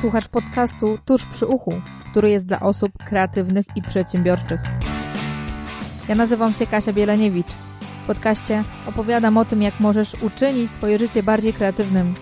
Słuchasz 0.00 0.28
podcastu 0.28 0.98
Tuż 1.04 1.26
przy 1.26 1.46
uchu, 1.46 1.72
który 2.10 2.30
jest 2.30 2.46
dla 2.46 2.60
osób 2.60 2.92
kreatywnych 3.06 3.66
i 3.76 3.82
przedsiębiorczych. 3.82 4.60
Ja 6.08 6.14
nazywam 6.14 6.54
się 6.54 6.66
Kasia 6.66 6.92
Bieleniewicz. 6.92 7.52
W 8.04 8.06
podcaście 8.06 8.64
opowiadam 8.86 9.36
o 9.36 9.44
tym, 9.44 9.62
jak 9.62 9.80
możesz 9.80 10.14
uczynić 10.22 10.72
swoje 10.72 10.98
życie 10.98 11.22
bardziej 11.22 11.52
kreatywnym. 11.52 12.14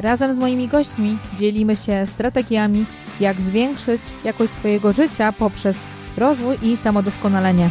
Razem 0.00 0.34
z 0.34 0.38
moimi 0.38 0.68
gośćmi 0.68 1.18
dzielimy 1.36 1.76
się 1.76 2.06
strategiami, 2.06 2.86
jak 3.20 3.40
zwiększyć 3.40 4.02
jakość 4.24 4.52
swojego 4.52 4.92
życia 4.92 5.32
poprzez 5.32 5.86
rozwój 6.16 6.56
i 6.62 6.76
samodoskonalenie. 6.76 7.70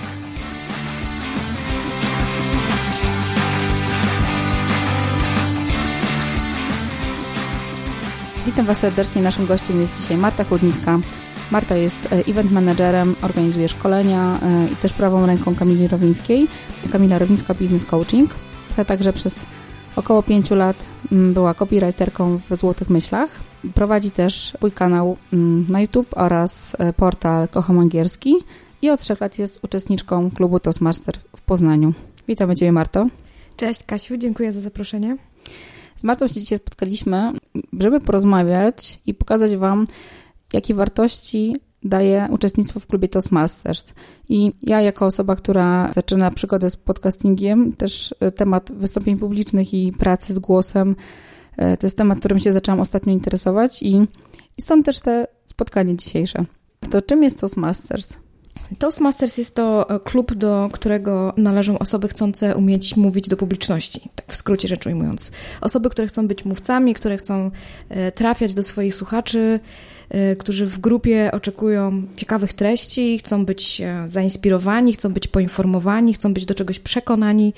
Witam 8.50 8.66
Was 8.66 8.77
serdecznie. 8.79 9.21
Naszym 9.21 9.45
gościem 9.45 9.81
jest 9.81 10.02
dzisiaj 10.02 10.18
Marta 10.18 10.43
Chłodnicka. 10.43 10.99
Marta 11.52 11.76
jest 11.76 12.13
e, 12.13 12.26
event 12.27 12.52
managerem, 12.52 13.16
organizuje 13.22 13.67
szkolenia 13.67 14.39
e, 14.44 14.67
i 14.73 14.75
też 14.75 14.94
prawą 14.94 15.25
ręką 15.25 15.55
Kamili 15.55 15.88
Rowińskiej. 15.88 16.48
Kamila 16.91 17.20
Rowińska 17.20 17.53
Business 17.53 17.85
Coaching. 17.85 18.35
Ta 18.75 18.85
także 18.85 19.13
przez 19.13 19.48
około 19.95 20.23
pięciu 20.23 20.55
lat 20.55 20.89
mm, 21.12 21.34
była 21.34 21.53
copywriterką 21.53 22.38
w 22.38 22.55
Złotych 22.55 22.89
Myślach. 22.89 23.39
Prowadzi 23.73 24.12
też 24.12 24.53
swój 24.58 24.72
kanał 24.72 25.17
mm, 25.34 25.67
na 25.70 25.81
YouTube 25.81 26.17
oraz 26.17 26.75
e, 26.80 26.94
portal 26.94 27.47
Kocham 27.47 27.80
Angielski 27.80 28.36
i 28.81 28.89
od 28.89 29.00
trzech 29.00 29.22
lat 29.22 29.39
jest 29.39 29.59
uczestniczką 29.63 30.31
klubu 30.31 30.59
Toastmaster 30.59 31.16
w 31.36 31.41
Poznaniu. 31.41 31.94
Witamy 32.27 32.55
Ciebie, 32.55 32.72
Marto. 32.72 33.08
Cześć 33.58 33.84
Kasiu, 33.84 34.17
dziękuję 34.17 34.52
za 34.52 34.61
zaproszenie. 34.61 35.17
Z 35.99 36.03
Martą 36.03 36.27
się 36.27 36.34
dzisiaj 36.34 36.58
spotkaliśmy, 36.58 37.34
żeby 37.80 37.99
porozmawiać 37.99 38.99
i 39.05 39.13
pokazać 39.13 39.55
Wam, 39.55 39.85
jakie 40.53 40.73
wartości 40.73 41.55
daje 41.84 42.27
uczestnictwo 42.31 42.80
w 42.80 42.88
klubie 42.88 43.08
Toastmasters. 43.08 43.94
I 44.30 44.52
ja, 44.61 44.81
jako 44.81 45.05
osoba, 45.05 45.36
która 45.36 45.92
zaczyna 45.94 46.31
przygodę 46.31 46.70
z 46.70 46.77
podcastingiem, 46.77 47.73
też 47.73 48.16
e, 48.20 48.31
temat 48.31 48.72
wystąpień 48.72 49.17
publicznych 49.17 49.73
i 49.73 49.92
pracy 49.92 50.33
z 50.33 50.39
głosem, 50.39 50.95
e, 51.58 51.77
to 51.77 51.88
jest 51.88 51.97
temat, 51.97 52.20
którym 52.20 52.39
się 52.39 52.52
zaczęłam 52.52 52.80
ostatnio 52.80 53.14
interesować 53.14 53.83
i, 53.83 54.08
i 54.58 54.61
stąd 54.61 54.86
też 54.86 55.00
te 55.00 55.27
spotkanie 55.45 55.97
dzisiejsze. 55.97 56.45
To 56.92 57.02
czym 57.02 57.23
jest 57.23 57.39
Toastmasters? 57.39 58.17
Toastmasters 58.79 59.38
jest 59.38 59.55
to 59.55 59.89
e, 59.89 59.99
klub, 59.99 60.33
do 60.33 60.69
którego 60.71 61.33
należą 61.38 61.79
osoby 61.79 62.07
chcące 62.07 62.55
umieć 62.55 62.97
mówić 62.97 63.29
do 63.29 63.38
publiczności, 63.38 64.09
tak 64.15 64.25
w 64.31 64.35
skrócie 64.35 64.67
rzecz 64.67 64.88
ujmując. 64.88 65.31
Osoby, 65.61 65.89
które 65.89 66.07
chcą 66.07 66.27
być 66.27 66.45
mówcami, 66.45 66.93
które 66.93 67.17
chcą 67.17 67.52
e, 67.89 68.11
trafiać 68.11 68.53
do 68.53 68.63
swoich 68.63 68.95
słuchaczy, 68.95 69.59
e, 70.09 70.35
którzy 70.35 70.65
w 70.65 70.80
grupie 70.80 71.31
oczekują 71.33 72.03
ciekawych 72.15 72.53
treści, 72.53 73.17
chcą 73.19 73.45
być 73.45 73.81
zainspirowani, 74.05 74.93
chcą 74.93 75.13
być 75.13 75.27
poinformowani, 75.27 76.13
chcą 76.13 76.33
być 76.33 76.45
do 76.45 76.55
czegoś 76.55 76.80
przekonani. 76.80 77.53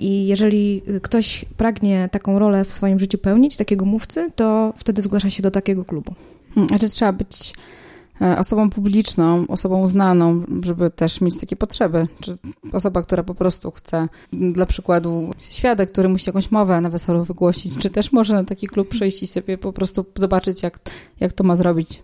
I 0.00 0.26
jeżeli 0.26 0.82
ktoś 1.02 1.44
pragnie 1.56 2.08
taką 2.12 2.38
rolę 2.38 2.64
w 2.64 2.72
swoim 2.72 3.00
życiu 3.00 3.18
pełnić, 3.18 3.56
takiego 3.56 3.84
mówcy, 3.84 4.30
to 4.36 4.72
wtedy 4.76 5.02
zgłasza 5.02 5.30
się 5.30 5.42
do 5.42 5.50
takiego 5.50 5.84
klubu. 5.84 6.14
Hmm, 6.54 6.74
a 6.74 6.78
czy 6.78 6.88
trzeba 6.88 7.12
być 7.12 7.52
osobą 8.38 8.70
publiczną, 8.70 9.44
osobą 9.48 9.86
znaną, 9.86 10.42
żeby 10.62 10.90
też 10.90 11.20
mieć 11.20 11.40
takie 11.40 11.56
potrzeby. 11.56 12.08
Czy 12.20 12.36
osoba, 12.72 13.02
która 13.02 13.22
po 13.22 13.34
prostu 13.34 13.70
chce, 13.70 14.08
dla 14.32 14.66
przykładu, 14.66 15.30
świadek, 15.38 15.92
który 15.92 16.08
musi 16.08 16.28
jakąś 16.28 16.50
mowę 16.50 16.80
na 16.80 16.90
weselu 16.90 17.24
wygłosić, 17.24 17.78
czy 17.78 17.90
też 17.90 18.12
może 18.12 18.34
na 18.34 18.44
taki 18.44 18.66
klub 18.66 18.88
przyjść 18.88 19.22
i 19.22 19.26
sobie 19.26 19.58
po 19.58 19.72
prostu 19.72 20.04
zobaczyć, 20.16 20.62
jak, 20.62 20.78
jak 21.20 21.32
to 21.32 21.44
ma 21.44 21.56
zrobić. 21.56 22.02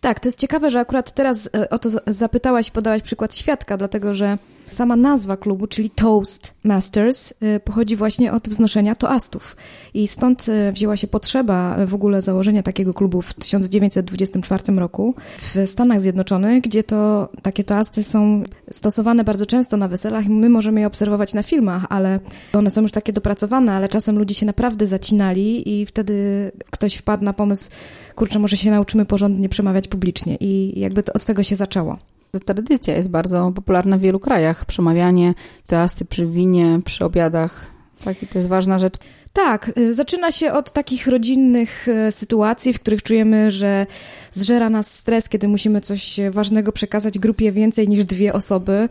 Tak, 0.00 0.20
to 0.20 0.28
jest 0.28 0.38
ciekawe, 0.38 0.70
że 0.70 0.80
akurat 0.80 1.14
teraz 1.14 1.50
e, 1.54 1.70
o 1.70 1.78
to 1.78 1.90
zapytałaś 2.06 2.68
i 2.68 2.72
podałaś 2.72 3.02
przykład 3.02 3.36
świadka, 3.36 3.76
dlatego 3.76 4.14
że 4.14 4.38
Sama 4.72 4.96
nazwa 4.96 5.36
klubu, 5.36 5.66
czyli 5.66 5.90
Toast 5.90 6.54
Masters, 6.64 7.34
y, 7.42 7.60
pochodzi 7.64 7.96
właśnie 7.96 8.32
od 8.32 8.48
wznoszenia 8.48 8.94
toastów. 8.94 9.56
I 9.94 10.08
stąd 10.08 10.48
y, 10.48 10.72
wzięła 10.72 10.96
się 10.96 11.06
potrzeba 11.06 11.86
w 11.86 11.94
ogóle 11.94 12.22
założenia 12.22 12.62
takiego 12.62 12.94
klubu 12.94 13.22
w 13.22 13.34
1924 13.34 14.78
roku 14.78 15.14
w 15.36 15.56
Stanach 15.66 16.00
Zjednoczonych, 16.00 16.62
gdzie 16.62 16.82
to 16.82 17.28
takie 17.42 17.64
toasty 17.64 18.02
są 18.02 18.42
stosowane 18.70 19.24
bardzo 19.24 19.46
często 19.46 19.76
na 19.76 19.88
weselach 19.88 20.26
my 20.26 20.48
możemy 20.48 20.80
je 20.80 20.86
obserwować 20.86 21.34
na 21.34 21.42
filmach, 21.42 21.86
ale 21.88 22.20
one 22.52 22.70
są 22.70 22.82
już 22.82 22.92
takie 22.92 23.12
dopracowane, 23.12 23.72
ale 23.72 23.88
czasem 23.88 24.18
ludzie 24.18 24.34
się 24.34 24.46
naprawdę 24.46 24.86
zacinali 24.86 25.80
i 25.80 25.86
wtedy 25.86 26.52
ktoś 26.70 26.94
wpadł 26.94 27.24
na 27.24 27.32
pomysł, 27.32 27.70
kurczę, 28.16 28.38
może 28.38 28.56
się 28.56 28.70
nauczymy 28.70 29.04
porządnie 29.04 29.48
przemawiać 29.48 29.88
publicznie 29.88 30.36
i 30.40 30.80
jakby 30.80 31.02
od 31.14 31.24
tego 31.24 31.42
się 31.42 31.56
zaczęło. 31.56 31.98
Tradycja 32.40 32.96
jest 32.96 33.08
bardzo 33.08 33.52
popularna 33.54 33.98
w 33.98 34.00
wielu 34.00 34.20
krajach. 34.20 34.64
Przemawianie, 34.64 35.34
toasty 35.66 36.04
przy 36.04 36.26
winie, 36.26 36.80
przy 36.84 37.04
obiadach. 37.04 37.66
Tak, 38.04 38.22
i 38.22 38.26
to 38.26 38.38
jest 38.38 38.48
ważna 38.48 38.78
rzecz. 38.78 38.94
Tak, 39.32 39.72
y, 39.78 39.94
zaczyna 39.94 40.32
się 40.32 40.52
od 40.52 40.72
takich 40.72 41.06
rodzinnych 41.06 41.88
y, 41.88 42.12
sytuacji, 42.12 42.72
w 42.72 42.80
których 42.80 43.02
czujemy, 43.02 43.50
że 43.50 43.86
zżera 44.32 44.70
nas 44.70 44.94
stres, 44.94 45.28
kiedy 45.28 45.48
musimy 45.48 45.80
coś 45.80 46.20
ważnego 46.30 46.72
przekazać 46.72 47.18
grupie 47.18 47.52
więcej 47.52 47.88
niż 47.88 48.04
dwie 48.04 48.32
osoby 48.32 48.88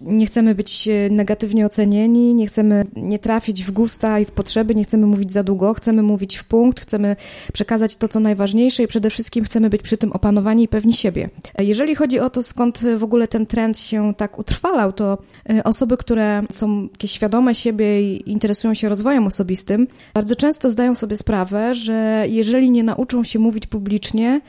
nie 0.00 0.26
chcemy 0.26 0.54
być 0.54 0.88
e, 0.88 1.10
negatywnie 1.10 1.66
ocenieni, 1.66 2.34
nie 2.34 2.46
chcemy 2.46 2.84
nie 2.96 3.18
trafić 3.18 3.64
w 3.64 3.70
gusta 3.70 4.20
i 4.20 4.24
w 4.24 4.30
potrzeby, 4.30 4.74
nie 4.74 4.84
chcemy 4.84 5.06
mówić 5.06 5.32
za 5.32 5.42
długo, 5.42 5.74
chcemy 5.74 6.02
mówić 6.02 6.36
w 6.36 6.44
punkt, 6.44 6.80
chcemy 6.80 7.16
przekazać 7.52 7.96
to, 7.96 8.08
co 8.08 8.20
najważniejsze 8.20 8.82
i 8.82 8.86
przede 8.86 9.10
wszystkim 9.10 9.44
chcemy 9.44 9.70
być 9.70 9.82
przy 9.82 9.96
tym 9.96 10.12
opanowani 10.12 10.62
i 10.62 10.68
pewni 10.68 10.92
siebie. 10.92 11.28
E, 11.58 11.64
jeżeli 11.64 11.94
chodzi 11.94 12.20
o 12.20 12.30
to, 12.30 12.42
skąd 12.42 12.84
w 12.96 13.04
ogóle 13.04 13.28
ten 13.28 13.46
trend 13.46 13.78
się 13.78 14.14
tak 14.16 14.38
utrwalał, 14.38 14.92
to 14.92 15.18
e, 15.50 15.64
osoby, 15.64 15.96
które 15.96 16.42
są 16.50 16.82
jakieś 16.82 17.10
świadome 17.10 17.54
siebie 17.54 18.02
i 18.02 18.30
interesują 18.30 18.74
się 18.74 18.88
rozwojem 18.88 19.26
osobistym, 19.26 19.86
bardzo 20.14 20.36
często 20.36 20.70
zdają 20.70 20.94
sobie 20.94 21.16
sprawę, 21.16 21.74
że 21.74 22.24
jeżeli 22.28 22.70
nie 22.70 22.82
nauczą 22.82 23.24
się 23.24 23.38
mówić 23.38 23.66
publicznie, 23.66 24.40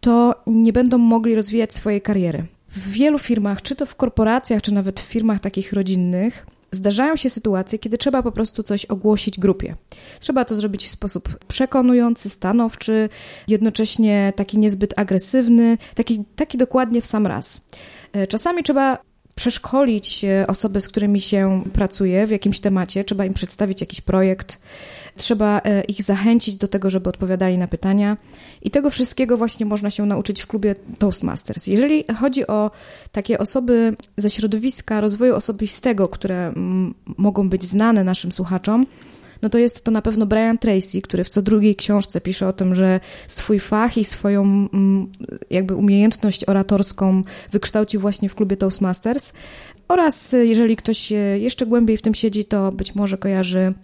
to 0.00 0.34
nie 0.46 0.72
będą 0.72 0.98
mogli 0.98 1.34
rozwijać 1.34 1.74
swojej 1.74 2.00
kariery. 2.00 2.46
W 2.76 2.90
wielu 2.90 3.18
firmach, 3.18 3.62
czy 3.62 3.76
to 3.76 3.86
w 3.86 3.96
korporacjach, 3.96 4.62
czy 4.62 4.74
nawet 4.74 5.00
w 5.00 5.04
firmach 5.04 5.40
takich 5.40 5.72
rodzinnych, 5.72 6.46
zdarzają 6.72 7.16
się 7.16 7.30
sytuacje, 7.30 7.78
kiedy 7.78 7.98
trzeba 7.98 8.22
po 8.22 8.32
prostu 8.32 8.62
coś 8.62 8.84
ogłosić 8.84 9.38
grupie. 9.38 9.74
Trzeba 10.20 10.44
to 10.44 10.54
zrobić 10.54 10.84
w 10.84 10.90
sposób 10.90 11.38
przekonujący, 11.48 12.30
stanowczy, 12.30 13.08
jednocześnie 13.48 14.32
taki 14.36 14.58
niezbyt 14.58 14.98
agresywny, 14.98 15.78
taki, 15.94 16.24
taki 16.36 16.58
dokładnie 16.58 17.00
w 17.00 17.06
sam 17.06 17.26
raz. 17.26 17.66
E, 18.12 18.26
czasami 18.26 18.62
trzeba 18.62 18.98
przeszkolić 19.34 20.24
e, 20.24 20.46
osoby, 20.46 20.80
z 20.80 20.88
którymi 20.88 21.20
się 21.20 21.62
pracuje 21.72 22.26
w 22.26 22.30
jakimś 22.30 22.60
temacie, 22.60 23.04
trzeba 23.04 23.24
im 23.24 23.34
przedstawić 23.34 23.80
jakiś 23.80 24.00
projekt, 24.00 24.58
trzeba 25.16 25.60
e, 25.64 25.84
ich 25.84 26.02
zachęcić 26.02 26.56
do 26.56 26.68
tego, 26.68 26.90
żeby 26.90 27.08
odpowiadali 27.08 27.58
na 27.58 27.66
pytania. 27.66 28.16
I 28.62 28.70
tego 28.70 28.90
wszystkiego 28.90 29.36
właśnie 29.36 29.66
można 29.66 29.90
się 29.90 30.06
nauczyć 30.06 30.42
w 30.42 30.46
klubie 30.46 30.74
Toastmasters. 30.98 31.66
Jeżeli 31.66 32.04
chodzi 32.20 32.46
o 32.46 32.70
takie 33.12 33.38
osoby 33.38 33.96
ze 34.16 34.30
środowiska 34.30 35.00
rozwoju 35.00 35.34
osobistego, 35.34 36.08
które 36.08 36.52
mogą 37.16 37.48
być 37.48 37.64
znane 37.64 38.04
naszym 38.04 38.32
słuchaczom, 38.32 38.86
no 39.42 39.48
to 39.48 39.58
jest 39.58 39.84
to 39.84 39.90
na 39.90 40.02
pewno 40.02 40.26
Brian 40.26 40.58
Tracy, 40.58 41.02
który 41.02 41.24
w 41.24 41.28
co 41.28 41.42
drugiej 41.42 41.76
książce 41.76 42.20
pisze 42.20 42.48
o 42.48 42.52
tym, 42.52 42.74
że 42.74 43.00
swój 43.26 43.58
fach 43.58 43.98
i 43.98 44.04
swoją 44.04 44.68
jakby 45.50 45.74
umiejętność 45.74 46.48
oratorską 46.48 47.22
wykształcił 47.52 48.00
właśnie 48.00 48.28
w 48.28 48.34
klubie 48.34 48.56
Toastmasters. 48.56 49.32
Oraz 49.88 50.32
jeżeli 50.32 50.76
ktoś 50.76 51.12
jeszcze 51.38 51.66
głębiej 51.66 51.96
w 51.96 52.02
tym 52.02 52.14
siedzi, 52.14 52.44
to 52.44 52.72
być 52.72 52.94
może 52.94 53.18
kojarzy 53.18 53.74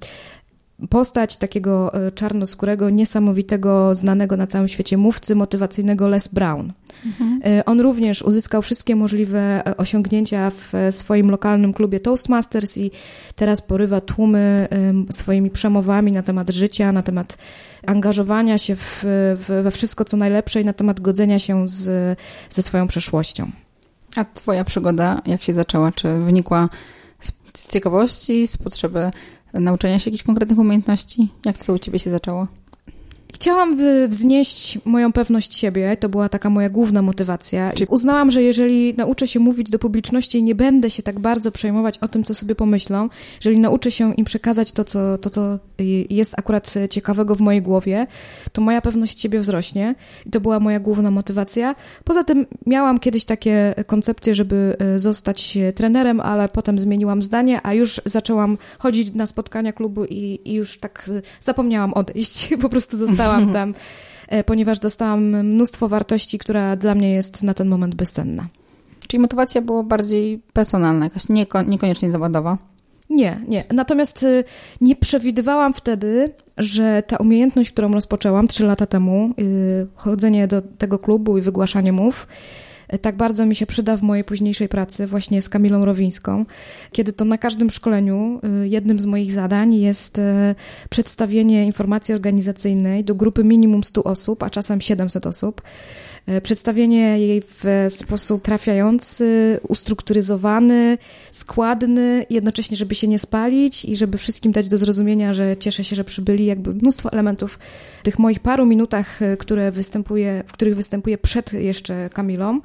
postać 0.89 1.37
takiego 1.37 1.95
e, 1.95 2.13
czarnoskórego, 2.13 2.91
niesamowitego, 2.91 3.95
znanego 3.95 4.37
na 4.37 4.47
całym 4.47 4.69
świecie 4.69 4.97
mówcy 4.97 5.35
motywacyjnego 5.35 6.09
Les 6.09 6.29
Brown. 6.29 6.73
Mhm. 7.07 7.41
E, 7.45 7.65
on 7.65 7.81
również 7.81 8.23
uzyskał 8.23 8.63
wszystkie 8.63 8.97
możliwe 8.97 9.67
e, 9.67 9.77
osiągnięcia 9.77 10.51
w 10.51 10.73
swoim 10.91 11.31
lokalnym 11.31 11.73
klubie 11.73 12.01
Toastmasters 12.01 12.79
i 12.79 12.91
teraz 13.37 13.63
porywa 13.63 14.01
tłumy 14.01 14.69
swoimi 15.11 15.51
przemowami 15.51 16.13
na 16.13 16.23
temat 16.23 16.51
życia, 16.51 16.93
na 16.93 17.03
temat 17.03 17.39
angażowania 17.87 18.59
się 18.59 18.77
w, 18.77 19.01
w, 19.39 19.61
we 19.63 19.71
wszystko, 19.71 20.05
co 20.05 20.17
najlepsze 20.17 20.61
i 20.61 20.65
na 20.65 20.73
temat 20.73 21.01
godzenia 21.01 21.39
się 21.39 21.69
z, 21.69 22.19
ze 22.51 22.63
swoją 22.63 22.89
przeszłością. 22.89 23.51
A 24.17 24.25
twoja 24.25 24.65
przygoda, 24.65 25.23
jak 25.27 25.43
się 25.43 25.53
zaczęła? 25.53 25.93
Czy 25.93 26.19
wynikła 26.19 26.69
z 27.55 27.73
ciekawości, 27.73 28.47
z 28.47 28.57
potrzeby 28.57 29.11
nauczenia 29.55 29.99
się 29.99 30.11
jakichś 30.11 30.25
konkretnych 30.25 30.59
umiejętności? 30.59 31.29
Jak 31.45 31.59
co 31.59 31.73
u 31.73 31.79
ciebie 31.79 31.99
się 31.99 32.11
zaczęło? 32.11 32.47
Chciałam 33.35 33.77
wznieść 34.09 34.79
moją 34.85 35.13
pewność 35.13 35.57
siebie, 35.57 35.97
to 35.97 36.09
była 36.09 36.29
taka 36.29 36.51
moja 36.51 36.69
główna 36.69 37.03
motywacja. 37.03 37.73
Czyli 37.73 37.87
uznałam, 37.91 38.31
że 38.31 38.43
jeżeli 38.43 38.95
nauczę 38.97 39.27
się 39.27 39.41
mówić 39.41 39.71
do 39.71 39.79
publiczności 39.79 40.39
i 40.39 40.43
nie 40.43 40.55
będę 40.55 40.91
się 40.91 41.03
tak 41.03 41.21
bardzo 41.21 41.53
przejmować 41.53 41.99
o 41.99 42.09
tym, 42.09 42.25
co 42.25 42.35
sobie 42.35 42.55
pomyślą, 42.55 43.09
jeżeli 43.41 43.61
nauczę 43.61 43.91
się 43.91 44.15
im 44.15 44.25
przekazać 44.25 44.73
to, 44.73 44.85
co, 44.85 45.19
to, 45.19 45.31
co 45.31 45.59
jest 46.11 46.39
akurat 46.39 46.75
ciekawego 46.91 47.35
w 47.35 47.41
mojej 47.41 47.63
głowie, 47.63 48.07
to 48.53 48.63
moja 48.63 48.81
pewność 48.81 49.21
siebie 49.21 49.39
wzrośnie 49.41 49.95
i 50.27 50.31
to 50.31 50.41
była 50.41 50.61
moja 50.61 50.81
główna 50.81 51.11
motywacja. 51.11 51.75
Poza 52.05 52.25
tym 52.25 52.47
miałam 52.67 52.99
kiedyś 52.99 53.25
takie 53.25 53.75
koncepcje, 53.87 54.35
żeby 54.35 54.77
e, 54.79 54.99
zostać 54.99 55.59
trenerem, 55.75 56.21
ale 56.21 56.49
potem 56.49 56.79
zmieniłam 56.79 57.23
zdanie, 57.23 57.61
a 57.63 57.75
już 57.75 58.01
zaczęłam 58.05 58.59
chodzić 58.79 59.15
na 59.15 59.27
spotkania 59.27 59.73
klubu 59.73 60.05
i, 60.05 60.41
i 60.45 60.55
już 60.55 60.79
tak 60.79 61.11
zapomniałam 61.41 61.95
odejść. 61.95 62.51
Po 62.63 62.69
prostu 62.69 62.97
zostałam 62.97 63.20
zostałam 63.21 63.53
tam, 63.59 63.75
e, 64.29 64.45
ponieważ 64.45 64.79
dostałam 64.79 65.25
mnóstwo 65.47 65.89
wartości, 65.89 66.39
która 66.39 66.77
dla 66.77 66.95
mnie 66.95 67.13
jest 67.13 67.43
na 67.43 67.55
ten 67.55 67.69
moment 67.69 67.95
bezcenna. 67.95 68.47
Czyli 69.09 69.21
motywacja 69.21 69.61
była 69.61 69.83
bardziej 69.83 70.43
personalna, 70.53 71.05
jakaś 71.05 71.29
nieko, 71.29 71.63
niekoniecznie 71.63 72.11
zawodowa? 72.11 72.59
Nie, 73.11 73.41
nie. 73.49 73.65
Natomiast 73.73 74.23
y, 74.23 74.45
nie 74.81 74.97
przewidywałam 74.97 75.75
wtedy, 75.75 76.33
że 76.59 77.03
ta 77.07 77.17
umiejętność, 77.17 77.71
którą 77.71 77.93
rozpoczęłam 77.93 78.49
trzy 78.49 78.67
lata 78.67 78.87
temu, 78.87 79.31
y, 79.39 79.87
chodzenie 79.95 80.47
do 80.49 80.63
tego 80.63 80.99
klubu 80.99 81.39
i 81.39 81.43
wygłaszanie 81.43 81.93
mów, 81.93 82.27
tak 82.99 83.17
bardzo 83.17 83.47
mi 83.47 83.55
się 83.55 83.67
przyda 83.67 83.97
w 83.97 84.03
mojej 84.03 84.25
późniejszej 84.25 84.69
pracy 84.69 85.07
właśnie 85.07 85.43
z 85.43 85.49
Kamilą 85.49 85.85
Rowińską, 85.85 86.47
kiedy 86.93 87.13
to 87.13 87.25
na 87.25 87.39
każdym 87.39 87.71
szkoleniu 87.71 88.41
y, 88.65 88.69
jednym 88.69 89.01
z 89.01 89.07
moich 89.07 89.33
zadań 89.33 89.75
jest 89.75 90.19
y, 90.19 90.23
przedstawienie 90.91 91.67
informacji 91.67 92.15
organizacyjnej 92.15 93.05
do 93.05 93.15
grupy 93.15 93.45
minimum 93.45 93.85
100 93.85 94.05
osób, 94.05 94.43
a 94.43 94.51
czasem 94.51 94.81
700 94.81 95.27
osób. 95.27 95.63
Y, 96.29 96.41
przedstawienie 96.41 97.19
jej 97.19 97.43
w 97.43 97.87
sposób 97.89 98.43
trafiający, 98.43 99.61
ustrukturyzowany, 99.69 100.99
składny, 101.31 102.27
jednocześnie, 102.31 102.77
żeby 102.77 102.95
się 102.95 103.09
nie 103.09 103.19
spalić 103.19 103.85
i 103.85 103.97
żeby 103.97 104.19
wszystkim 104.19 104.53
dać 104.53 104.69
do 104.69 104.79
zrozumienia, 104.79 105.35
że 105.35 105.57
cieszę 105.57 105.85
się, 105.85 105.97
że 105.97 106.05
przybyli, 106.05 106.47
jakby 106.47 106.75
mnóstwo 106.75 107.13
elementów 107.13 107.59
w 108.01 108.03
tych 108.03 108.19
moich 108.19 108.41
paru 108.41 108.67
minutach, 108.67 109.21
które 109.39 109.71
występuje, 109.73 110.45
w 110.47 110.53
których 110.53 110.77
występuję 110.77 111.19
przed 111.19 111.53
jeszcze 111.53 112.11
Kamilą, 112.13 112.61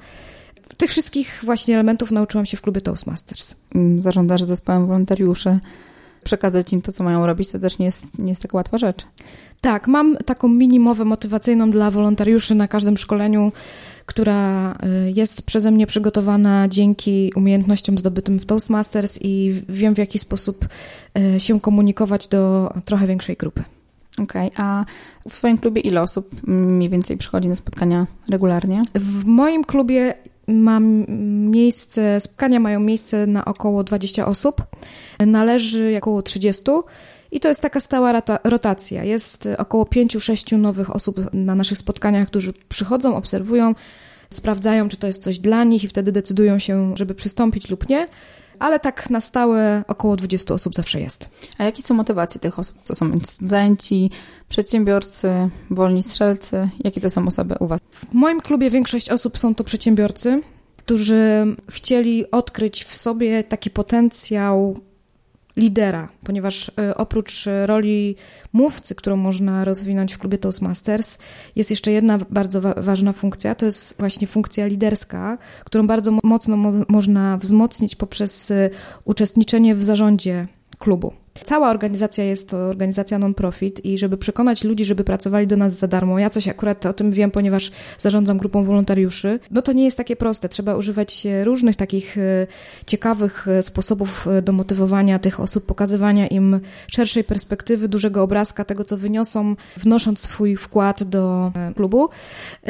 tych 0.78 0.90
wszystkich 0.90 1.42
właśnie 1.44 1.76
elementów 1.76 2.12
nauczyłam 2.12 2.46
się 2.46 2.58
w 2.58 2.62
klubie 2.62 2.82
Toastmasters. 2.82 3.56
Mm, 3.76 4.00
zarządzasz 4.00 4.44
zespołem 4.44 4.88
wolontariuszy. 4.88 5.60
Przekazać 6.26 6.74
im 6.74 6.82
to, 6.82 6.92
co 6.92 7.04
mają 7.04 7.26
robić, 7.26 7.52
to 7.52 7.60
też 7.60 7.80
nie 7.80 7.86
jest, 7.86 8.20
nie 8.20 8.32
jest 8.32 8.42
taka 8.42 8.58
łatwa 8.58 8.78
rzecz. 8.78 9.06
Tak, 9.62 9.88
mam 9.88 10.18
taką 10.18 10.48
minimowę 10.48 11.06
motywacyjną 11.06 11.72
dla 11.72 11.92
wolontariuszy 11.92 12.56
na 12.56 12.68
każdym 12.68 12.98
szkoleniu, 12.98 13.52
która 14.06 14.72
y, 14.72 15.12
jest 15.16 15.46
przeze 15.46 15.72
mnie 15.72 15.88
przygotowana 15.88 16.68
dzięki 16.68 17.32
umiejętnościom 17.36 17.98
zdobytym 17.98 18.40
w 18.40 18.46
Toastmasters 18.46 19.20
i 19.22 19.62
wiem, 19.70 19.96
w 19.96 19.98
jaki 19.98 20.20
sposób 20.20 20.68
y, 21.36 21.40
się 21.40 21.60
komunikować 21.60 22.28
do 22.28 22.74
trochę 22.86 23.08
większej 23.08 23.36
grupy. 23.36 23.64
Okej, 24.24 24.48
okay, 24.48 24.66
a 24.66 24.86
w 25.30 25.36
swoim 25.36 25.58
klubie 25.58 25.82
ile 25.82 26.02
osób 26.02 26.48
mniej 26.48 26.90
więcej 26.90 27.18
przychodzi 27.18 27.50
na 27.50 27.56
spotkania 27.56 28.08
regularnie? 28.30 28.82
W 28.96 29.26
moim 29.26 29.64
klubie 29.64 30.14
mam 30.48 31.06
miejsce, 31.52 32.20
spotkania 32.20 32.60
mają 32.60 32.80
miejsce 32.80 33.28
na 33.28 33.46
około 33.46 33.84
20 33.84 34.26
osób. 34.26 34.62
Należy 35.20 35.96
około 35.98 36.22
30 36.22 36.64
i 37.32 37.40
to 37.40 37.48
jest 37.48 37.62
taka 37.62 37.80
stała 37.80 38.22
rotacja. 38.44 39.04
Jest 39.04 39.50
około 39.58 39.84
5-6 39.84 40.58
nowych 40.58 40.96
osób 40.96 41.34
na 41.34 41.56
naszych 41.56 41.78
spotkaniach, 41.78 42.28
którzy 42.28 42.54
przychodzą, 42.70 43.16
obserwują, 43.16 43.76
sprawdzają, 44.30 44.90
czy 44.90 44.98
to 44.98 45.08
jest 45.08 45.24
coś 45.24 45.40
dla 45.40 45.64
nich 45.64 45.84
i 45.84 45.88
wtedy 45.88 46.12
decydują 46.12 46.60
się, 46.60 46.94
żeby 46.98 47.16
przystąpić 47.16 47.70
lub 47.70 47.90
nie 47.90 48.08
ale 48.60 48.80
tak 48.80 49.10
na 49.10 49.22
stałe 49.22 49.84
około 49.88 50.16
20 50.16 50.54
osób 50.54 50.76
zawsze 50.76 51.02
jest. 51.02 51.30
A 51.58 51.64
jakie 51.64 51.84
są 51.84 51.94
motywacje 51.94 52.42
tych 52.42 52.60
osób? 52.60 52.84
To 52.84 52.96
są 52.96 53.12
studenci, 53.24 54.12
przedsiębiorcy, 54.50 55.50
wolni 55.70 56.04
strzelcy? 56.04 56.70
Jakie 56.84 57.02
to 57.02 57.10
są 57.10 57.28
osoby 57.28 57.56
u 57.60 57.68
Was? 57.68 57.80
W 57.92 58.14
moim 58.14 58.42
klubie 58.42 58.70
większość 58.70 59.10
osób 59.10 59.38
są 59.38 59.56
to 59.56 59.64
przedsiębiorcy, 59.64 60.42
którzy 60.78 61.56
chcieli 61.70 62.32
odkryć 62.32 62.84
w 62.84 62.96
sobie 62.96 63.44
taki 63.44 63.70
potencjał 63.70 64.76
lidera, 65.58 66.10
ponieważ 66.24 66.72
e, 66.80 66.98
oprócz 66.98 67.46
roli 67.66 68.16
mówcy, 68.54 68.96
którą 68.96 69.16
można 69.16 69.66
rozwinąć 69.66 70.14
w 70.14 70.20
klubie 70.20 70.38
Toastmasters, 70.38 71.18
jest 71.56 71.70
jeszcze 71.70 71.92
jedna 71.92 72.18
bardzo 72.30 72.62
wa 72.62 72.74
ważna 72.74 73.14
funkcja, 73.14 73.56
to 73.56 73.66
jest 73.66 74.00
właśnie 74.00 74.28
funkcja 74.28 74.68
liderska, 74.68 75.38
którą 75.66 75.88
bardzo 75.88 76.12
mocno 76.24 76.58
mo 76.58 76.72
można 76.88 77.38
wzmocnić 77.38 77.96
poprzez 77.96 78.52
e, 78.52 78.70
uczestniczenie 79.06 79.76
w 79.76 79.84
zarządzie 79.84 80.48
klubu. 80.80 81.25
Cała 81.44 81.70
organizacja 81.70 82.24
jest 82.24 82.50
to 82.50 82.58
organizacja 82.58 83.20
non-profit 83.20 83.86
i 83.86 83.98
żeby 83.98 84.18
przekonać 84.18 84.64
ludzi, 84.64 84.86
żeby 84.86 85.04
pracowali 85.04 85.48
do 85.48 85.58
nas 85.58 85.74
za 85.74 85.88
darmo, 85.88 86.20
ja 86.20 86.30
coś 86.30 86.48
akurat 86.48 86.86
o 86.86 86.94
tym 86.94 87.12
wiem, 87.12 87.32
ponieważ 87.32 87.72
zarządzam 87.98 88.38
grupą 88.38 88.64
wolontariuszy, 88.64 89.40
no 89.52 89.62
to 89.62 89.74
nie 89.74 89.84
jest 89.84 89.98
takie 89.98 90.16
proste. 90.16 90.50
Trzeba 90.50 90.76
używać 90.76 91.28
różnych 91.44 91.76
takich 91.76 92.18
e, 92.18 92.48
ciekawych 92.88 93.48
e, 93.48 93.64
sposobów 93.64 94.28
e, 94.28 94.42
do 94.42 94.54
motywowania 94.54 95.20
tych 95.20 95.40
osób, 95.40 95.66
pokazywania 95.66 96.28
im 96.28 96.60
szerszej 96.88 97.24
perspektywy, 97.24 97.88
dużego 97.88 98.24
obrazka 98.24 98.66
tego, 98.66 98.84
co 98.84 98.98
wyniosą, 98.98 99.56
wnosząc 99.78 100.20
swój 100.20 100.56
wkład 100.56 101.04
do 101.04 101.52
klubu. 101.76 102.10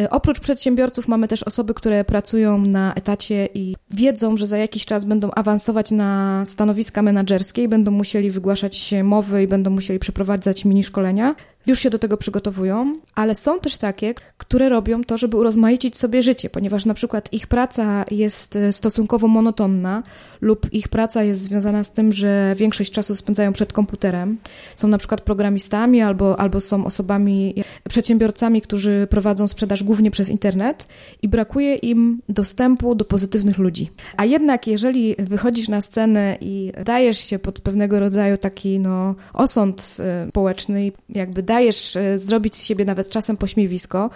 Oprócz 0.09 0.39
przedsiębiorców 0.39 1.07
mamy 1.07 1.27
też 1.27 1.44
osoby, 1.44 1.73
które 1.73 2.03
pracują 2.03 2.57
na 2.57 2.94
etacie 2.94 3.50
i 3.53 3.75
wiedzą, 3.91 4.38
że 4.38 4.45
za 4.45 4.57
jakiś 4.57 4.85
czas 4.85 5.06
będą 5.06 5.31
awansować 5.31 5.91
na 5.91 6.44
stanowiska 6.45 7.01
menedżerskie 7.01 7.63
i 7.63 7.68
będą 7.68 7.91
musieli 7.91 8.31
wygłaszać 8.31 8.55
mowy 9.04 9.44
i 9.44 9.48
będą 9.48 9.69
musieli 9.69 10.00
przeprowadzać 10.00 10.66
mini 10.66 10.84
szkolenia 10.84 11.36
już 11.67 11.79
się 11.79 11.89
do 11.89 12.00
tego 12.00 12.17
przygotowują, 12.17 12.95
ale 13.15 13.35
są 13.35 13.59
też 13.59 13.77
takie, 13.77 14.13
które 14.38 14.69
robią 14.69 15.03
to, 15.03 15.17
żeby 15.17 15.38
urozmaicić 15.38 15.97
sobie 15.97 16.21
życie, 16.21 16.50
ponieważ 16.50 16.85
na 16.85 16.94
przykład 16.94 17.33
ich 17.33 17.47
praca 17.47 18.06
jest 18.12 18.56
e, 18.56 18.73
stosunkowo 18.73 19.27
monotonna 19.27 20.03
lub 20.41 20.73
ich 20.73 20.88
praca 20.88 21.23
jest 21.23 21.41
związana 21.41 21.83
z 21.83 21.91
tym, 21.91 22.13
że 22.13 22.53
większość 22.57 22.91
czasu 22.91 23.15
spędzają 23.15 23.53
przed 23.53 23.73
komputerem. 23.73 24.38
Są 24.75 24.88
na 24.88 24.97
przykład 24.97 25.21
programistami 25.21 26.01
albo, 26.01 26.39
albo 26.39 26.59
są 26.59 26.85
osobami, 26.85 27.63
przedsiębiorcami, 27.89 28.61
którzy 28.61 29.07
prowadzą 29.09 29.47
sprzedaż 29.47 29.83
głównie 29.83 30.11
przez 30.11 30.29
internet 30.29 30.88
i 31.21 31.27
brakuje 31.27 31.75
im 31.75 32.21
dostępu 32.29 32.95
do 32.95 33.06
pozytywnych 33.06 33.57
ludzi. 33.57 33.91
A 34.18 34.25
jednak 34.25 34.68
jeżeli 34.68 35.15
wychodzisz 35.19 35.68
na 35.68 35.81
scenę 35.81 36.38
i 36.41 36.71
dajesz 36.85 37.18
się 37.18 37.39
pod 37.39 37.59
pewnego 37.59 38.00
rodzaju 38.00 38.38
taki 38.38 38.79
no, 38.79 39.15
osąd 39.33 39.97
e, 40.00 40.27
społeczny 40.29 40.91
jakby 41.09 41.44
dajesz 41.44 41.55
dajesz 41.56 41.96
e, 41.96 42.18
zrobić 42.18 42.56
z 42.56 42.63
siebie 42.66 42.86
nawet 42.86 43.10
czasem 43.10 43.38
pośmiewisko, 43.38 44.10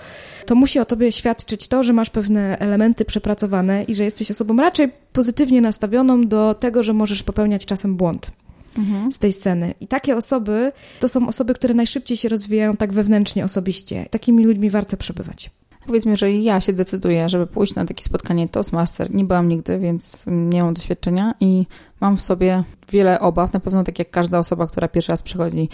to 0.45 0.55
musi 0.55 0.79
o 0.79 0.85
tobie 0.85 1.11
świadczyć 1.11 1.67
to, 1.67 1.83
że 1.83 1.93
masz 1.93 2.09
pewne 2.09 2.59
elementy 2.59 3.05
przepracowane 3.05 3.83
i 3.83 3.95
że 3.95 4.03
jesteś 4.03 4.31
osobą 4.31 4.57
raczej 4.57 4.91
pozytywnie 5.13 5.61
nastawioną 5.61 6.27
do 6.27 6.55
tego, 6.59 6.83
że 6.83 6.93
możesz 6.93 7.23
popełniać 7.23 7.65
czasem 7.65 7.95
błąd. 7.95 8.31
Mhm. 8.77 9.11
z 9.11 9.19
tej 9.19 9.33
sceny. 9.33 9.73
I 9.81 9.87
takie 9.87 10.15
osoby 10.17 10.71
to 10.99 11.07
są 11.07 11.27
osoby, 11.27 11.53
które 11.53 11.73
najszybciej 11.73 12.17
się 12.17 12.29
rozwijają 12.29 12.73
tak 12.73 12.93
wewnętrznie, 12.93 13.45
osobiście. 13.45 14.05
Takimi 14.11 14.43
ludźmi 14.43 14.69
warto 14.69 14.97
przebywać. 14.97 15.49
Powiedzmy, 15.87 16.17
że 16.17 16.31
ja 16.31 16.61
się 16.61 16.73
decyduję, 16.73 17.29
żeby 17.29 17.47
pójść 17.47 17.75
na 17.75 17.85
takie 17.85 18.03
spotkanie 18.03 18.49
Toastmaster. 18.49 19.13
Nie 19.13 19.23
byłam 19.23 19.47
nigdy, 19.47 19.79
więc 19.79 20.25
nie 20.27 20.63
mam 20.63 20.73
doświadczenia 20.73 21.33
i 21.39 21.65
mam 22.01 22.17
w 22.17 22.21
sobie 22.21 22.63
wiele 22.91 23.19
obaw. 23.19 23.53
Na 23.53 23.59
pewno 23.59 23.83
tak 23.83 23.99
jak 23.99 24.09
każda 24.09 24.39
osoba, 24.39 24.67
która 24.67 24.87
pierwszy 24.87 25.11
raz 25.11 25.23
przychodzi 25.23 25.69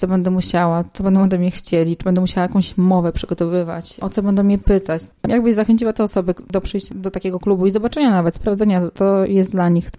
co 0.00 0.08
będę 0.08 0.30
musiała, 0.30 0.84
co 0.92 1.04
będą 1.04 1.22
ode 1.22 1.38
mnie 1.38 1.50
chcieli, 1.50 1.96
czy 1.96 2.04
będę 2.04 2.20
musiała 2.20 2.46
jakąś 2.46 2.76
mowę 2.76 3.12
przygotowywać, 3.12 4.00
o 4.00 4.08
co 4.08 4.22
będą 4.22 4.42
mnie 4.42 4.58
pytać. 4.58 5.02
Jakbyś 5.28 5.54
zachęciła 5.54 5.92
te 5.92 6.02
osoby 6.02 6.34
do 6.50 6.60
przyjścia 6.60 6.94
do 6.94 7.10
takiego 7.10 7.38
klubu 7.38 7.66
i 7.66 7.70
zobaczenia 7.70 8.10
nawet, 8.10 8.34
sprawdzenia, 8.34 8.80
to 8.94 9.24
jest 9.24 9.50
dla 9.50 9.68
nich. 9.68 9.90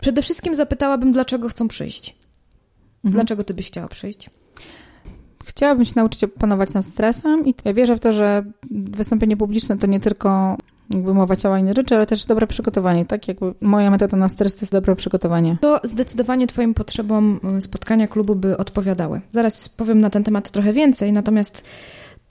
Przede 0.00 0.22
wszystkim 0.22 0.54
zapytałabym, 0.54 1.12
dlaczego 1.12 1.48
chcą 1.48 1.68
przyjść. 1.68 2.16
Mhm. 2.96 3.12
Dlaczego 3.12 3.44
ty 3.44 3.54
byś 3.54 3.66
chciała 3.66 3.88
przyjść? 3.88 4.30
Chciałabym 5.44 5.84
się 5.84 5.92
nauczyć 5.96 6.24
opanować 6.24 6.74
nad 6.74 6.84
stresem 6.84 7.46
i 7.46 7.54
ja 7.64 7.74
wierzę 7.74 7.96
w 7.96 8.00
to, 8.00 8.12
że 8.12 8.44
wystąpienie 8.70 9.36
publiczne 9.36 9.78
to 9.78 9.86
nie 9.86 10.00
tylko 10.00 10.56
jakby 10.90 11.14
mowa 11.14 11.36
ciała 11.36 11.58
inne 11.58 11.74
rzeczy, 11.74 11.94
ale 11.94 12.06
też 12.06 12.24
dobre 12.24 12.46
przygotowanie, 12.46 13.04
tak? 13.04 13.28
Jakby 13.28 13.54
moja 13.60 13.90
metoda 13.90 14.16
na 14.16 14.28
stres 14.28 14.54
to 14.54 14.60
jest 14.60 14.72
dobre 14.72 14.96
przygotowanie. 14.96 15.56
To 15.60 15.80
zdecydowanie 15.84 16.46
Twoim 16.46 16.74
potrzebom 16.74 17.40
y, 17.58 17.60
spotkania 17.60 18.08
klubu 18.08 18.34
by 18.34 18.56
odpowiadały. 18.56 19.20
Zaraz 19.30 19.68
powiem 19.68 20.00
na 20.00 20.10
ten 20.10 20.24
temat 20.24 20.50
trochę 20.50 20.72
więcej, 20.72 21.12
natomiast 21.12 21.64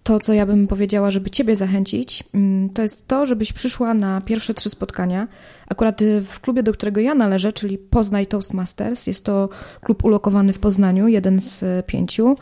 to, 0.03 0.19
co 0.19 0.33
ja 0.33 0.45
bym 0.45 0.67
powiedziała, 0.67 1.11
żeby 1.11 1.29
Ciebie 1.29 1.55
zachęcić, 1.55 2.23
mm, 2.33 2.69
to 2.69 2.81
jest 2.81 3.07
to, 3.07 3.25
żebyś 3.25 3.53
przyszła 3.53 3.93
na 3.93 4.21
pierwsze 4.21 4.53
trzy 4.53 4.69
spotkania. 4.69 5.27
Akurat 5.67 6.01
y, 6.01 6.21
w 6.21 6.39
klubie, 6.39 6.63
do 6.63 6.73
którego 6.73 7.01
ja 7.01 7.15
należę, 7.15 7.53
czyli 7.53 7.77
Poznaj 7.77 8.27
Toastmasters, 8.27 9.07
jest 9.07 9.25
to 9.25 9.49
klub 9.81 10.03
ulokowany 10.03 10.53
w 10.53 10.59
Poznaniu, 10.59 11.07
jeden 11.07 11.39
z 11.41 11.63
y, 11.63 11.83
pięciu. 11.85 12.35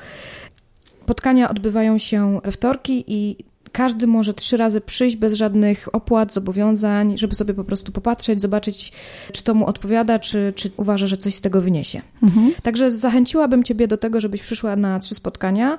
Spotkania 1.03 1.49
odbywają 1.49 1.97
się 1.97 2.41
we 2.43 2.51
wtorki 2.51 3.03
i 3.07 3.37
każdy 3.71 4.07
może 4.07 4.33
trzy 4.33 4.57
razy 4.57 4.81
przyjść 4.81 5.15
bez 5.15 5.33
żadnych 5.33 5.95
opłat, 5.95 6.33
zobowiązań, 6.33 7.17
żeby 7.17 7.35
sobie 7.35 7.53
po 7.53 7.63
prostu 7.63 7.91
popatrzeć, 7.91 8.41
zobaczyć, 8.41 8.93
czy 9.31 9.43
to 9.43 9.53
mu 9.53 9.65
odpowiada, 9.65 10.19
czy, 10.19 10.53
czy 10.55 10.71
uważa, 10.77 11.07
że 11.07 11.17
coś 11.17 11.35
z 11.35 11.41
tego 11.41 11.61
wyniesie. 11.61 12.01
Mhm. 12.23 12.51
Także 12.63 12.91
zachęciłabym 12.91 13.63
Ciebie 13.63 13.87
do 13.87 13.97
tego, 13.97 14.19
żebyś 14.19 14.41
przyszła 14.41 14.75
na 14.75 14.99
trzy 14.99 15.15
spotkania 15.15 15.77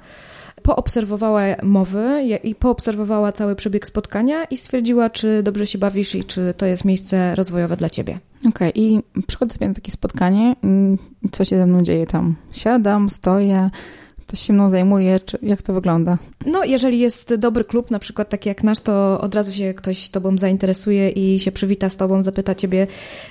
poobserwowała 0.63 1.43
mowy 1.63 2.23
i 2.45 2.55
poobserwowała 2.55 3.33
cały 3.33 3.57
przebieg 3.57 3.87
spotkania 3.87 4.45
i 4.45 4.57
stwierdziła, 4.57 5.11
czy 5.11 5.43
dobrze 5.43 5.67
się 5.67 5.79
bawisz 5.79 6.15
i 6.15 6.25
czy 6.25 6.55
to 6.57 6.67
jest 6.67 6.85
miejsce 6.85 7.35
rozwojowe 7.35 7.77
dla 7.77 7.89
ciebie. 7.91 8.19
Okej, 8.39 8.51
okay, 8.51 8.73
i 8.75 9.01
przychodzę 9.27 9.55
sobie 9.55 9.69
na 9.69 9.75
takie 9.75 9.93
spotkanie, 9.93 10.57
mm, 10.65 10.99
co 11.31 11.45
się 11.45 11.57
ze 11.57 11.67
mną 11.67 11.83
dzieje 11.83 12.07
tam? 12.07 12.35
Siadam, 12.53 13.11
stoję, 13.11 13.71
ktoś 14.29 14.41
się 14.41 14.53
mną 14.53 14.69
zajmuje, 14.69 15.21
czy 15.21 15.39
jak 15.43 15.63
to 15.63 15.73
wygląda? 15.73 16.19
No, 16.47 16.65
jeżeli 16.65 16.99
jest 16.99 17.35
dobry 17.35 17.65
klub, 17.65 17.91
na 17.91 17.99
przykład 17.99 18.29
taki 18.29 18.49
jak 18.49 18.65
nasz, 18.65 18.81
to 18.81 19.21
od 19.21 19.35
razu 19.35 19.53
się 19.53 19.75
ktoś 19.75 20.11
tobą 20.11 20.39
zainteresuje 20.39 21.11
i 21.11 21.41
się 21.41 21.53
przywita 21.53 21.89
z 21.89 21.97
tobą, 21.97 22.23
zapyta 22.23 22.55
ciebie, 22.55 22.87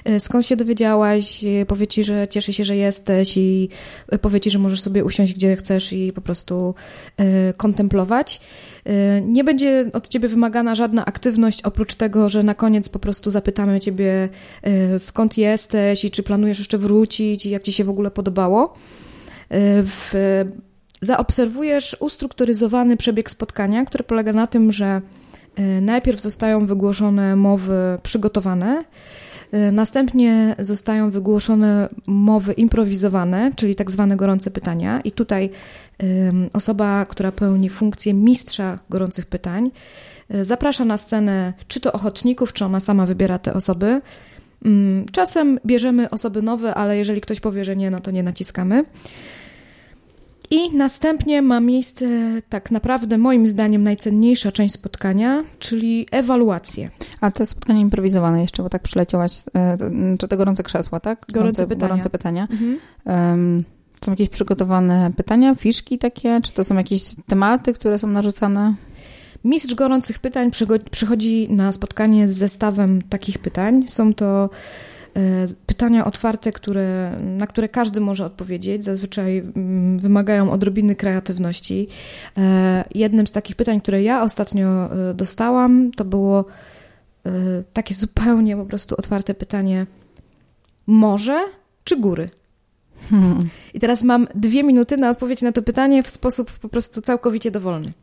e, 0.05 0.19
skąd 0.19 0.45
się 0.45 0.55
dowiedziałaś, 0.55 1.45
e, 1.45 1.65
powie 1.65 1.87
ci, 1.87 2.03
że 2.03 2.27
cieszy 2.27 2.53
się, 2.53 2.63
że 2.63 2.75
jesteś 2.75 3.37
i 3.37 3.69
e, 4.09 4.17
powie 4.17 4.39
ci, 4.39 4.49
że 4.49 4.59
możesz 4.59 4.81
sobie 4.81 5.03
usiąść 5.03 5.33
gdzie 5.33 5.55
chcesz 5.55 5.93
i 5.93 6.13
po 6.13 6.21
prostu 6.21 6.75
kontemplować. 7.57 8.41
Nie 9.25 9.43
będzie 9.43 9.89
od 9.93 10.07
ciebie 10.07 10.29
wymagana 10.29 10.75
żadna 10.75 11.05
aktywność, 11.05 11.61
oprócz 11.61 11.95
tego, 11.95 12.29
że 12.29 12.43
na 12.43 12.55
koniec 12.55 12.89
po 12.89 12.99
prostu 12.99 13.31
zapytamy 13.31 13.79
ciebie, 13.79 14.29
skąd 14.97 15.37
jesteś 15.37 16.05
i 16.05 16.11
czy 16.11 16.23
planujesz 16.23 16.59
jeszcze 16.59 16.77
wrócić 16.77 17.45
i 17.45 17.49
jak 17.49 17.63
ci 17.63 17.71
się 17.71 17.83
w 17.83 17.89
ogóle 17.89 18.11
podobało. 18.11 18.73
W 19.51 20.13
zaobserwujesz 21.01 21.97
ustrukturyzowany 21.99 22.97
przebieg 22.97 23.29
spotkania, 23.29 23.85
który 23.85 24.03
polega 24.03 24.33
na 24.33 24.47
tym, 24.47 24.71
że 24.71 25.01
e, 25.55 25.81
najpierw 25.81 26.21
zostają 26.21 26.65
wygłoszone 26.65 27.35
mowy 27.35 27.97
przygotowane, 28.03 28.83
e, 29.51 29.71
następnie 29.71 30.55
zostają 30.59 31.11
wygłoszone 31.11 31.89
mowy 32.07 32.53
improwizowane, 32.53 33.51
czyli 33.55 33.75
tak 33.75 33.91
zwane 33.91 34.17
gorące 34.17 34.51
pytania, 34.51 35.01
i 35.01 35.11
tutaj 35.11 35.49
osoba, 36.53 37.05
która 37.05 37.31
pełni 37.31 37.69
funkcję 37.69 38.13
mistrza 38.13 38.79
gorących 38.89 39.25
pytań, 39.25 39.71
e, 40.29 40.45
zaprasza 40.45 40.85
na 40.85 40.97
scenę 40.97 41.53
czy 41.67 41.79
to 41.79 41.91
ochotników, 41.91 42.53
czy 42.53 42.65
ona 42.65 42.79
sama 42.79 43.05
wybiera 43.05 43.39
te 43.39 43.53
osoby. 43.53 44.01
Mm, 44.65 45.05
czasem 45.11 45.59
bierzemy 45.65 46.09
osoby 46.09 46.41
nowe, 46.41 46.75
ale 46.75 46.97
jeżeli 46.97 47.21
ktoś 47.21 47.39
powie, 47.39 47.65
że 47.65 47.75
nie, 47.75 47.91
no 47.91 47.99
to 47.99 48.11
nie 48.11 48.23
naciskamy. 48.23 48.85
I 50.51 50.75
następnie 50.75 51.41
ma 51.41 51.59
miejsce 51.59 52.07
tak 52.49 52.71
naprawdę 52.71 53.17
moim 53.17 53.47
zdaniem 53.47 53.83
najcenniejsza 53.83 54.51
część 54.51 54.73
spotkania, 54.73 55.43
czyli 55.59 56.07
ewaluacje. 56.11 56.89
A 57.21 57.31
te 57.31 57.45
spotkanie 57.45 57.81
improwizowane 57.81 58.41
jeszcze, 58.41 58.63
bo 58.63 58.69
tak 58.69 58.81
przyleciałaś, 58.81 59.31
e, 59.55 59.77
czy 60.19 60.27
te 60.27 60.37
gorące 60.37 60.63
krzesła, 60.63 60.99
tak? 60.99 61.25
Gorące, 61.33 61.67
gorące 61.67 61.67
pytania. 61.67 61.89
Gorące 61.89 62.09
pytania. 62.09 62.47
Mhm. 62.51 62.79
Um, 63.05 63.63
są 64.01 64.11
jakieś 64.11 64.29
przygotowane 64.29 65.11
pytania, 65.17 65.55
fiszki 65.55 65.97
takie, 65.97 66.39
czy 66.43 66.53
to 66.53 66.63
są 66.63 66.75
jakieś 66.75 67.01
tematy, 67.27 67.73
które 67.73 67.99
są 67.99 68.07
narzucane? 68.07 68.75
Mistrz 69.43 69.75
gorących 69.75 70.19
pytań 70.19 70.51
przychodzi 70.91 71.47
na 71.49 71.71
spotkanie 71.71 72.27
z 72.27 72.31
zestawem 72.31 73.01
takich 73.01 73.37
pytań. 73.39 73.87
Są 73.87 74.13
to 74.13 74.49
E, 74.49 74.49
pytania 75.65 76.05
otwarte, 76.05 76.51
które, 76.51 77.17
na 77.21 77.47
które 77.47 77.69
każdy 77.69 78.01
może 78.01 78.25
odpowiedzieć, 78.25 78.83
zazwyczaj 78.83 79.37
mm, 79.37 79.99
wymagają 79.99 80.51
odrobiny 80.51 80.95
kreatywności. 80.95 81.87
E, 82.37 82.85
jednym 82.95 83.27
z 83.27 83.31
takich 83.31 83.55
pytań, 83.55 83.81
które 83.81 84.03
ja 84.03 84.23
ostatnio 84.23 84.67
e, 84.67 85.13
dostałam, 85.13 85.91
to 85.91 86.05
było 86.05 86.45
takie 87.73 87.95
zupełnie 87.95 88.57
po 88.57 88.65
prostu 88.65 88.95
otwarte 88.97 89.33
pytanie: 89.33 89.85
morze 90.87 91.39
czy 91.83 91.97
góry? 91.97 92.29
Hmm. 93.09 93.39
I 93.73 93.79
teraz 93.79 94.03
mam 94.03 94.27
dwie 94.35 94.63
minuty 94.63 94.97
na 94.97 95.09
odpowiedź 95.09 95.41
na 95.41 95.51
to 95.51 95.61
pytanie 95.61 96.03
w 96.03 96.09
sposób 96.09 96.51
po 96.51 96.69
prostu 96.69 97.01
całkowicie 97.01 97.51
dowolny. 97.51 97.93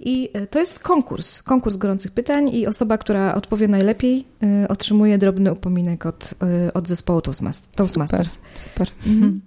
I 0.00 0.30
e, 0.32 0.46
to 0.46 0.58
jest 0.58 0.78
konkurs, 0.78 1.42
konkurs 1.42 1.76
gorących 1.76 2.12
pytań 2.12 2.48
i 2.48 2.66
osoba, 2.66 2.98
która 2.98 3.34
odpowie 3.34 3.68
najlepiej, 3.68 4.24
y, 4.64 4.68
otrzymuje 4.68 5.18
drobny 5.18 5.52
upominek 5.52 6.06
od, 6.06 6.34
y, 6.68 6.72
od 6.72 6.88
zespołu 6.88 7.20
Toastmasters. 7.20 7.68
Super, 7.76 8.26
super. 8.56 8.88
Mhm. 9.06 9.40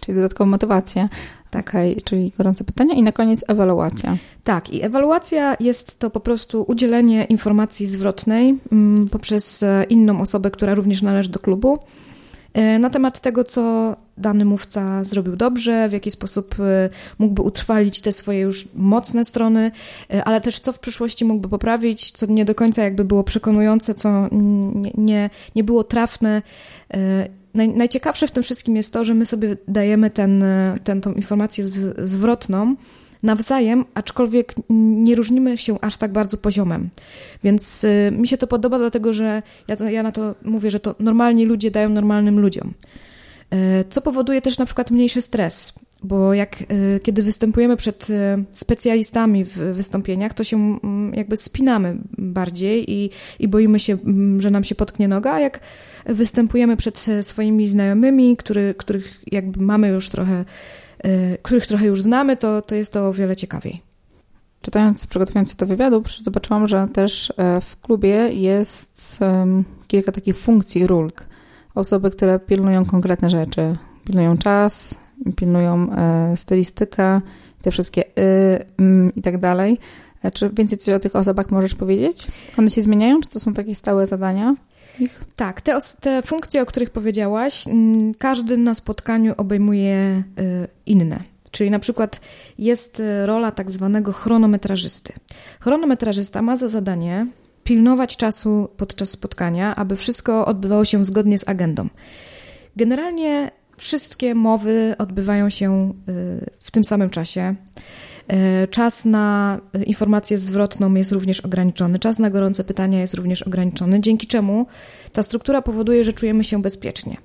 Czyli 0.00 0.16
dodatkowa 0.16 0.50
motywacja. 0.50 1.08
Tak. 1.50 1.68
Okay, 1.68 1.96
czyli 2.04 2.32
gorące 2.38 2.64
pytania 2.64 2.94
i 2.94 3.02
na 3.02 3.12
koniec 3.12 3.44
ewaluacja. 3.48 4.16
Tak, 4.44 4.70
i 4.70 4.84
ewaluacja 4.84 5.56
jest 5.60 5.98
to 5.98 6.10
po 6.10 6.20
prostu 6.20 6.64
udzielenie 6.68 7.24
informacji 7.24 7.86
zwrotnej 7.86 8.58
mm, 8.72 9.08
poprzez 9.08 9.64
inną 9.88 10.20
osobę, 10.20 10.50
która 10.50 10.74
również 10.74 11.02
należy 11.02 11.30
do 11.30 11.38
klubu 11.38 11.78
na 12.54 12.90
temat 12.90 13.20
tego, 13.20 13.44
co 13.44 13.96
dany 14.16 14.44
mówca 14.44 15.04
zrobił 15.04 15.36
dobrze, 15.36 15.88
w 15.88 15.92
jaki 15.92 16.10
sposób 16.10 16.54
e, 16.60 16.90
mógłby 17.18 17.42
utrwalić 17.42 18.00
te 18.00 18.12
swoje 18.12 18.40
już 18.40 18.68
mocne 18.74 19.24
strony, 19.24 19.72
e, 20.12 20.24
ale 20.24 20.40
też 20.40 20.60
co 20.60 20.72
w 20.72 20.78
przyszłości 20.78 21.24
mógłby 21.24 21.48
poprawić, 21.48 22.10
co 22.10 22.26
nie 22.26 22.44
do 22.44 22.54
końca 22.54 22.82
jakby 22.82 23.04
było 23.04 23.24
przekonujące, 23.24 23.94
co 23.94 24.28
nie, 24.98 25.30
nie, 25.54 25.64
było 25.64 25.84
trafne. 25.84 26.42
Naj, 27.54 27.68
najciekawsze 27.68 28.26
w 28.26 28.30
tym 28.30 28.42
wszystkim 28.42 28.76
jest 28.76 28.92
to, 28.92 29.04
że 29.04 29.14
my 29.14 29.24
sobie 29.24 29.56
dajemy 29.68 30.10
ten, 30.10 30.44
ten, 30.84 31.00
tą 31.00 31.12
informację 31.12 31.64
z, 31.64 32.08
zwrotną, 32.08 32.76
nawzajem, 33.22 33.84
aczkolwiek 33.94 34.54
nie 34.68 35.14
różnimy 35.14 35.58
się 35.58 35.80
aż 35.80 35.96
tak 35.96 36.12
bardzo 36.12 36.36
poziomem. 36.36 36.88
Więc 37.44 37.84
y, 37.84 38.12
mi 38.18 38.28
się 38.28 38.38
to 38.38 38.46
podoba, 38.46 38.78
dlatego 38.78 39.12
że 39.12 39.42
ja, 39.68 39.76
to, 39.76 39.88
ja 39.88 40.02
na 40.02 40.12
to 40.12 40.34
mówię, 40.44 40.70
że 40.70 40.80
to 40.80 40.94
normalni 40.98 41.44
ludzie 41.44 41.70
dają 41.70 41.88
normalnym 41.88 42.40
ludziom. 42.40 42.74
Y, 43.54 43.84
co 43.88 44.00
powoduje 44.00 44.42
też 44.42 44.58
na 44.58 44.66
przykład 44.66 44.90
mniejszy 44.90 45.22
stres, 45.22 45.72
bo 46.02 46.34
jak 46.34 46.62
y, 46.62 47.00
kiedy 47.02 47.22
występujemy 47.22 47.76
przed 47.76 48.08
specjalistami 48.50 49.44
w 49.44 49.56
wystąpieniach, 49.56 50.34
to 50.34 50.44
się 50.44 50.56
mm, 50.56 51.14
jakby 51.14 51.36
spinamy 51.36 51.96
bardziej 52.18 52.92
i, 52.92 53.10
i 53.38 53.48
boimy 53.48 53.80
się, 53.80 53.92
mm, 53.92 54.40
że 54.40 54.50
nam 54.50 54.64
się 54.64 54.74
potknie 54.74 55.08
noga, 55.08 55.32
a 55.32 55.40
jak 55.40 55.60
występujemy 56.06 56.76
przed 56.76 57.06
swoimi 57.22 57.68
znajomymi, 57.68 58.36
który, 58.36 58.74
których 58.78 59.22
jakby 59.32 59.64
mamy 59.64 59.88
już 59.88 60.08
trochę 60.08 60.44
których 61.42 61.66
trochę 61.66 61.86
już 61.86 62.02
znamy, 62.02 62.36
to, 62.36 62.62
to 62.62 62.74
jest 62.74 62.92
to 62.92 63.08
o 63.08 63.12
wiele 63.12 63.36
ciekawiej. 63.36 63.82
Czytając, 64.62 65.06
przygotowując 65.06 65.50
się 65.50 65.56
do 65.56 65.66
wywiadu, 65.66 66.02
zobaczyłam, 66.22 66.68
że 66.68 66.88
też 66.92 67.32
e, 67.36 67.60
w 67.60 67.80
klubie 67.80 68.28
jest 68.32 69.20
kilka 69.86 70.12
takich 70.12 70.36
funkcji, 70.36 70.86
ról. 70.86 71.10
Osoby, 71.74 72.10
które 72.10 72.38
pilnują 72.38 72.84
konkretne 72.84 73.30
rzeczy. 73.30 73.76
Pilnują 74.04 74.38
czas, 74.38 74.98
pilnują 75.36 75.92
e, 75.92 76.36
stylistykę, 76.36 77.20
te 77.62 77.70
wszystkie 77.70 78.02
y, 78.02 79.10
i 79.16 79.22
tak 79.22 79.38
dalej. 79.38 79.78
Czy 80.34 80.50
więcej 80.50 80.78
coś 80.78 80.94
o 80.94 80.98
tych 80.98 81.16
osobach 81.16 81.50
możesz 81.50 81.74
powiedzieć? 81.74 82.26
One 82.58 82.70
się 82.70 82.82
zmieniają, 82.82 83.20
czy 83.20 83.28
to 83.28 83.40
są 83.40 83.54
takie 83.54 83.74
stałe 83.74 84.06
zadania? 84.06 84.54
Ich? 85.00 85.24
Tak, 85.36 85.60
te, 85.60 85.78
te 86.00 86.22
funkcje, 86.22 86.62
o 86.62 86.66
których 86.66 86.90
powiedziałaś, 86.90 87.68
mm, 87.68 88.14
każdy 88.14 88.56
na 88.56 88.74
spotkaniu 88.74 89.34
obejmuje 89.36 90.22
y, 90.38 90.68
inne. 90.86 91.20
Czyli 91.50 91.70
na 91.70 91.78
przykład 91.78 92.20
jest 92.58 93.00
y, 93.00 93.26
rola 93.26 93.50
tak 93.50 93.70
zwanego 93.70 94.12
chronometrażysty. 94.12 95.12
Chronometrażysta 95.60 96.42
ma 96.42 96.56
za 96.56 96.68
zadanie 96.68 97.26
pilnować 97.64 98.16
czasu 98.16 98.68
podczas 98.76 99.10
spotkania, 99.10 99.76
aby 99.76 99.96
wszystko 99.96 100.46
odbywało 100.46 100.84
się 100.84 101.04
zgodnie 101.04 101.38
z 101.38 101.48
agendą. 101.48 101.88
Generalnie 102.76 103.50
wszystkie 103.76 104.34
mowy 104.34 104.94
odbywają 104.98 105.50
się 105.50 105.92
y, 106.08 106.50
w 106.62 106.70
tym 106.70 106.84
samym 106.84 107.10
czasie. 107.10 107.54
E, 108.30 108.68
czas 108.68 109.04
na 109.04 109.58
informację 109.86 110.38
zwrotną 110.38 110.94
jest 110.94 111.12
również 111.12 111.40
ograniczony, 111.40 111.98
czas 111.98 112.18
na 112.18 112.30
gorące 112.30 112.64
pytania 112.64 113.00
jest 113.00 113.14
również 113.14 113.42
ograniczony, 113.42 114.00
dzięki 114.00 114.26
czemu 114.26 114.66
ta 115.12 115.22
struktura 115.22 115.62
powoduje, 115.62 116.04
że 116.04 116.12
czujemy 116.12 116.44
się 116.44 116.62
bezpiecznie. 116.62 117.16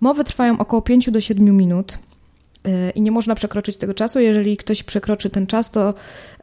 Mowy 0.00 0.24
trwają 0.24 0.58
około 0.58 0.82
5 0.82 1.10
do 1.10 1.20
7 1.20 1.56
minut. 1.56 1.98
Y, 2.68 2.90
i 2.90 3.02
nie 3.02 3.10
można 3.10 3.34
przekroczyć 3.34 3.76
tego 3.76 3.94
czasu. 3.94 4.20
Jeżeli 4.20 4.56
ktoś 4.56 4.82
przekroczy 4.82 5.30
ten 5.30 5.46
czas, 5.46 5.70
to 5.70 5.94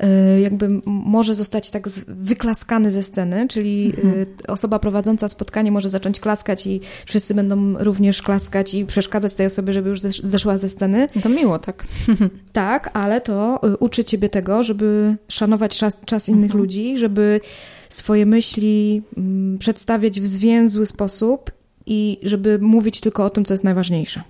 y, 0.04 0.40
jakby 0.40 0.70
może 0.86 1.36
zostać 1.36 1.72
tak 1.72 1.90
wyklaskany 2.08 2.92
ze 2.92 3.04
sceny, 3.04 3.48
czyli 3.48 3.94
y, 3.98 4.02
mhm. 4.02 4.26
osoba 4.48 4.80
prowadząca 4.80 5.28
spotkanie 5.28 5.72
może 5.72 5.90
zacząć 5.90 6.20
klaskać 6.20 6.68
i 6.68 6.82
wszyscy 7.06 7.34
będą 7.34 7.84
również 7.84 8.22
klaskać 8.22 8.74
i 8.74 8.86
przeszkadzać 8.86 9.36
tej 9.36 9.46
osobie, 9.46 9.74
żeby 9.74 9.90
już 9.90 10.02
zeszła 10.02 10.58
ze 10.58 10.70
sceny. 10.70 11.10
To 11.22 11.30
miło, 11.30 11.60
tak. 11.60 11.86
tak, 12.54 12.90
ale 12.94 13.22
to 13.22 13.62
uczy 13.80 14.04
ciebie 14.04 14.30
tego, 14.30 14.64
żeby 14.64 15.18
szanować 15.28 15.78
czas, 15.78 15.98
czas 16.06 16.30
innych 16.30 16.52
mhm. 16.52 16.62
ludzi, 16.62 16.98
żeby 16.98 17.42
swoje 17.90 18.26
myśli 18.26 19.02
mm, 19.18 19.58
przedstawiać 19.58 20.22
w 20.22 20.26
zwięzły 20.26 20.86
sposób 20.86 21.52
i 21.86 22.18
żeby 22.24 22.60
mówić 22.60 23.02
tylko 23.02 23.26
o 23.26 23.30
tym, 23.30 23.46
co 23.46 23.54
jest 23.54 23.64
najważniejsze. 23.64 24.22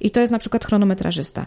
I 0.00 0.10
to 0.10 0.20
jest 0.20 0.32
na 0.32 0.38
przykład 0.38 0.64
chronometrażysta. 0.64 1.46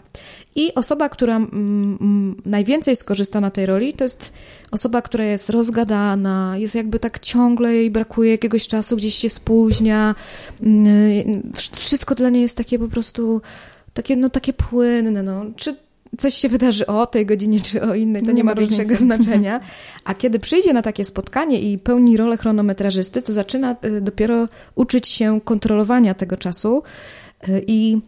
I 0.56 0.74
osoba, 0.74 1.08
która 1.08 1.36
mm, 1.36 1.98
mm, 2.00 2.42
najwięcej 2.44 2.96
skorzysta 2.96 3.40
na 3.40 3.50
tej 3.50 3.66
roli, 3.66 3.92
to 3.92 4.04
jest 4.04 4.32
osoba, 4.70 5.02
która 5.02 5.24
jest 5.24 5.50
rozgadana, 5.50 6.54
jest 6.58 6.74
jakby 6.74 6.98
tak 6.98 7.18
ciągle 7.18 7.74
jej 7.74 7.90
brakuje 7.90 8.30
jakiegoś 8.30 8.68
czasu, 8.68 8.96
gdzieś 8.96 9.14
się 9.14 9.28
spóźnia. 9.28 10.14
Mm, 10.62 11.52
wszystko 11.72 12.14
dla 12.14 12.30
niej 12.30 12.42
jest 12.42 12.56
takie 12.58 12.78
po 12.78 12.88
prostu 12.88 13.42
takie, 13.94 14.16
no, 14.16 14.30
takie 14.30 14.52
płynne. 14.52 15.22
No. 15.22 15.44
Czy 15.56 15.76
coś 16.18 16.34
się 16.34 16.48
wydarzy 16.48 16.86
o 16.86 17.06
tej 17.06 17.26
godzinie 17.26 17.60
czy 17.60 17.82
o 17.82 17.94
innej, 17.94 18.22
to 18.22 18.28
nie, 18.28 18.34
nie 18.34 18.44
ma 18.44 18.54
większego 18.54 18.96
znaczenia. 18.96 19.60
A 20.04 20.14
kiedy 20.14 20.38
przyjdzie 20.38 20.72
na 20.72 20.82
takie 20.82 21.04
spotkanie 21.04 21.60
i 21.60 21.78
pełni 21.78 22.16
rolę 22.16 22.36
chronometrażysty, 22.36 23.22
to 23.22 23.32
zaczyna 23.32 23.76
y, 23.84 24.00
dopiero 24.00 24.48
uczyć 24.74 25.08
się 25.08 25.40
kontrolowania 25.40 26.14
tego 26.14 26.36
czasu 26.36 26.82
y, 27.48 27.64
i 27.66 28.00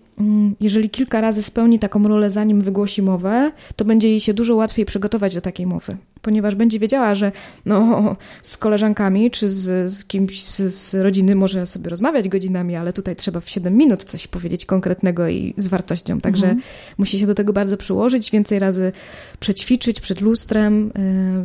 jeżeli 0.61 0.90
kilka 0.90 1.20
razy 1.20 1.42
spełni 1.42 1.78
taką 1.78 2.08
rolę, 2.08 2.30
zanim 2.30 2.61
wygłosi 2.61 3.02
mowę, 3.02 3.52
to 3.76 3.85
będzie 3.85 4.08
jej 4.08 4.20
się 4.20 4.35
dużo 4.35 4.56
łatwiej 4.56 4.85
przygotować 4.85 5.35
do 5.35 5.40
takiej 5.40 5.66
mowy, 5.66 5.96
ponieważ 6.23 6.54
będzie 6.54 6.78
wiedziała, 6.78 7.14
że 7.14 7.32
no, 7.66 8.16
z 8.42 8.56
koleżankami 8.56 9.30
czy 9.30 9.49
z, 9.49 9.92
z 9.92 10.04
kimś 10.04 10.44
z, 10.44 10.75
z 10.75 10.94
rodziny 10.94 11.35
może 11.35 11.66
sobie 11.66 11.90
rozmawiać 11.90 12.28
godzinami, 12.28 12.76
ale 12.76 12.92
tutaj 12.92 13.16
trzeba 13.16 13.40
w 13.40 13.50
7 13.50 13.76
minut 13.76 14.04
coś 14.04 14.26
powiedzieć 14.26 14.66
konkretnego 14.66 15.28
i 15.28 15.54
z 15.56 15.68
wartością. 15.68 16.20
Także 16.20 16.46
mhm. 16.46 16.62
musi 16.99 17.18
się 17.18 17.26
do 17.26 17.35
tego 17.35 17.52
bardzo 17.52 17.76
przyłożyć, 17.76 18.30
więcej 18.30 18.58
razy 18.58 18.92
przećwiczyć 19.40 20.00
przed 20.00 20.20
lustrem, 20.20 20.92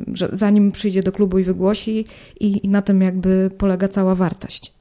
yy, 0.08 0.28
zanim 0.32 0.72
przyjdzie 0.72 1.04
do 1.04 1.12
klubu 1.12 1.40
i 1.40 1.44
wygłosi, 1.44 2.06
i, 2.40 2.66
i 2.66 2.70
na 2.70 2.82
tym 2.82 3.02
jakby 3.02 3.50
polega 3.58 3.88
cała 3.88 4.16
wartość. 4.16 4.81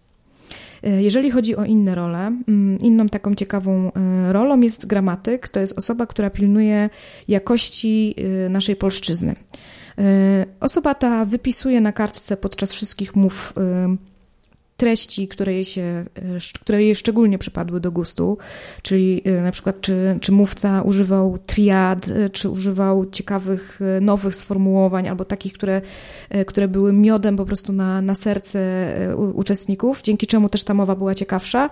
E, 0.83 1.03
jeżeli 1.03 1.31
chodzi 1.31 1.57
o 1.57 1.65
inne 1.65 1.95
role, 1.95 2.19
mm, 2.49 2.79
inną 2.79 3.09
taką 3.09 3.35
ciekawą 3.35 3.93
e, 3.93 4.33
rolą 4.33 4.61
jest 4.61 4.87
gramatyk. 4.87 5.49
To 5.49 5.61
jest 5.61 5.79
osoba, 5.79 6.07
która 6.07 6.31
pilnuje 6.31 6.91
jakości 7.29 8.15
e, 8.47 8.49
naszej 8.49 8.77
polszczyzny. 8.77 9.35
Osoba 10.61 10.95
ta 10.95 11.25
wypisuje 11.25 11.81
na 11.81 11.93
kartce 11.93 12.37
podczas 12.37 12.73
wszystkich 12.73 13.17
mów 13.17 13.55
treści, 14.81 15.29
które 15.29 15.53
jej, 15.53 15.65
się, 15.65 15.83
e, 15.83 16.05
które 16.61 16.83
jej 16.83 16.95
szczególnie 16.95 17.39
przypadły 17.39 17.81
do 17.81 17.93
gustu, 17.93 18.39
czyli 18.83 19.23
e, 19.25 19.41
na 19.41 19.53
przykład 19.53 19.81
czy, 19.81 20.19
czy 20.21 20.33
mówca 20.33 20.83
używał 20.83 21.39
triad, 21.47 22.09
e, 22.09 22.31
czy 22.31 22.51
używał 22.51 23.11
ciekawych, 23.11 23.81
nowych 24.01 24.35
sformułowań, 24.35 25.09
albo 25.09 25.25
takich, 25.25 25.53
które, 25.53 25.83
które 26.47 26.69
były 26.69 26.93
miodem 26.93 27.37
po 27.37 27.45
prostu 27.45 27.73
na, 27.73 28.03
na 28.03 28.15
serce 28.15 28.61
uczestników, 29.35 30.03
dzięki 30.03 30.27
czemu 30.27 30.49
też 30.49 30.65
ta 30.65 30.75
mowa 30.75 30.97
była 30.97 31.15
ciekawsza, 31.15 31.71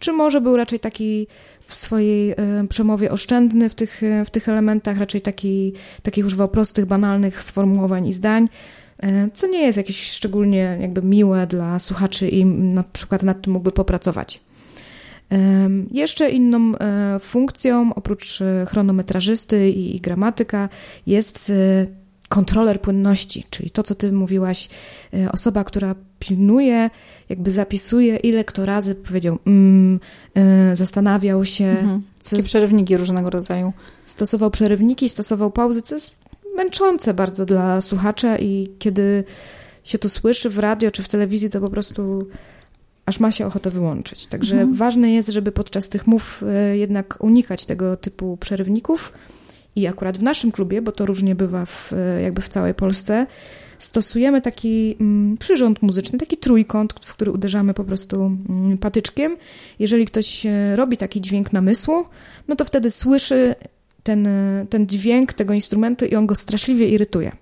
czy 0.00 0.12
może 0.12 0.40
był 0.40 0.56
raczej 0.56 0.80
taki 0.80 1.26
w 1.60 1.74
swojej 1.74 2.34
przemowie 2.68 3.10
oszczędny 3.10 3.68
w 3.68 3.74
tych, 3.74 4.00
w 4.24 4.30
tych 4.30 4.48
elementach, 4.48 4.98
raczej 4.98 5.20
taki, 5.20 5.72
takich 6.02 6.26
używał 6.26 6.48
prostych, 6.48 6.86
banalnych 6.86 7.42
sformułowań 7.42 8.06
i 8.06 8.12
zdań, 8.12 8.48
co 9.34 9.46
nie 9.46 9.62
jest 9.62 9.76
jakieś 9.78 10.10
szczególnie 10.10 10.78
jakby 10.80 11.02
miłe 11.02 11.46
dla 11.46 11.78
słuchaczy 11.78 12.28
i 12.28 12.44
na 12.44 12.82
przykład 12.82 13.22
nad 13.22 13.42
tym 13.42 13.52
mógłby 13.52 13.72
popracować. 13.72 14.40
Jeszcze 15.90 16.30
inną 16.30 16.72
e, 16.78 17.18
funkcją, 17.18 17.94
oprócz 17.94 18.40
e, 18.40 18.66
chronometrażysty 18.68 19.70
i 19.70 20.00
gramatyka, 20.00 20.68
jest 21.06 21.52
kontroler 22.28 22.80
płynności, 22.80 23.44
czyli 23.50 23.70
to, 23.70 23.82
co 23.82 23.94
ty 23.94 24.12
mówiłaś, 24.12 24.68
osoba, 25.32 25.64
która 25.64 25.94
pilnuje, 26.18 26.90
jakby 27.28 27.50
zapisuje, 27.50 28.16
ile 28.16 28.44
kto 28.44 28.66
razy 28.66 28.94
powiedział, 28.94 29.38
mm, 29.46 30.00
zastanawiał 30.72 31.44
się. 31.44 31.64
Mhm. 31.64 32.02
Takie 32.30 32.42
przerywniki 32.42 32.96
różnego 32.96 33.30
rodzaju. 33.30 33.72
Stosował 34.06 34.50
przerywniki, 34.50 35.08
stosował 35.08 35.50
pauzy, 35.50 35.82
co 35.82 35.94
jest 35.94 36.19
męczące 36.56 37.14
bardzo 37.14 37.46
dla 37.46 37.80
słuchacza 37.80 38.38
i 38.38 38.68
kiedy 38.78 39.24
się 39.84 39.98
to 39.98 40.08
słyszy 40.08 40.50
w 40.50 40.58
radio 40.58 40.90
czy 40.90 41.02
w 41.02 41.08
telewizji, 41.08 41.50
to 41.50 41.60
po 41.60 41.70
prostu 41.70 42.26
aż 43.06 43.20
ma 43.20 43.32
się 43.32 43.46
ochotę 43.46 43.70
wyłączyć. 43.70 44.26
Także 44.26 44.54
mhm. 44.54 44.74
ważne 44.74 45.12
jest, 45.12 45.28
żeby 45.28 45.52
podczas 45.52 45.88
tych 45.88 46.06
mów 46.06 46.42
e, 46.48 46.76
jednak 46.76 47.18
unikać 47.20 47.66
tego 47.66 47.96
typu 47.96 48.36
przerywników 48.36 49.12
i 49.76 49.86
akurat 49.86 50.18
w 50.18 50.22
naszym 50.22 50.52
klubie, 50.52 50.82
bo 50.82 50.92
to 50.92 51.06
różnie 51.06 51.34
bywa 51.34 51.64
w, 51.64 51.92
e, 51.92 52.22
jakby 52.22 52.42
w 52.42 52.48
całej 52.48 52.74
Polsce, 52.74 53.26
stosujemy 53.78 54.40
taki 54.40 54.96
mm, 55.00 55.38
przyrząd 55.38 55.82
muzyczny, 55.82 56.18
taki 56.18 56.36
trójkąt, 56.36 56.94
w 57.04 57.14
który 57.14 57.32
uderzamy 57.32 57.74
po 57.74 57.84
prostu 57.84 58.22
mm, 58.48 58.78
patyczkiem. 58.78 59.36
Jeżeli 59.78 60.06
ktoś 60.06 60.46
e, 60.46 60.76
robi 60.76 60.96
taki 60.96 61.20
dźwięk 61.20 61.52
namysłu, 61.52 62.04
no 62.48 62.56
to 62.56 62.64
wtedy 62.64 62.90
słyszy 62.90 63.54
ten, 64.02 64.28
ten 64.70 64.86
dźwięk 64.86 65.32
tego 65.32 65.54
instrumentu 65.54 66.04
i 66.04 66.14
on 66.14 66.26
go 66.26 66.34
straszliwie 66.34 66.88
irytuje. 66.88 67.32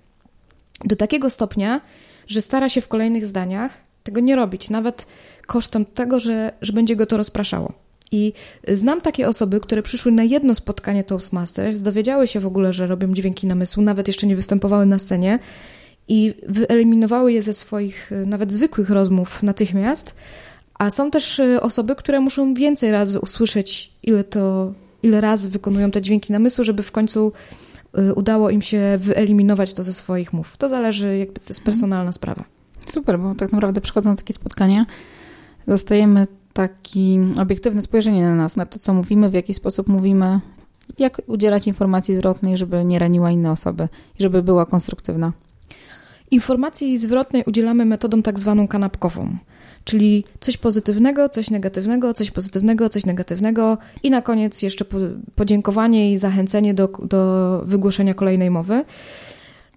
Do 0.85 0.95
takiego 0.95 1.29
stopnia, 1.29 1.81
że 2.27 2.41
stara 2.41 2.69
się 2.69 2.81
w 2.81 2.87
kolejnych 2.87 3.27
zdaniach 3.27 3.77
tego 4.03 4.19
nie 4.19 4.35
robić, 4.35 4.69
nawet 4.69 5.05
kosztem 5.47 5.85
tego, 5.85 6.19
że, 6.19 6.53
że 6.61 6.73
będzie 6.73 6.95
go 6.95 7.05
to 7.05 7.17
rozpraszało. 7.17 7.73
I 8.11 8.33
znam 8.73 9.01
takie 9.01 9.27
osoby, 9.27 9.59
które 9.59 9.83
przyszły 9.83 10.11
na 10.11 10.23
jedno 10.23 10.55
spotkanie 10.55 11.03
Toastmasters, 11.03 11.81
dowiedziały 11.81 12.27
się 12.27 12.39
w 12.39 12.45
ogóle, 12.45 12.73
że 12.73 12.87
robią 12.87 13.13
dźwięki 13.13 13.47
namysłu, 13.47 13.83
nawet 13.83 14.07
jeszcze 14.07 14.27
nie 14.27 14.35
występowały 14.35 14.85
na 14.85 14.99
scenie 14.99 15.39
i 16.07 16.33
wyeliminowały 16.47 17.33
je 17.33 17.41
ze 17.41 17.53
swoich 17.53 18.11
nawet 18.25 18.51
zwykłych 18.51 18.89
rozmów 18.89 19.43
natychmiast. 19.43 20.15
A 20.79 20.89
są 20.89 21.11
też 21.11 21.41
osoby, 21.61 21.95
które 21.95 22.19
muszą 22.19 22.53
więcej 22.53 22.91
razy 22.91 23.19
usłyszeć, 23.19 23.91
ile 24.03 24.23
to 24.23 24.73
ile 25.03 25.21
razy 25.21 25.49
wykonują 25.49 25.91
te 25.91 26.01
dźwięki 26.01 26.33
namysłu, 26.33 26.63
żeby 26.63 26.83
w 26.83 26.91
końcu 26.91 27.31
y, 27.97 28.13
udało 28.13 28.49
im 28.49 28.61
się 28.61 28.97
wyeliminować 29.01 29.73
to 29.73 29.83
ze 29.83 29.93
swoich 29.93 30.33
mów. 30.33 30.57
To 30.57 30.69
zależy, 30.69 31.17
jakby 31.17 31.39
to 31.39 31.45
jest 31.49 31.59
mhm. 31.59 31.65
personalna 31.65 32.11
sprawa. 32.11 32.43
Super, 32.85 33.19
bo 33.19 33.35
tak 33.35 33.51
naprawdę 33.51 33.81
przychodząc 33.81 34.19
na 34.19 34.23
takie 34.23 34.33
spotkanie, 34.33 34.85
dostajemy 35.67 36.27
takie 36.53 36.99
obiektywne 37.41 37.81
spojrzenie 37.81 38.23
na 38.25 38.35
nas, 38.35 38.55
na 38.55 38.65
to, 38.65 38.79
co 38.79 38.93
mówimy, 38.93 39.29
w 39.29 39.33
jaki 39.33 39.53
sposób 39.53 39.87
mówimy, 39.87 40.39
jak 40.99 41.21
udzielać 41.27 41.67
informacji 41.67 42.13
zwrotnej, 42.13 42.57
żeby 42.57 42.85
nie 42.85 42.99
raniła 42.99 43.31
inne 43.31 43.51
osoby 43.51 43.89
i 44.19 44.23
żeby 44.23 44.43
była 44.43 44.65
konstruktywna. 44.65 45.33
Informacji 46.31 46.97
zwrotnej 46.97 47.43
udzielamy 47.47 47.85
metodą 47.85 48.21
tak 48.21 48.39
zwaną 48.39 48.67
kanapkową. 48.67 49.37
Czyli 49.89 50.23
coś 50.39 50.57
pozytywnego, 50.57 51.29
coś 51.29 51.49
negatywnego, 51.49 52.13
coś 52.13 52.31
pozytywnego, 52.31 52.89
coś 52.89 53.05
negatywnego 53.05 53.77
i 54.03 54.09
na 54.09 54.21
koniec 54.21 54.61
jeszcze 54.61 54.85
podziękowanie 55.35 56.13
i 56.13 56.17
zachęcenie 56.17 56.73
do, 56.73 56.87
do 56.87 57.61
wygłoszenia 57.65 58.13
kolejnej 58.13 58.49
mowy. 58.49 58.85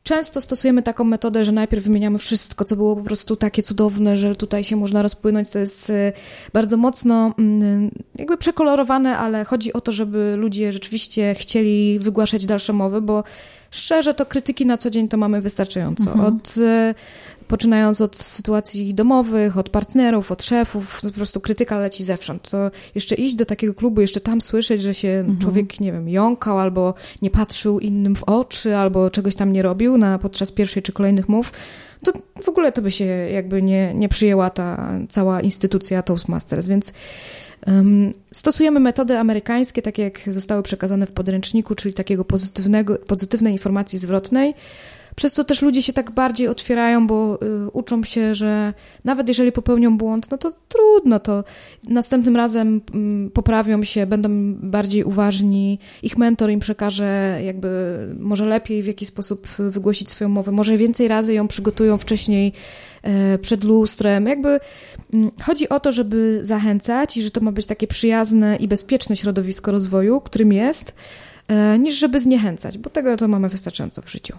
Często 0.02 0.40
stosujemy 0.40 0.82
taką 0.82 1.04
metodę, 1.04 1.44
że 1.44 1.52
najpierw 1.52 1.84
wymieniamy 1.84 2.18
wszystko, 2.18 2.64
co 2.64 2.76
było 2.76 2.96
po 2.96 3.02
prostu 3.02 3.36
takie 3.36 3.62
cudowne, 3.62 4.16
że 4.16 4.34
tutaj 4.34 4.64
się 4.64 4.76
można 4.76 5.02
rozpłynąć. 5.02 5.50
To 5.50 5.58
jest 5.58 5.90
y, 5.90 6.12
bardzo 6.52 6.76
mocno 6.76 7.34
mm, 7.38 7.90
jakby 8.14 8.36
przekolorowane, 8.36 9.18
ale 9.18 9.44
chodzi 9.44 9.72
o 9.72 9.80
to, 9.80 9.92
żeby 9.92 10.34
ludzie 10.36 10.72
rzeczywiście 10.72 11.34
chcieli 11.34 11.98
wygłaszać 11.98 12.46
dalsze 12.46 12.72
mowy, 12.72 13.00
bo 13.00 13.24
szczerze 13.70 14.14
to 14.14 14.26
krytyki 14.26 14.66
na 14.66 14.78
co 14.78 14.90
dzień 14.90 15.08
to 15.08 15.16
mamy 15.16 15.40
wystarczająco. 15.40 16.12
Mhm. 16.12 16.36
Od 16.36 16.56
y, 16.56 16.94
poczynając 17.52 18.00
od 18.00 18.16
sytuacji 18.16 18.94
domowych, 18.94 19.58
od 19.58 19.68
partnerów, 19.68 20.32
od 20.32 20.42
szefów, 20.42 21.00
po 21.02 21.10
prostu 21.10 21.40
krytyka 21.40 21.78
leci 21.78 22.04
zewsząd. 22.04 22.50
To 22.50 22.70
jeszcze 22.94 23.14
iść 23.14 23.34
do 23.34 23.46
takiego 23.46 23.74
klubu, 23.74 24.00
jeszcze 24.00 24.20
tam 24.20 24.40
słyszeć, 24.40 24.82
że 24.82 24.94
się 24.94 25.08
mhm. 25.08 25.38
człowiek, 25.38 25.80
nie 25.80 25.92
wiem, 25.92 26.08
jąkał 26.08 26.58
albo 26.58 26.94
nie 27.22 27.30
patrzył 27.30 27.80
innym 27.80 28.16
w 28.16 28.22
oczy, 28.22 28.76
albo 28.76 29.10
czegoś 29.10 29.34
tam 29.34 29.52
nie 29.52 29.62
robił 29.62 29.98
na, 29.98 30.18
podczas 30.18 30.52
pierwszej 30.52 30.82
czy 30.82 30.92
kolejnych 30.92 31.28
mów, 31.28 31.52
to 32.04 32.12
w 32.42 32.48
ogóle 32.48 32.72
to 32.72 32.82
by 32.82 32.90
się 32.90 33.04
jakby 33.04 33.62
nie, 33.62 33.94
nie 33.94 34.08
przyjęła 34.08 34.50
ta 34.50 34.90
cała 35.08 35.40
instytucja 35.40 36.02
Toastmasters, 36.02 36.68
więc 36.68 36.92
um, 37.66 38.12
stosujemy 38.30 38.80
metody 38.80 39.18
amerykańskie, 39.18 39.82
takie 39.82 40.02
jak 40.02 40.20
zostały 40.26 40.62
przekazane 40.62 41.06
w 41.06 41.12
podręczniku, 41.12 41.74
czyli 41.74 41.94
takiego 41.94 42.24
pozytywnego, 42.24 42.96
pozytywnej 42.96 43.52
informacji 43.52 43.98
zwrotnej, 43.98 44.54
przez 45.16 45.32
co 45.32 45.44
też 45.44 45.62
ludzie 45.62 45.82
się 45.82 45.92
tak 45.92 46.10
bardziej 46.10 46.48
otwierają, 46.48 47.06
bo 47.06 47.38
y, 47.42 47.70
uczą 47.70 48.02
się, 48.02 48.34
że 48.34 48.74
nawet 49.04 49.28
jeżeli 49.28 49.52
popełnią 49.52 49.98
błąd, 49.98 50.30
no 50.30 50.38
to 50.38 50.52
trudno, 50.68 51.20
to 51.20 51.44
następnym 51.88 52.36
razem 52.36 52.80
y, 53.26 53.30
poprawią 53.30 53.82
się, 53.82 54.06
będą 54.06 54.28
bardziej 54.54 55.04
uważni, 55.04 55.78
ich 56.02 56.18
mentor 56.18 56.50
im 56.50 56.60
przekaże 56.60 57.40
jakby 57.44 57.98
może 58.20 58.46
lepiej 58.46 58.82
w 58.82 58.86
jaki 58.86 59.06
sposób 59.06 59.48
wygłosić 59.58 60.10
swoją 60.10 60.28
mowę, 60.30 60.52
może 60.52 60.76
więcej 60.76 61.08
razy 61.08 61.34
ją 61.34 61.48
przygotują 61.48 61.98
wcześniej 61.98 62.52
y, 63.34 63.38
przed 63.38 63.64
lustrem. 63.64 64.26
Jakby 64.26 64.60
mm, 65.14 65.30
chodzi 65.42 65.68
o 65.68 65.80
to, 65.80 65.92
żeby 65.92 66.38
zachęcać 66.42 67.16
i 67.16 67.22
że 67.22 67.30
to 67.30 67.40
ma 67.40 67.52
być 67.52 67.66
takie 67.66 67.86
przyjazne 67.86 68.56
i 68.56 68.68
bezpieczne 68.68 69.16
środowisko 69.16 69.72
rozwoju, 69.72 70.20
którym 70.20 70.52
jest, 70.52 70.96
e, 71.48 71.78
niż 71.78 71.94
żeby 71.94 72.20
zniechęcać, 72.20 72.78
bo 72.78 72.90
tego 72.90 73.16
to 73.16 73.28
mamy 73.28 73.48
wystarczająco 73.48 74.02
w 74.02 74.10
życiu. 74.10 74.36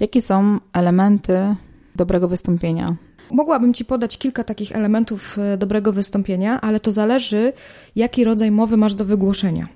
Jakie 0.00 0.22
są 0.22 0.58
elementy 0.72 1.54
dobrego 1.96 2.28
wystąpienia? 2.28 2.96
Mogłabym 3.30 3.74
Ci 3.74 3.84
podać 3.84 4.18
kilka 4.18 4.44
takich 4.44 4.72
elementów 4.72 5.38
e, 5.38 5.56
dobrego 5.56 5.92
wystąpienia, 5.92 6.60
ale 6.60 6.80
to 6.80 6.90
zależy, 6.90 7.52
jaki 7.96 8.24
rodzaj 8.24 8.50
mowy 8.50 8.76
masz 8.76 8.94
do 8.94 9.04
wygłoszenia. 9.04 9.68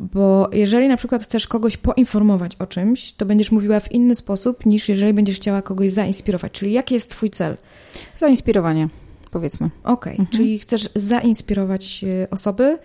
Bo 0.00 0.50
jeżeli 0.52 0.88
na 0.88 0.96
przykład 0.96 1.22
chcesz 1.22 1.46
kogoś 1.46 1.76
poinformować 1.76 2.56
o 2.56 2.66
czymś, 2.66 3.12
to 3.12 3.26
będziesz 3.26 3.52
mówiła 3.52 3.80
w 3.80 3.92
inny 3.92 4.14
sposób 4.14 4.66
niż 4.66 4.88
jeżeli 4.88 5.12
będziesz 5.12 5.36
chciała 5.36 5.62
kogoś 5.62 5.90
zainspirować. 5.90 6.52
Czyli 6.52 6.72
jaki 6.72 6.94
jest 6.94 7.10
Twój 7.10 7.30
cel? 7.30 7.56
Zainspirowanie, 8.16 8.88
powiedzmy. 9.30 9.70
Okej, 9.84 9.92
okay. 9.92 10.12
mhm. 10.12 10.28
czyli 10.28 10.58
chcesz 10.58 10.88
zainspirować 10.94 12.04
e, 12.04 12.30
osoby, 12.30 12.78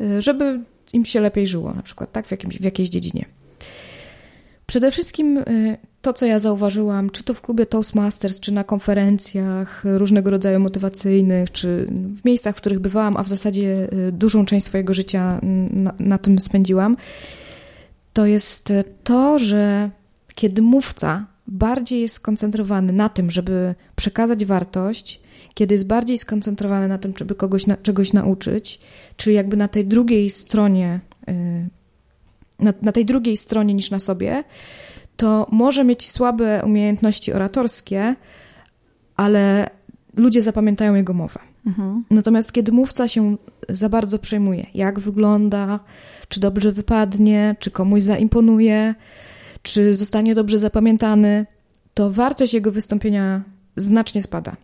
e, 0.00 0.22
żeby 0.22 0.60
im 0.92 1.04
się 1.04 1.20
lepiej 1.20 1.46
żyło, 1.46 1.72
na 1.74 1.82
przykład, 1.82 2.12
tak, 2.12 2.26
w, 2.26 2.30
jakimś, 2.30 2.58
w 2.58 2.64
jakiejś 2.64 2.88
dziedzinie. 2.88 3.24
Przede 4.68 4.90
wszystkim 4.90 5.44
to, 6.02 6.12
co 6.12 6.26
ja 6.26 6.38
zauważyłam, 6.38 7.10
czy 7.10 7.24
to 7.24 7.34
w 7.34 7.40
klubie 7.40 7.66
Toastmasters, 7.66 8.40
czy 8.40 8.52
na 8.52 8.64
konferencjach 8.64 9.84
różnego 9.84 10.30
rodzaju 10.30 10.60
motywacyjnych, 10.60 11.52
czy 11.52 11.86
w 11.90 12.24
miejscach, 12.24 12.56
w 12.56 12.58
których 12.58 12.78
bywałam, 12.78 13.16
a 13.16 13.22
w 13.22 13.28
zasadzie 13.28 13.88
y, 14.08 14.12
dużą 14.12 14.46
część 14.46 14.66
swojego 14.66 14.94
życia 14.94 15.40
na, 15.70 15.94
na 15.98 16.18
tym 16.18 16.40
spędziłam, 16.40 16.96
to 18.12 18.26
jest 18.26 18.72
to, 19.04 19.38
że 19.38 19.90
kiedy 20.34 20.62
mówca 20.62 21.26
bardziej 21.46 22.00
jest 22.00 22.14
skoncentrowany 22.14 22.92
na 22.92 23.08
tym, 23.08 23.30
żeby 23.30 23.74
przekazać 23.96 24.44
wartość, 24.44 25.20
kiedy 25.54 25.74
jest 25.74 25.86
bardziej 25.86 26.18
skoncentrowany 26.18 26.88
na 26.88 26.98
tym, 26.98 27.12
żeby 27.18 27.34
kogoś 27.34 27.66
na, 27.66 27.76
czegoś 27.76 28.12
nauczyć, 28.12 28.80
czyli 29.16 29.36
jakby 29.36 29.56
na 29.56 29.68
tej 29.68 29.86
drugiej 29.86 30.30
stronie, 30.30 31.00
y, 31.28 31.68
na, 32.58 32.72
na 32.82 32.92
tej 32.92 33.04
drugiej 33.04 33.36
stronie 33.36 33.74
niż 33.74 33.90
na 33.90 33.98
sobie, 33.98 34.44
to 35.16 35.46
może 35.50 35.84
mieć 35.84 36.10
słabe 36.10 36.62
umiejętności 36.64 37.32
oratorskie, 37.32 38.16
ale 39.16 39.70
ludzie 40.16 40.42
zapamiętają 40.42 40.94
jego 40.94 41.12
mowę. 41.12 41.40
Mhm. 41.66 42.04
Natomiast 42.10 42.52
kiedy 42.52 42.72
mówca 42.72 43.08
się 43.08 43.36
za 43.68 43.88
bardzo 43.88 44.18
przejmuje, 44.18 44.66
jak 44.74 45.00
wygląda, 45.00 45.80
czy 46.28 46.40
dobrze 46.40 46.72
wypadnie, 46.72 47.56
czy 47.58 47.70
komuś 47.70 48.02
zaimponuje, 48.02 48.94
czy 49.62 49.94
zostanie 49.94 50.34
dobrze 50.34 50.58
zapamiętany, 50.58 51.46
to 51.94 52.10
wartość 52.10 52.54
jego 52.54 52.72
wystąpienia 52.72 53.42
znacznie 53.76 54.22
spada. 54.22 54.56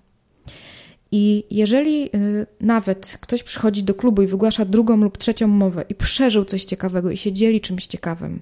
I 1.16 1.44
jeżeli 1.50 2.04
y, 2.16 2.46
nawet 2.60 3.18
ktoś 3.20 3.42
przychodzi 3.42 3.82
do 3.82 3.94
klubu 3.94 4.22
i 4.22 4.26
wygłasza 4.26 4.64
drugą 4.64 4.96
lub 4.96 5.18
trzecią 5.18 5.48
mowę 5.48 5.84
i 5.88 5.94
przeżył 5.94 6.44
coś 6.44 6.64
ciekawego 6.64 7.10
i 7.10 7.16
się 7.16 7.32
dzieli 7.32 7.60
czymś 7.60 7.86
ciekawym, 7.86 8.40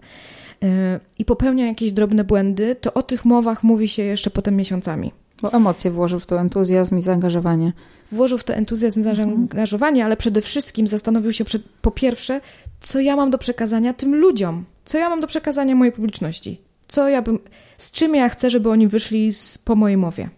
Y, 0.63 1.01
i 1.19 1.25
popełnia 1.25 1.67
jakieś 1.67 1.93
drobne 1.93 2.25
błędy, 2.25 2.77
to 2.81 2.95
o 2.95 3.03
tych 3.03 3.25
mowach 3.25 3.63
mówi 3.63 3.89
się 3.89 4.03
jeszcze 4.03 4.31
potem 4.31 4.57
miesiącami. 4.57 5.13
Bo 5.43 5.53
emocje 5.53 5.91
włożył 5.91 6.21
w 6.21 6.27
to 6.27 6.41
entuzjazm 6.41 6.99
i 6.99 7.03
zaangażowanie. 7.03 7.73
Włożył 8.13 8.39
w 8.39 8.45
to 8.45 8.55
entuzjazm 8.55 9.01
i 9.01 9.03
zaangażowanie, 9.03 9.91
mhm. 9.91 10.07
ale 10.07 10.17
przede 10.17 10.41
wszystkim 10.41 10.87
zastanowił 10.87 11.33
się 11.33 11.45
przed, 11.45 11.63
po 11.83 11.91
pierwsze, 11.91 12.41
co 12.81 13.01
ja 13.01 13.17
mam 13.17 13.31
do 13.31 13.39
przekazania 13.39 13.95
tym 13.95 14.15
ludziom, 14.15 14.65
co 14.85 14.99
ja 14.99 15.09
mam 15.09 15.21
do 15.21 15.27
przekazania 15.27 15.75
mojej 15.75 15.93
publiczności, 15.93 16.61
co 16.89 17.09
ja 17.09 17.23
bym, 17.23 17.39
z 17.79 17.93
czym 17.93 18.15
ja 18.15 18.29
chcę, 18.29 18.51
żeby 18.51 18.71
oni 18.71 18.89
wyszli 18.89 19.33
z, 19.33 19.59
po 19.59 19.75
mojej 19.75 19.97
mowie, 19.97 20.29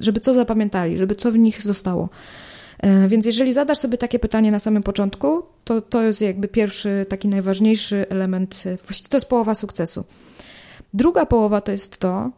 żeby 0.00 0.20
co 0.20 0.34
zapamiętali, 0.34 0.98
żeby 0.98 1.14
co 1.14 1.32
w 1.32 1.38
nich 1.38 1.62
zostało. 1.62 2.08
E, 2.78 3.08
więc 3.08 3.26
jeżeli 3.26 3.52
zadasz 3.52 3.78
sobie 3.78 3.98
takie 3.98 4.18
pytanie 4.18 4.50
na 4.50 4.58
samym 4.58 4.82
początku, 4.82 5.42
to 5.64 5.80
to 5.80 6.02
jest 6.02 6.22
jakby 6.22 6.48
pierwszy, 6.48 7.06
taki 7.08 7.28
najważniejszy 7.28 8.06
element, 8.08 8.62
e, 8.66 8.76
właściwie 8.76 9.08
to 9.08 9.16
jest 9.16 9.28
połowa 9.28 9.54
sukcesu. 9.54 10.04
Druga 10.94 11.26
połowa 11.26 11.60
to 11.60 11.72
jest 11.72 11.98
to, 11.98 12.30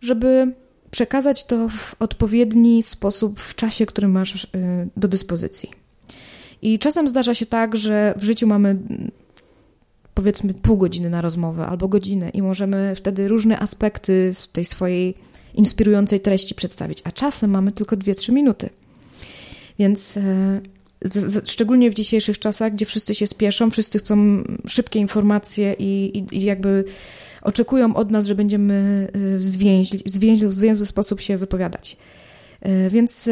żeby 0.00 0.52
przekazać 0.90 1.44
to 1.44 1.68
w 1.68 1.94
odpowiedni 1.98 2.82
sposób 2.82 3.40
w 3.40 3.54
czasie, 3.54 3.86
który 3.86 4.08
masz 4.08 4.44
e, 4.44 4.48
do 4.96 5.08
dyspozycji. 5.08 5.70
I 6.62 6.78
czasem 6.78 7.08
zdarza 7.08 7.34
się 7.34 7.46
tak, 7.46 7.76
że 7.76 8.14
w 8.16 8.22
życiu 8.22 8.46
mamy 8.46 8.76
powiedzmy 10.14 10.54
pół 10.54 10.76
godziny 10.76 11.10
na 11.10 11.20
rozmowę 11.20 11.66
albo 11.66 11.88
godzinę 11.88 12.28
i 12.28 12.42
możemy 12.42 12.94
wtedy 12.94 13.28
różne 13.28 13.58
aspekty 13.58 14.32
tej 14.52 14.64
swojej 14.64 15.14
inspirującej 15.54 16.20
treści 16.20 16.54
przedstawić, 16.54 16.98
a 17.04 17.12
czasem 17.12 17.50
mamy 17.50 17.72
tylko 17.72 17.96
2-3 17.96 18.32
minuty. 18.32 18.70
Więc 19.78 20.16
e, 20.16 20.60
szczególnie 21.44 21.90
w 21.90 21.94
dzisiejszych 21.94 22.38
czasach, 22.38 22.72
gdzie 22.72 22.86
wszyscy 22.86 23.14
się 23.14 23.26
spieszą, 23.26 23.70
wszyscy 23.70 23.98
chcą 23.98 24.44
szybkie 24.66 24.98
informacje 24.98 25.74
i, 25.78 26.18
i, 26.18 26.36
i 26.36 26.42
jakby 26.42 26.84
oczekują 27.42 27.96
od 27.96 28.10
nas, 28.10 28.26
że 28.26 28.34
będziemy 28.34 29.08
w 29.36 29.44
zwięźli, 29.44 30.02
zwięźli, 30.06 30.48
w 30.48 30.54
zwięzły 30.54 30.86
sposób 30.86 31.20
się 31.20 31.38
wypowiadać. 31.38 31.96
E, 32.60 32.90
więc 32.90 33.28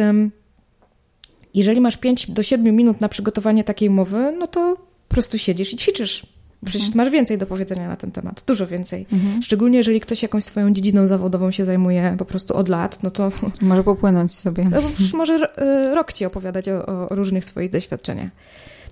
jeżeli 1.55 1.81
masz 1.81 1.97
5 1.97 2.31
do 2.31 2.43
7 2.43 2.77
minut 2.77 3.01
na 3.01 3.09
przygotowanie 3.09 3.65
takiej 3.65 3.91
mowy, 3.91 4.35
no 4.39 4.47
to 4.47 4.77
po 5.09 5.15
prostu 5.15 5.39
siedzisz 5.39 5.73
i 5.73 5.77
ćwiczysz. 5.77 6.27
Przecież 6.65 6.87
mhm. 6.87 7.05
masz 7.05 7.13
więcej 7.13 7.39
do 7.39 7.47
powiedzenia 7.47 7.89
na 7.89 7.97
ten 7.97 8.11
temat, 8.11 8.45
dużo 8.47 8.67
więcej. 8.67 9.07
Mhm. 9.13 9.43
Szczególnie 9.43 9.79
jeżeli 9.79 10.01
ktoś 10.01 10.23
jakąś 10.23 10.45
swoją 10.45 10.73
dziedziną 10.73 11.07
zawodową 11.07 11.51
się 11.51 11.65
zajmuje 11.65 12.15
po 12.19 12.25
prostu 12.25 12.57
od 12.57 12.69
lat, 12.69 13.03
no 13.03 13.11
to... 13.11 13.29
Może 13.61 13.85
popłynąć 13.85 14.35
sobie. 14.35 14.69
No, 14.71 14.79
może 15.15 15.35
y, 15.35 15.95
rok 15.95 16.13
ci 16.13 16.25
opowiadać 16.25 16.69
o, 16.69 16.87
o, 16.87 17.15
różnych 17.15 17.45
swoich 17.45 17.71
doświadczeniach. 17.71 18.31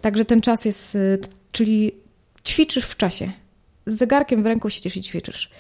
Także 0.01 0.25
ten 0.25 0.41
czas 0.41 0.65
jest, 0.65 0.95
y, 0.95 1.19
czyli 1.53 1.93
ćwiczysz 2.47 2.85
w 2.85 2.97
czasie. 2.97 3.31
Z 3.87 3.95
zegarkiem 3.95 4.43
w 4.43 4.47
ręku 4.47 4.71
siedzisz 4.71 4.97
i 4.97 5.01
ćwiczysz. 5.01 5.51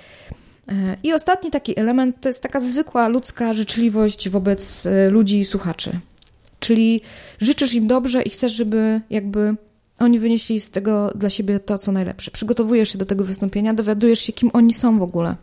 Y, 0.68 0.72
I 1.02 1.12
ostatni 1.12 1.50
taki 1.50 1.80
element 1.80 2.20
to 2.20 2.28
jest 2.28 2.42
taka 2.42 2.60
zwykła 2.60 3.08
ludzka 3.08 3.52
życzliwość 3.52 4.28
wobec 4.28 4.88
ludzi 5.10 5.38
i 5.38 5.44
słuchaczy. 5.44 5.92
Czyli 6.60 7.00
życzysz 7.38 7.74
im 7.74 7.86
dobrze 7.86 8.22
i 8.22 8.30
chcesz, 8.30 8.52
żeby 8.52 9.00
jakby 9.10 9.56
oni 9.98 10.18
wynieśli 10.18 10.60
z 10.60 10.70
tego 10.70 11.12
dla 11.14 11.30
siebie 11.30 11.60
to, 11.60 11.78
co 11.78 11.92
najlepsze. 11.92 12.30
Przygotowujesz 12.30 12.92
się 12.92 12.98
do 12.98 13.06
tego 13.06 13.24
wystąpienia, 13.24 13.74
dowiadujesz 13.74 14.18
się, 14.18 14.32
kim 14.32 14.50
oni 14.52 14.74
są 14.74 14.98
w 14.98 15.02
ogóle. 15.02 15.36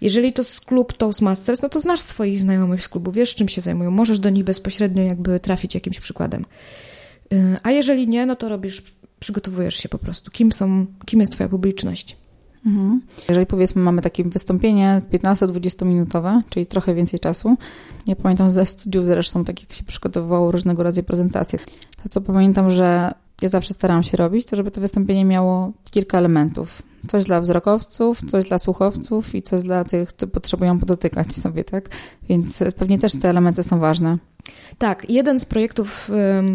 Jeżeli 0.00 0.32
to 0.32 0.42
jest 0.42 0.60
klub 0.60 0.92
Toastmasters, 0.92 1.62
no 1.62 1.68
to 1.68 1.80
znasz 1.80 2.00
swoich 2.00 2.38
znajomych 2.38 2.82
z 2.82 2.88
klubu, 2.88 3.12
wiesz, 3.12 3.34
czym 3.34 3.48
się 3.48 3.60
zajmują, 3.60 3.90
możesz 3.90 4.18
do 4.18 4.30
nich 4.30 4.44
bezpośrednio 4.44 5.02
jakby 5.02 5.40
trafić 5.40 5.74
jakimś 5.74 6.00
przykładem. 6.00 6.44
Y, 7.32 7.56
a 7.62 7.70
jeżeli 7.70 8.08
nie, 8.08 8.26
no 8.26 8.36
to 8.36 8.48
robisz, 8.48 8.82
przygotowujesz 9.20 9.74
się 9.74 9.88
po 9.88 9.98
prostu, 9.98 10.30
kim 10.30 10.52
są, 10.52 10.86
kim 11.06 11.20
jest 11.20 11.32
twoja 11.32 11.48
publiczność. 11.48 12.16
Mhm. 12.66 13.00
Jeżeli 13.28 13.46
powiedzmy 13.46 13.82
mamy 13.82 14.02
takie 14.02 14.24
wystąpienie 14.24 15.02
15-20 15.12 15.86
minutowe, 15.86 16.42
czyli 16.50 16.66
trochę 16.66 16.94
więcej 16.94 17.20
czasu, 17.20 17.56
ja 18.06 18.16
pamiętam 18.16 18.50
ze 18.50 18.66
studiów 18.66 19.06
zresztą, 19.06 19.44
tak 19.44 19.60
jak 19.60 19.72
się 19.72 19.84
przygotowywało 19.84 20.50
różnego 20.50 20.82
rodzaju 20.82 21.04
prezentacje, 21.04 21.58
to 22.02 22.08
co 22.08 22.20
pamiętam, 22.20 22.70
że 22.70 23.14
ja 23.42 23.48
zawsze 23.48 23.74
starałam 23.74 24.02
się 24.02 24.16
robić, 24.16 24.46
to 24.46 24.56
żeby 24.56 24.70
to 24.70 24.80
wystąpienie 24.80 25.24
miało 25.24 25.72
kilka 25.90 26.18
elementów. 26.18 26.82
Coś 27.08 27.24
dla 27.24 27.40
wzrokowców, 27.40 28.20
coś 28.26 28.48
dla 28.48 28.58
słuchowców 28.58 29.34
i 29.34 29.42
coś 29.42 29.62
dla 29.62 29.84
tych, 29.84 30.08
którzy 30.08 30.30
potrzebują 30.30 30.78
podotykać 30.78 31.32
sobie, 31.32 31.64
tak? 31.64 31.88
Więc 32.28 32.62
pewnie 32.78 32.98
też 32.98 33.12
te 33.12 33.30
elementy 33.30 33.62
są 33.62 33.78
ważne. 33.78 34.18
Tak, 34.78 35.10
jeden 35.10 35.40
z 35.40 35.44
projektów 35.44 36.10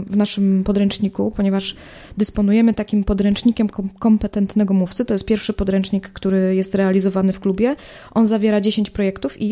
w 0.08 0.16
naszym 0.18 0.64
podręczniku, 0.64 1.32
ponieważ 1.36 1.76
dysponujemy 2.18 2.74
takim 2.74 3.04
podręcznikiem 3.04 3.68
kompetentnego 4.00 4.74
mówcy, 4.74 5.06
to 5.06 5.14
jest 5.14 5.26
pierwszy 5.26 5.54
podręcznik, 5.54 6.10
który 6.10 6.56
jest 6.56 6.76
realizowany 6.76 7.34
w 7.34 7.40
klubie. 7.40 7.76
On 8.12 8.26
zawiera 8.26 8.62
10 8.62 8.90
projektów 8.90 9.42
i 9.42 9.50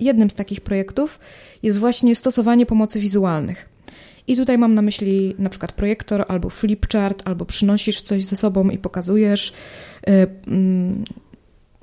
jednym 0.00 0.30
z 0.30 0.34
takich 0.34 0.60
projektów 0.60 1.18
jest 1.62 1.78
właśnie 1.78 2.14
stosowanie 2.14 2.66
pomocy 2.66 3.00
wizualnych. 3.00 3.69
I 4.26 4.36
tutaj 4.36 4.58
mam 4.58 4.74
na 4.74 4.82
myśli 4.82 5.34
na 5.38 5.50
przykład 5.50 5.72
projektor 5.72 6.24
albo 6.28 6.50
flipchart, 6.50 7.28
albo 7.28 7.44
przynosisz 7.44 8.02
coś 8.02 8.24
ze 8.24 8.36
sobą 8.36 8.70
i 8.70 8.78
pokazujesz. 8.78 9.52
Y, 10.08 10.26
mm, 10.46 11.04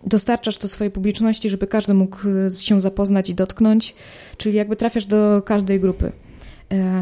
dostarczasz 0.04 0.58
to 0.58 0.68
swojej 0.68 0.92
publiczności, 0.92 1.50
żeby 1.50 1.68
każdy 1.68 1.94
mógł 1.94 2.18
się 2.60 2.82
zapoznać 2.82 3.30
i 3.30 3.36
dotknąć, 3.36 3.96
czyli 4.38 4.58
jakby 4.58 4.76
trafiasz 4.76 5.06
do 5.06 5.42
każdej 5.46 5.80
grupy. 5.80 6.12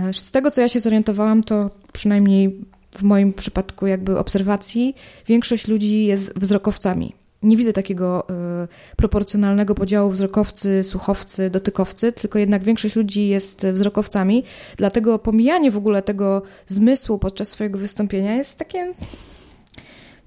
Y, 0.09 0.13
z 0.13 0.31
tego, 0.31 0.51
co 0.51 0.61
ja 0.61 0.69
się 0.69 0.79
zorientowałam, 0.79 1.43
to 1.43 1.69
przynajmniej 1.93 2.55
w 2.91 3.03
moim 3.03 3.33
przypadku 3.33 3.87
jakby 3.87 4.17
obserwacji, 4.17 4.95
większość 5.27 5.67
ludzi 5.67 6.05
jest 6.05 6.39
wzrokowcami 6.39 7.24
nie 7.45 7.57
widzę 7.57 7.73
takiego 7.73 8.27
y, 8.63 8.95
proporcjonalnego 8.95 9.75
podziału 9.75 10.09
wzrokowcy, 10.09 10.83
słuchowcy, 10.83 11.49
dotykowcy, 11.49 12.11
tylko 12.11 12.39
jednak 12.39 12.63
większość 12.63 12.95
ludzi 12.95 13.27
jest 13.27 13.67
wzrokowcami, 13.67 14.43
dlatego 14.77 15.19
pomijanie 15.19 15.71
w 15.71 15.77
ogóle 15.77 16.01
tego 16.01 16.41
zmysłu 16.67 17.19
podczas 17.19 17.47
swojego 17.47 17.79
wystąpienia 17.79 18.35
jest 18.35 18.57
takie 18.57 18.93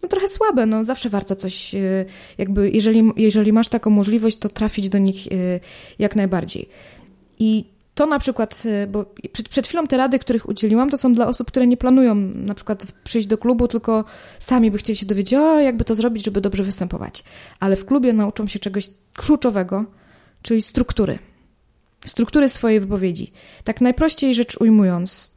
no 0.03 0.09
trochę 0.09 0.29
słabe, 0.29 0.67
no 0.67 0.85
zawsze 0.85 1.09
warto 1.09 1.37
coś, 1.37 1.75
y, 1.75 2.05
jakby 2.39 2.71
jeżeli, 2.71 3.11
jeżeli 3.17 3.53
masz 3.53 3.69
taką 3.69 3.91
możliwość, 3.91 4.37
to 4.37 4.49
trafić 4.49 4.89
do 4.89 4.99
nich 4.99 5.27
y, 5.27 5.61
jak 5.99 6.17
najbardziej. 6.17 6.69
I 7.39 7.65
to 7.99 8.07
na 8.07 8.19
przykład, 8.19 8.63
y, 8.67 8.87
bo 8.87 9.05
przed, 9.33 9.49
przed 9.49 9.67
chwilą 9.67 9.87
te 9.87 9.97
rady, 9.97 10.19
których 10.19 10.49
udzieliłam, 10.49 10.91
to 10.91 10.97
są 10.97 11.15
dla 11.15 11.27
osób, 11.27 11.49
które 11.49 11.67
nie 11.67 11.77
planują 11.77 12.15
na 12.35 12.55
przykład 12.55 12.87
przyjść 13.05 13.29
do 13.29 13.39
klubu, 13.39 13.69
tylko 13.69 14.05
sami 14.39 14.71
by 14.71 14.79
chcieli 14.79 14.97
się 14.97 15.07
dowiedzieć, 15.07 15.35
o, 15.35 15.59
jakby 15.61 15.85
to 15.85 15.95
zrobić, 15.95 16.25
żeby 16.25 16.41
dobrze 16.41 16.63
występować. 16.63 17.25
Ale 17.61 17.77
w 17.77 17.87
klubie 17.87 18.13
nauczą 18.13 18.47
się 18.47 18.59
czegoś 18.59 18.91
kluczowego, 19.15 19.85
czyli 20.43 20.63
struktury. 20.63 21.19
struktury 22.07 22.49
swojej 22.49 22.81
wypowiedzi. 22.81 23.33
Tak 23.65 23.81
najprościej 23.81 24.35
rzecz 24.35 24.57
ujmując, 24.61 25.35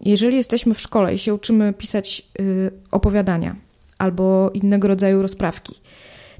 jeżeli 0.00 0.36
jesteśmy 0.36 0.74
w 0.74 0.80
szkole 0.80 1.14
i 1.14 1.18
się 1.18 1.34
uczymy 1.34 1.72
pisać 1.72 2.22
y, 2.40 2.70
opowiadania 2.90 3.56
albo 3.98 4.50
innego 4.54 4.88
rodzaju 4.88 5.22
rozprawki, 5.22 5.74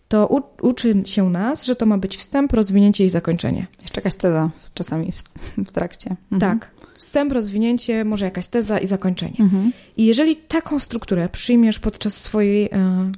to 0.09 0.43
uczy 0.63 1.03
się 1.05 1.31
nas, 1.31 1.65
że 1.65 1.77
to 1.77 1.87
ma 1.87 1.99
być 1.99 2.17
wstęp, 2.17 2.53
rozwinięcie 2.53 3.05
i 3.05 3.09
zakończenie. 3.09 3.67
Jeszcze 3.83 4.01
jakaś 4.01 4.17
teza 4.17 4.51
czasami 4.75 5.13
w, 5.13 5.23
w 5.59 5.73
trakcie. 5.73 6.17
Mhm. 6.33 6.59
Tak. 6.59 6.71
Wstęp, 6.99 7.33
rozwinięcie, 7.33 8.05
może 8.05 8.25
jakaś 8.25 8.49
teza 8.49 8.79
i 8.79 8.87
zakończenie. 8.87 9.37
Mhm. 9.41 9.73
I 9.97 10.05
jeżeli 10.05 10.37
taką 10.37 10.79
strukturę 10.79 11.29
przyjmiesz 11.29 11.79
podczas 11.79 12.17
swojej 12.17 12.67
y, 12.67 12.71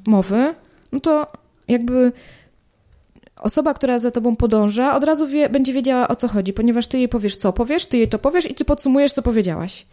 mowy, 0.07 0.55
no 0.93 1.01
to 1.01 1.27
jakby 1.69 2.13
osoba, 3.37 3.75
która 3.75 3.99
za 3.99 4.11
tobą 4.11 4.37
podąża, 4.37 4.97
od 4.97 5.05
razu 5.05 5.29
wie, 5.29 5.49
będzie 5.49 5.73
wiedziała 5.73 6.09
o 6.09 6.17
co 6.17 6.29
chodzi, 6.29 6.53
ponieważ 6.53 6.87
ty 6.87 6.99
jej 6.99 7.09
powiesz, 7.09 7.37
co 7.37 7.53
powiesz, 7.53 7.87
ty 7.87 7.99
jej 7.99 8.09
to 8.09 8.19
powiesz 8.19 8.51
i 8.51 8.55
ty 8.55 8.65
podsumujesz, 8.65 9.13
co 9.13 9.23
powiedziałaś. 9.23 9.87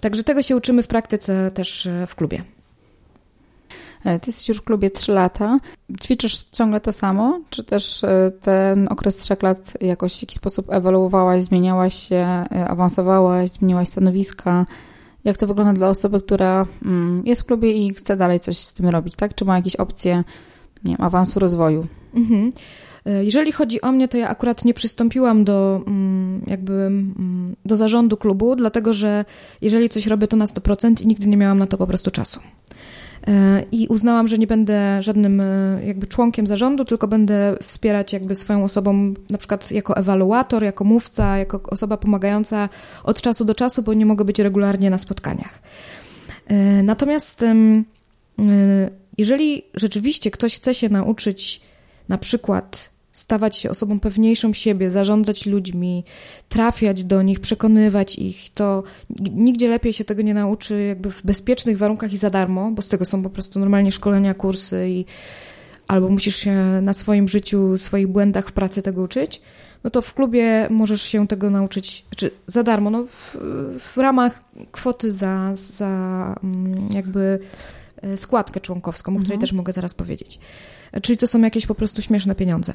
Także 0.00 0.24
tego 0.24 0.42
się 0.42 0.56
uczymy 0.56 0.82
w 0.82 0.86
praktyce 0.86 1.50
też 1.50 1.86
e, 1.86 2.06
w 2.06 2.14
klubie. 2.14 2.42
E, 4.04 4.20
ty 4.20 4.30
jesteś 4.30 4.48
już 4.48 4.58
w 4.58 4.64
klubie 4.64 4.90
3 4.90 5.12
lata. 5.12 5.58
Ćwiczysz 6.02 6.44
ciągle 6.44 6.80
to 6.80 6.92
samo? 6.92 7.40
Czy 7.50 7.64
też 7.64 8.04
e, 8.04 8.30
ten 8.40 8.88
okres 8.90 9.16
3 9.16 9.36
lat 9.42 9.72
jakoś 9.80 10.18
w 10.18 10.22
jakiś 10.22 10.36
sposób 10.36 10.72
ewoluowałaś, 10.72 11.42
zmieniałaś 11.42 11.94
się, 11.94 12.26
awansowałaś, 12.68 13.50
zmieniłaś 13.50 13.88
stanowiska? 13.88 14.66
Jak 15.24 15.36
to 15.36 15.46
wygląda 15.46 15.72
dla 15.72 15.88
osoby, 15.88 16.20
która 16.20 16.66
mm, 16.84 17.22
jest 17.26 17.42
w 17.42 17.44
klubie 17.44 17.72
i 17.72 17.94
chce 17.94 18.16
dalej 18.16 18.40
coś 18.40 18.58
z 18.58 18.74
tym 18.74 18.88
robić, 18.88 19.16
tak? 19.16 19.34
Czy 19.34 19.44
ma 19.44 19.56
jakieś 19.56 19.76
opcje 19.76 20.24
nie 20.84 20.96
wiem, 20.96 21.06
awansu, 21.06 21.40
rozwoju? 21.40 21.86
Mhm. 22.14 22.52
E, 23.06 23.24
jeżeli 23.24 23.52
chodzi 23.52 23.80
o 23.80 23.92
mnie, 23.92 24.08
to 24.08 24.18
ja 24.18 24.28
akurat 24.28 24.64
nie 24.64 24.74
przystąpiłam 24.74 25.44
do 25.44 25.82
mm, 25.86 26.42
jakby 26.46 26.72
mm, 26.72 27.56
do 27.64 27.76
zarządu 27.76 28.16
klubu, 28.16 28.56
dlatego 28.56 28.92
że 28.92 29.24
jeżeli 29.60 29.88
coś 29.88 30.06
robię, 30.06 30.28
to 30.28 30.36
na 30.36 30.44
100% 30.44 31.02
i 31.02 31.06
nigdy 31.06 31.28
nie 31.28 31.36
miałam 31.36 31.58
na 31.58 31.66
to 31.66 31.78
po 31.78 31.86
prostu 31.86 32.10
czasu. 32.10 32.40
E, 33.28 33.64
I 33.72 33.88
uznałam, 33.88 34.28
że 34.28 34.38
nie 34.38 34.46
będę 34.46 35.02
żadnym 35.02 35.40
e, 35.40 35.80
jakby 35.86 36.06
członkiem 36.06 36.46
zarządu, 36.46 36.84
tylko 36.84 37.08
będę 37.08 37.56
wspierać 37.62 38.12
jakby 38.12 38.34
swoją 38.34 38.64
osobą, 38.64 39.14
na 39.30 39.38
przykład 39.38 39.70
jako 39.70 39.96
ewaluator, 39.96 40.64
jako 40.64 40.84
mówca, 40.84 41.38
jako 41.38 41.62
osoba 41.62 41.96
pomagająca 41.96 42.68
od 43.04 43.20
czasu 43.20 43.44
do 43.44 43.54
czasu, 43.54 43.82
bo 43.82 43.94
nie 43.94 44.06
mogę 44.06 44.24
być 44.24 44.38
regularnie 44.38 44.90
na 44.90 44.98
spotkaniach. 44.98 45.62
Natomiast 46.82 47.44
jeżeli 49.18 49.62
rzeczywiście 49.74 50.30
ktoś 50.30 50.56
chce 50.56 50.74
się 50.74 50.88
nauczyć 50.88 51.60
na 52.08 52.18
przykład 52.18 52.90
stawać 53.16 53.56
się 53.56 53.70
osobą 53.70 54.00
pewniejszą 54.00 54.52
siebie, 54.52 54.90
zarządzać 54.90 55.46
ludźmi, 55.46 56.04
trafiać 56.48 57.04
do 57.04 57.22
nich, 57.22 57.40
przekonywać 57.40 58.18
ich, 58.18 58.50
to 58.50 58.82
nigdzie 59.34 59.68
lepiej 59.68 59.92
się 59.92 60.04
tego 60.04 60.22
nie 60.22 60.34
nauczy 60.34 60.84
jakby 60.84 61.10
w 61.10 61.22
bezpiecznych 61.22 61.78
warunkach 61.78 62.12
i 62.12 62.16
za 62.16 62.30
darmo, 62.30 62.70
bo 62.70 62.82
z 62.82 62.88
tego 62.88 63.04
są 63.04 63.22
po 63.22 63.30
prostu 63.30 63.60
normalnie 63.60 63.92
szkolenia, 63.92 64.34
kursy 64.34 64.86
i 64.88 65.04
albo 65.88 66.08
musisz 66.08 66.36
się 66.36 66.54
na 66.82 66.92
swoim 66.92 67.28
życiu, 67.28 67.78
swoich 67.78 68.06
błędach 68.06 68.48
w 68.48 68.52
pracy 68.52 68.82
tego 68.82 69.02
uczyć, 69.02 69.40
no 69.84 69.90
to 69.90 70.02
w 70.02 70.14
klubie 70.14 70.66
możesz 70.70 71.02
się 71.02 71.28
tego 71.28 71.50
nauczyć 71.50 72.04
czy 72.16 72.30
za 72.46 72.62
darmo, 72.62 72.90
no 72.90 73.04
w, 73.04 73.36
w 73.78 73.96
ramach 73.96 74.40
kwoty 74.72 75.12
za, 75.12 75.52
za 75.54 75.86
mm, 76.44 76.88
jakby 76.92 77.38
e, 78.02 78.16
składkę 78.16 78.60
członkowską, 78.60 79.12
o 79.12 79.14
której 79.14 79.34
mhm. 79.34 79.40
też 79.40 79.52
mogę 79.52 79.72
zaraz 79.72 79.94
powiedzieć. 79.94 80.40
Czyli 81.02 81.18
to 81.18 81.26
są 81.26 81.42
jakieś 81.42 81.66
po 81.66 81.74
prostu 81.74 82.02
śmieszne 82.02 82.34
pieniądze. 82.34 82.72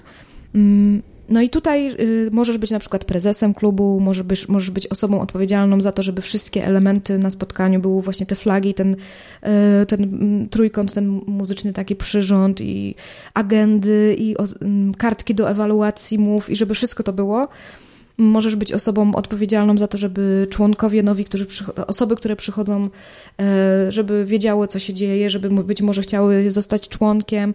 Mm, 0.55 1.01
no 1.31 1.41
i 1.41 1.49
tutaj 1.49 1.91
y, 1.99 2.29
możesz 2.31 2.57
być 2.57 2.71
na 2.71 2.79
przykład 2.79 3.05
prezesem 3.05 3.53
klubu, 3.53 3.99
możesz 4.01 4.23
być, 4.23 4.47
możesz 4.47 4.71
być 4.71 4.87
osobą 4.87 5.21
odpowiedzialną 5.21 5.81
za 5.81 5.91
to, 5.91 6.03
żeby 6.03 6.21
wszystkie 6.21 6.65
elementy 6.65 7.17
na 7.17 7.29
spotkaniu 7.29 7.79
były 7.79 8.01
właśnie 8.01 8.25
te 8.25 8.35
flagi, 8.35 8.73
ten, 8.73 8.93
y, 8.93 9.85
ten 9.85 10.03
mm, 10.03 10.49
trójkąt, 10.49 10.93
ten 10.93 11.07
muzyczny 11.27 11.73
taki 11.73 11.95
przyrząd 11.95 12.61
i 12.61 12.95
agendy 13.33 14.15
i 14.19 14.35
mm, 14.61 14.93
kartki 14.93 15.35
do 15.35 15.49
ewaluacji 15.49 16.19
mów 16.19 16.49
i 16.49 16.55
żeby 16.55 16.73
wszystko 16.73 17.03
to 17.03 17.13
było. 17.13 17.47
Możesz 18.17 18.55
być 18.55 18.73
osobą 18.73 19.15
odpowiedzialną 19.15 19.77
za 19.77 19.87
to, 19.87 19.97
żeby 19.97 20.47
członkowie 20.49 21.03
nowi, 21.03 21.25
którzy 21.25 21.47
osoby, 21.87 22.15
które 22.15 22.35
przychodzą, 22.35 22.85
y, 22.85 23.91
żeby 23.91 24.25
wiedziały, 24.25 24.67
co 24.67 24.79
się 24.79 24.93
dzieje, 24.93 25.29
żeby 25.29 25.63
być 25.63 25.81
może 25.81 26.01
chciały 26.01 26.51
zostać 26.51 26.89
członkiem, 26.89 27.53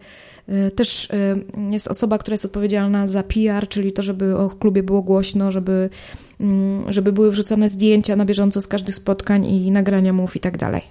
też 0.76 1.10
y, 1.10 1.44
jest 1.70 1.88
osoba, 1.88 2.18
która 2.18 2.34
jest 2.34 2.44
odpowiedzialna 2.44 3.06
za 3.06 3.22
PR, 3.22 3.68
czyli 3.68 3.92
to, 3.92 4.02
żeby 4.02 4.36
o 4.36 4.50
klubie 4.50 4.82
było 4.82 5.02
głośno, 5.02 5.52
żeby, 5.52 5.90
mm, 6.40 6.92
żeby 6.92 7.12
były 7.12 7.30
wrzucone 7.30 7.68
zdjęcia 7.68 8.16
na 8.16 8.24
bieżąco 8.24 8.60
z 8.60 8.66
każdych 8.66 8.94
spotkań 8.94 9.46
i 9.46 9.70
nagrania 9.70 10.12
mów 10.12 10.36
i 10.36 10.40
tak 10.40 10.58
dalej. 10.58 10.82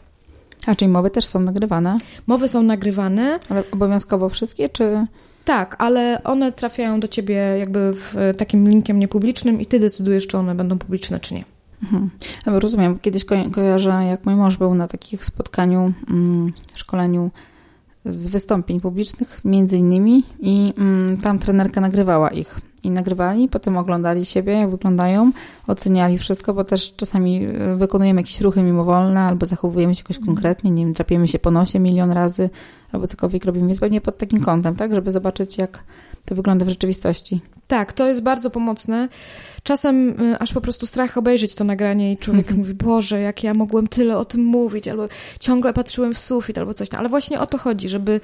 A 0.67 0.75
czyli 0.75 0.91
mowy 0.91 1.09
też 1.09 1.25
są 1.25 1.39
nagrywane? 1.39 1.97
Mowy 2.27 2.47
są 2.47 2.63
nagrywane. 2.63 3.39
Ale 3.49 3.63
obowiązkowo 3.71 4.29
wszystkie, 4.29 4.69
czy... 4.69 5.07
Tak, 5.45 5.75
ale 5.79 6.23
one 6.23 6.51
trafiają 6.51 6.99
do 6.99 7.07
ciebie 7.07 7.35
jakby 7.35 7.93
w 7.93 8.15
takim 8.37 8.69
linkiem 8.69 8.99
niepublicznym 8.99 9.61
i 9.61 9.65
ty 9.65 9.79
decydujesz, 9.79 10.27
czy 10.27 10.37
one 10.37 10.55
będą 10.55 10.77
publiczne, 10.77 11.19
czy 11.19 11.33
nie. 11.33 11.43
Mhm. 11.83 12.09
Rozumiem. 12.45 12.99
Kiedyś 12.99 13.25
ko 13.25 13.35
kojarzę, 13.51 14.05
jak 14.09 14.25
mój 14.25 14.35
mąż 14.35 14.57
był 14.57 14.75
na 14.75 14.87
takich 14.87 15.25
spotkaniu, 15.25 15.93
mm, 16.09 16.53
szkoleniu 16.75 17.31
z 18.05 18.27
wystąpień 18.27 18.79
publicznych, 18.79 19.41
między 19.45 19.77
innymi, 19.77 20.23
i 20.39 20.73
mm, 20.77 21.17
tam 21.17 21.39
trenerka 21.39 21.81
nagrywała 21.81 22.29
ich. 22.29 22.59
I 22.83 22.89
nagrywali, 22.89 23.47
potem 23.47 23.77
oglądali 23.77 24.25
siebie, 24.25 24.53
jak 24.53 24.69
wyglądają, 24.69 25.31
oceniali 25.67 26.17
wszystko, 26.17 26.53
bo 26.53 26.63
też 26.63 26.95
czasami 26.95 27.45
e, 27.45 27.75
wykonujemy 27.75 28.21
jakieś 28.21 28.41
ruchy 28.41 28.63
mimowolne, 28.63 29.21
albo 29.21 29.45
zachowujemy 29.45 29.95
się 29.95 30.01
jakoś 30.03 30.17
mhm. 30.17 30.35
konkretnie, 30.35 30.71
nie 30.71 30.83
wiem, 30.85 30.93
drapiemy 30.93 31.27
się 31.27 31.39
po 31.39 31.51
nosie 31.51 31.79
milion 31.79 32.11
razy, 32.11 32.49
albo 32.91 33.07
cokolwiek 33.07 33.45
robimy, 33.45 33.67
jest 33.67 33.81
pewnie 33.81 34.01
pod 34.01 34.17
takim 34.17 34.41
kątem, 34.41 34.75
tak, 34.75 34.95
żeby 34.95 35.11
zobaczyć, 35.11 35.57
jak 35.57 35.83
to 36.25 36.35
wygląda 36.35 36.65
w 36.65 36.69
rzeczywistości. 36.69 37.41
Tak, 37.67 37.93
to 37.93 38.07
jest 38.07 38.21
bardzo 38.21 38.49
pomocne 38.49 39.09
czasem 39.65 40.21
y, 40.21 40.39
aż 40.39 40.53
po 40.53 40.61
prostu 40.61 40.87
strach 40.87 41.17
obejrzeć 41.17 41.55
to 41.55 41.63
nagranie 41.63 42.11
i 42.11 42.17
człowiek 42.17 42.51
mówi, 42.57 42.73
Boże, 42.73 43.21
jak 43.21 43.43
ja 43.43 43.53
mogłem 43.53 43.87
tyle 43.87 44.17
o 44.17 44.25
tym 44.25 44.43
mówić, 44.43 44.87
albo 44.87 45.07
ciągle 45.39 45.73
patrzyłem 45.73 46.13
w 46.13 46.19
sufit, 46.19 46.57
albo 46.57 46.73
coś 46.73 46.89
tam. 46.89 46.99
Ale 46.99 47.09
właśnie 47.09 47.39
o 47.39 47.47
to 47.47 47.57
chodzi, 47.57 47.89
żeby, 47.89 48.21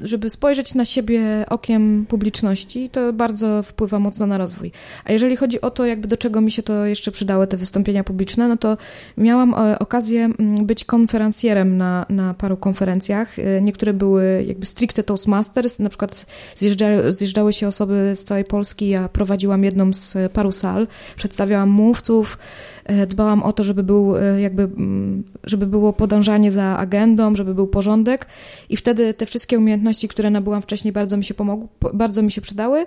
żeby 0.00 0.30
spojrzeć 0.30 0.74
na 0.74 0.84
siebie 0.84 1.44
okiem 1.48 2.06
publiczności, 2.08 2.88
to 2.88 3.12
bardzo 3.12 3.62
wpływa 3.62 3.98
mocno 3.98 4.26
na 4.26 4.38
rozwój. 4.38 4.72
A 5.04 5.12
jeżeli 5.12 5.36
chodzi 5.36 5.60
o 5.60 5.70
to, 5.70 5.86
jakby 5.86 6.08
do 6.08 6.16
czego 6.16 6.40
mi 6.40 6.50
się 6.50 6.62
to 6.62 6.84
jeszcze 6.84 7.12
przydały, 7.12 7.46
te 7.46 7.56
wystąpienia 7.56 8.04
publiczne, 8.04 8.48
no 8.48 8.56
to 8.56 8.76
miałam 9.18 9.54
e, 9.54 9.78
okazję 9.78 10.24
mm, 10.24 10.66
być 10.66 10.84
konferencjerem 10.84 11.76
na, 11.76 12.06
na 12.08 12.34
paru 12.34 12.56
konferencjach. 12.56 13.38
E, 13.38 13.60
niektóre 13.60 13.92
były 13.92 14.44
jakby 14.46 14.66
stricte 14.66 15.02
Toastmasters, 15.02 15.78
na 15.78 15.88
przykład 15.88 16.26
zjeżdżały, 16.56 17.12
zjeżdżały 17.12 17.52
się 17.52 17.68
osoby 17.68 18.12
z 18.14 18.24
całej 18.24 18.44
Polski, 18.44 18.88
ja 18.88 19.08
prowadziłam 19.08 19.64
jedną 19.64 19.92
z 19.92 20.32
paru 20.32 20.52
sal, 20.52 20.73
sal, 20.74 20.88
przedstawiałam 21.16 21.70
mówców, 21.70 22.38
e, 22.84 23.06
dbałam 23.06 23.42
o 23.42 23.52
to, 23.52 23.64
żeby, 23.64 23.82
był 23.82 24.16
e, 24.16 24.40
jakby, 24.40 24.62
mm, 24.62 25.24
żeby 25.44 25.66
było 25.66 25.92
podążanie 25.92 26.50
za 26.50 26.76
agendą, 26.76 27.34
żeby 27.34 27.54
był 27.54 27.66
porządek. 27.66 28.26
I 28.68 28.76
wtedy 28.76 29.14
te 29.14 29.26
wszystkie 29.26 29.58
umiejętności, 29.58 30.08
które 30.08 30.30
nabyłam 30.30 30.62
wcześniej 30.62 30.92
bardzo 30.92 31.16
mi 31.16 31.24
się 31.24 31.34
pomogły, 31.34 31.68
bardzo 31.94 32.22
mi 32.22 32.30
się 32.30 32.40
przydały, 32.40 32.86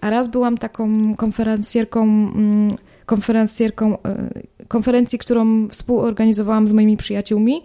a 0.00 0.10
raz 0.10 0.28
byłam 0.28 0.58
taką 0.58 1.14
konferencjerką 1.14 2.02
mm, 2.02 2.70
konferencjerką 3.06 4.02
e, 4.02 4.30
konferencji, 4.68 5.18
którą 5.18 5.68
współorganizowałam 5.68 6.68
z 6.68 6.72
moimi 6.72 6.96
przyjaciółmi. 6.96 7.62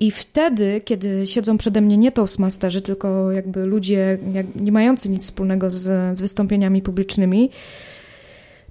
I 0.00 0.10
wtedy, 0.10 0.80
kiedy 0.84 1.26
siedzą 1.26 1.58
przede 1.58 1.80
mnie 1.80 1.96
nie 1.96 2.12
toastmasterzy, 2.12 2.82
tylko 2.82 3.32
jakby 3.32 3.66
ludzie 3.66 4.18
nie 4.56 4.72
mający 4.72 5.10
nic 5.10 5.22
wspólnego 5.22 5.70
z, 5.70 6.16
z 6.18 6.20
wystąpieniami 6.20 6.82
publicznymi, 6.82 7.50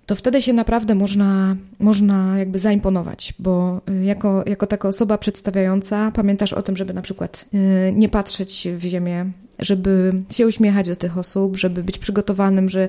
to 0.06 0.16
wtedy 0.16 0.42
się 0.42 0.54
naprawdę 0.54 0.96
można, 0.96 1.56
można 1.80 2.40
jakby 2.40 2.60
zaimponować, 2.60 3.34
bo 3.40 3.82
y, 3.90 4.04
jako, 4.04 4.44
jako 4.46 4.68
taka 4.68 4.88
osoba 4.88 5.18
przedstawiająca 5.18 6.12
pamiętasz 6.12 6.54
o 6.54 6.62
tym, 6.62 6.78
żeby 6.78 6.94
na 6.94 7.02
przykład 7.02 7.46
y, 7.54 7.94
nie 7.94 8.10
patrzeć 8.10 8.68
w 8.78 8.84
ziemię, 8.84 9.26
żeby 9.60 10.12
się 10.32 10.48
uśmiechać 10.48 10.90
do 10.90 10.96
tych 10.96 11.18
osób, 11.18 11.58
żeby 11.58 11.84
być 11.84 11.98
przygotowanym, 11.98 12.70
że 12.70 12.88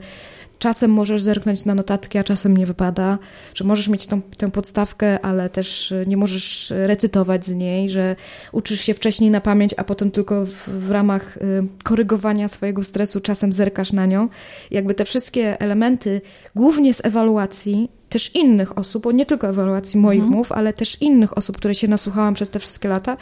czasem 0.59 0.91
możesz 0.91 1.23
zerknąć 1.23 1.65
na 1.65 1.75
notatki, 1.75 2.19
a 2.19 2.25
czasem 2.25 2.57
nie 2.57 2.67
wypada, 2.67 3.19
że 3.55 3.65
możesz 3.65 3.89
mieć 3.89 4.07
tą, 4.07 4.23
tę 4.23 4.51
podstawkę, 4.51 5.21
ale 5.21 5.51
też 5.51 5.95
nie 6.07 6.17
możesz 6.17 6.73
recytować 6.77 7.47
z 7.47 7.55
niej, 7.55 7.89
że 7.89 8.17
uczysz 8.53 8.81
się 8.81 8.95
wcześniej 8.95 9.31
na 9.31 9.41
pamięć, 9.41 9.75
a 9.77 9.85
potem 9.85 10.11
tylko 10.11 10.47
w, 10.47 10.69
w 10.69 10.91
ramach 10.91 11.37
y, 11.37 11.41
korygowania 11.85 12.49
swojego 12.49 12.83
stresu 12.83 13.21
czasem 13.21 13.53
zerkasz 13.53 13.93
na 13.93 14.07
nią. 14.07 14.29
Jakby 14.71 14.95
te 14.95 15.05
wszystkie 15.05 15.61
elementy, 15.61 16.21
głównie 16.55 16.95
z 16.95 17.05
ewaluacji, 17.05 17.89
też 18.09 18.35
innych 18.35 18.79
osób, 18.79 19.03
bo 19.03 19.13
nie 19.13 19.27
tylko 19.27 19.49
ewaluacji 19.49 20.01
moich 20.01 20.23
mhm. 20.23 20.39
mów, 20.39 20.53
ale 20.53 20.73
też 20.73 21.03
innych 21.03 21.39
osób, 21.39 21.57
które 21.57 21.75
się 21.75 21.89
nasłuchałam 21.89 22.35
przez 22.35 22.51
te 22.51 22.59
wszystkie 22.59 22.89
lata, 22.89 23.17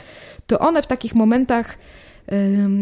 to 0.47 0.59
one 0.59 0.83
w 0.83 0.87
takich 0.87 1.15
momentach 1.15 1.79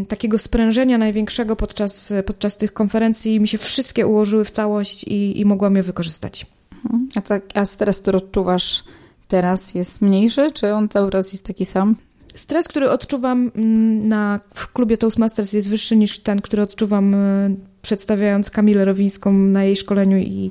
takiego 0.08 0.38
sprężenia 0.38 0.98
największego 0.98 1.56
podczas, 1.56 2.12
podczas 2.26 2.56
tych 2.56 2.72
konferencji 2.72 3.40
mi 3.40 3.48
się 3.48 3.58
wszystkie 3.58 4.06
ułożyły 4.06 4.44
w 4.44 4.50
całość 4.50 5.04
i, 5.04 5.40
i 5.40 5.44
mogłam 5.44 5.76
je 5.76 5.82
wykorzystać. 5.82 6.46
Mhm. 6.84 7.08
A, 7.16 7.20
tak, 7.20 7.42
a 7.54 7.66
stres, 7.66 8.00
który 8.00 8.18
odczuwasz 8.18 8.84
teraz 9.28 9.74
jest 9.74 10.00
mniejszy, 10.02 10.50
czy 10.50 10.74
on 10.74 10.88
cały 10.88 11.10
czas 11.10 11.32
jest 11.32 11.46
taki 11.46 11.64
sam? 11.64 11.96
Stres, 12.34 12.68
który 12.68 12.90
odczuwam 12.90 13.50
mm, 13.56 14.08
na, 14.08 14.40
w 14.54 14.72
klubie 14.72 14.96
Toastmasters 14.96 15.52
jest 15.52 15.68
wyższy 15.68 15.96
niż 15.96 16.18
ten, 16.18 16.40
który 16.40 16.62
odczuwam 16.62 17.14
e, 17.14 17.54
przedstawiając 17.82 18.50
Kamilę 18.50 18.84
Rowińską 18.84 19.32
na 19.32 19.64
jej 19.64 19.76
szkoleniu 19.76 20.18
i 20.18 20.50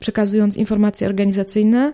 przekazując 0.00 0.56
informacje 0.56 1.06
organizacyjne. 1.06 1.92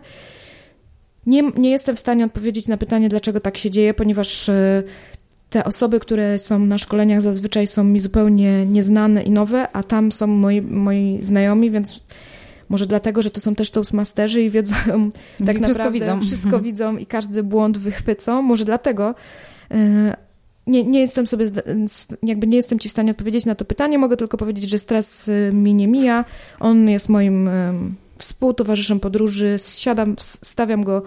Nie, 1.26 1.42
nie 1.42 1.70
jestem 1.70 1.96
w 1.96 2.00
stanie 2.00 2.24
odpowiedzieć 2.24 2.68
na 2.68 2.76
pytanie, 2.76 3.08
dlaczego 3.08 3.40
tak 3.40 3.58
się 3.58 3.70
dzieje, 3.70 3.94
ponieważ 3.94 4.48
e, 4.48 4.82
te 5.56 5.64
osoby, 5.64 6.00
które 6.00 6.38
są 6.38 6.58
na 6.58 6.78
szkoleniach 6.78 7.22
zazwyczaj 7.22 7.66
są 7.66 7.84
mi 7.84 8.00
zupełnie 8.00 8.66
nieznane 8.66 9.22
i 9.22 9.30
nowe, 9.30 9.68
a 9.72 9.82
tam 9.82 10.12
są 10.12 10.26
moi, 10.26 10.62
moi 10.62 11.18
znajomi, 11.22 11.70
więc 11.70 12.02
może 12.68 12.86
dlatego, 12.86 13.22
że 13.22 13.30
to 13.30 13.40
są 13.40 13.54
też 13.54 13.70
toastmasterzy 13.70 14.42
i 14.42 14.50
wiedzą 14.50 14.74
tak 15.46 15.56
wszystko 15.56 15.60
naprawdę 15.60 15.90
widzą. 15.90 16.20
wszystko 16.26 16.60
widzą 16.60 16.96
i 16.96 17.06
każdy 17.06 17.42
błąd 17.42 17.78
wychwycą. 17.78 18.42
Może 18.42 18.64
dlatego 18.64 19.14
e, 19.70 20.16
nie, 20.66 20.84
nie 20.84 21.00
jestem 21.00 21.26
sobie, 21.26 21.46
jakby 22.22 22.46
nie 22.46 22.56
jestem 22.56 22.78
ci 22.78 22.88
w 22.88 22.92
stanie 22.92 23.10
odpowiedzieć 23.10 23.46
na 23.46 23.54
to 23.54 23.64
pytanie, 23.64 23.98
mogę 23.98 24.16
tylko 24.16 24.36
powiedzieć, 24.36 24.70
że 24.70 24.78
stres 24.78 25.28
e, 25.28 25.52
mi 25.52 25.74
nie 25.74 25.88
mija. 25.88 26.24
On 26.60 26.88
jest 26.88 27.08
moim 27.08 27.50
współtowarzyszem 28.18 29.00
podróży, 29.00 29.56
siadam, 29.58 30.16
stawiam 30.20 30.84
go 30.84 31.02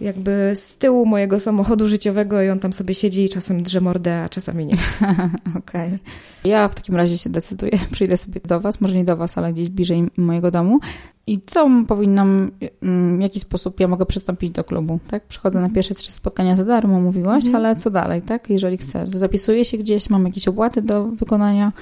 jakby 0.00 0.52
z 0.54 0.76
tyłu 0.76 1.06
mojego 1.06 1.40
samochodu 1.40 1.88
życiowego 1.88 2.42
i 2.42 2.48
on 2.48 2.58
tam 2.58 2.72
sobie 2.72 2.94
siedzi 2.94 3.24
i 3.24 3.28
czasem 3.28 3.62
drze 3.62 3.80
mordę, 3.80 4.22
a 4.22 4.28
czasami 4.28 4.66
nie. 4.66 4.74
Okej. 5.58 5.88
Okay. 5.88 5.98
Ja 6.44 6.68
w 6.68 6.74
takim 6.74 6.96
razie 6.96 7.18
się 7.18 7.30
decyduję, 7.30 7.78
przyjdę 7.92 8.16
sobie 8.16 8.40
do 8.44 8.60
was, 8.60 8.80
może 8.80 8.94
nie 8.94 9.04
do 9.04 9.16
was, 9.16 9.38
ale 9.38 9.52
gdzieś 9.52 9.68
bliżej 9.68 10.08
mojego 10.16 10.50
domu. 10.50 10.80
I 11.26 11.40
co 11.40 11.70
powinnam, 11.88 12.50
mm, 12.82 13.18
w 13.18 13.20
jaki 13.20 13.40
sposób 13.40 13.80
ja 13.80 13.88
mogę 13.88 14.06
przystąpić 14.06 14.50
do 14.50 14.64
klubu, 14.64 14.98
tak? 15.10 15.24
Przychodzę 15.24 15.60
na 15.60 15.70
pierwsze 15.70 15.94
trzy 15.94 16.12
spotkania 16.12 16.56
za 16.56 16.64
darmo, 16.64 17.00
mówiłaś, 17.00 17.44
mm. 17.44 17.56
ale 17.56 17.76
co 17.76 17.90
dalej, 17.90 18.22
tak? 18.22 18.50
Jeżeli 18.50 18.76
chcę, 18.76 19.06
zapisuję 19.06 19.64
się 19.64 19.78
gdzieś, 19.78 20.10
mam 20.10 20.26
jakieś 20.26 20.48
opłaty 20.48 20.82
do 20.82 21.04
wykonania, 21.06 21.72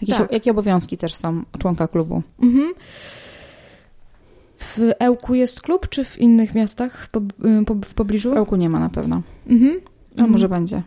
jakieś, 0.00 0.16
tak. 0.16 0.32
jakie 0.32 0.50
obowiązki 0.50 0.96
też 0.96 1.14
są 1.14 1.42
członka 1.58 1.88
klubu? 1.88 2.22
Mhm. 2.42 2.72
W 4.60 4.78
Ełku 4.98 5.34
jest 5.34 5.60
klub, 5.60 5.88
czy 5.88 6.04
w 6.04 6.18
innych 6.18 6.54
miastach 6.54 7.08
w, 7.12 7.16
y, 7.16 7.94
pobliżu? 7.94 8.30
W 8.30 8.36
Ełku 8.36 8.56
nie 8.56 8.68
ma 8.68 8.80
na 8.80 8.88
pewno. 8.88 9.22
Mhm. 9.46 9.80
No 10.16 10.26
może 10.26 10.46
mhm. 10.46 10.60
będzie. 10.60 10.82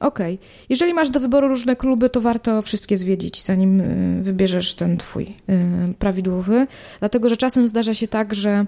Okej. 0.00 0.34
Okay. 0.34 0.48
Jeżeli 0.68 0.94
masz 0.94 1.10
do 1.10 1.20
wyboru 1.20 1.48
różne 1.48 1.76
kluby, 1.76 2.10
to 2.10 2.20
warto 2.20 2.62
wszystkie 2.62 2.96
zwiedzić, 2.96 3.44
zanim 3.44 3.80
y, 3.80 4.22
wybierzesz 4.22 4.74
ten 4.74 4.96
twój 4.96 5.24
y, 5.24 5.94
prawidłowy. 5.98 6.66
Dlatego, 7.00 7.28
że 7.28 7.36
czasem 7.36 7.68
zdarza 7.68 7.94
się 7.94 8.08
tak, 8.08 8.34
że 8.34 8.66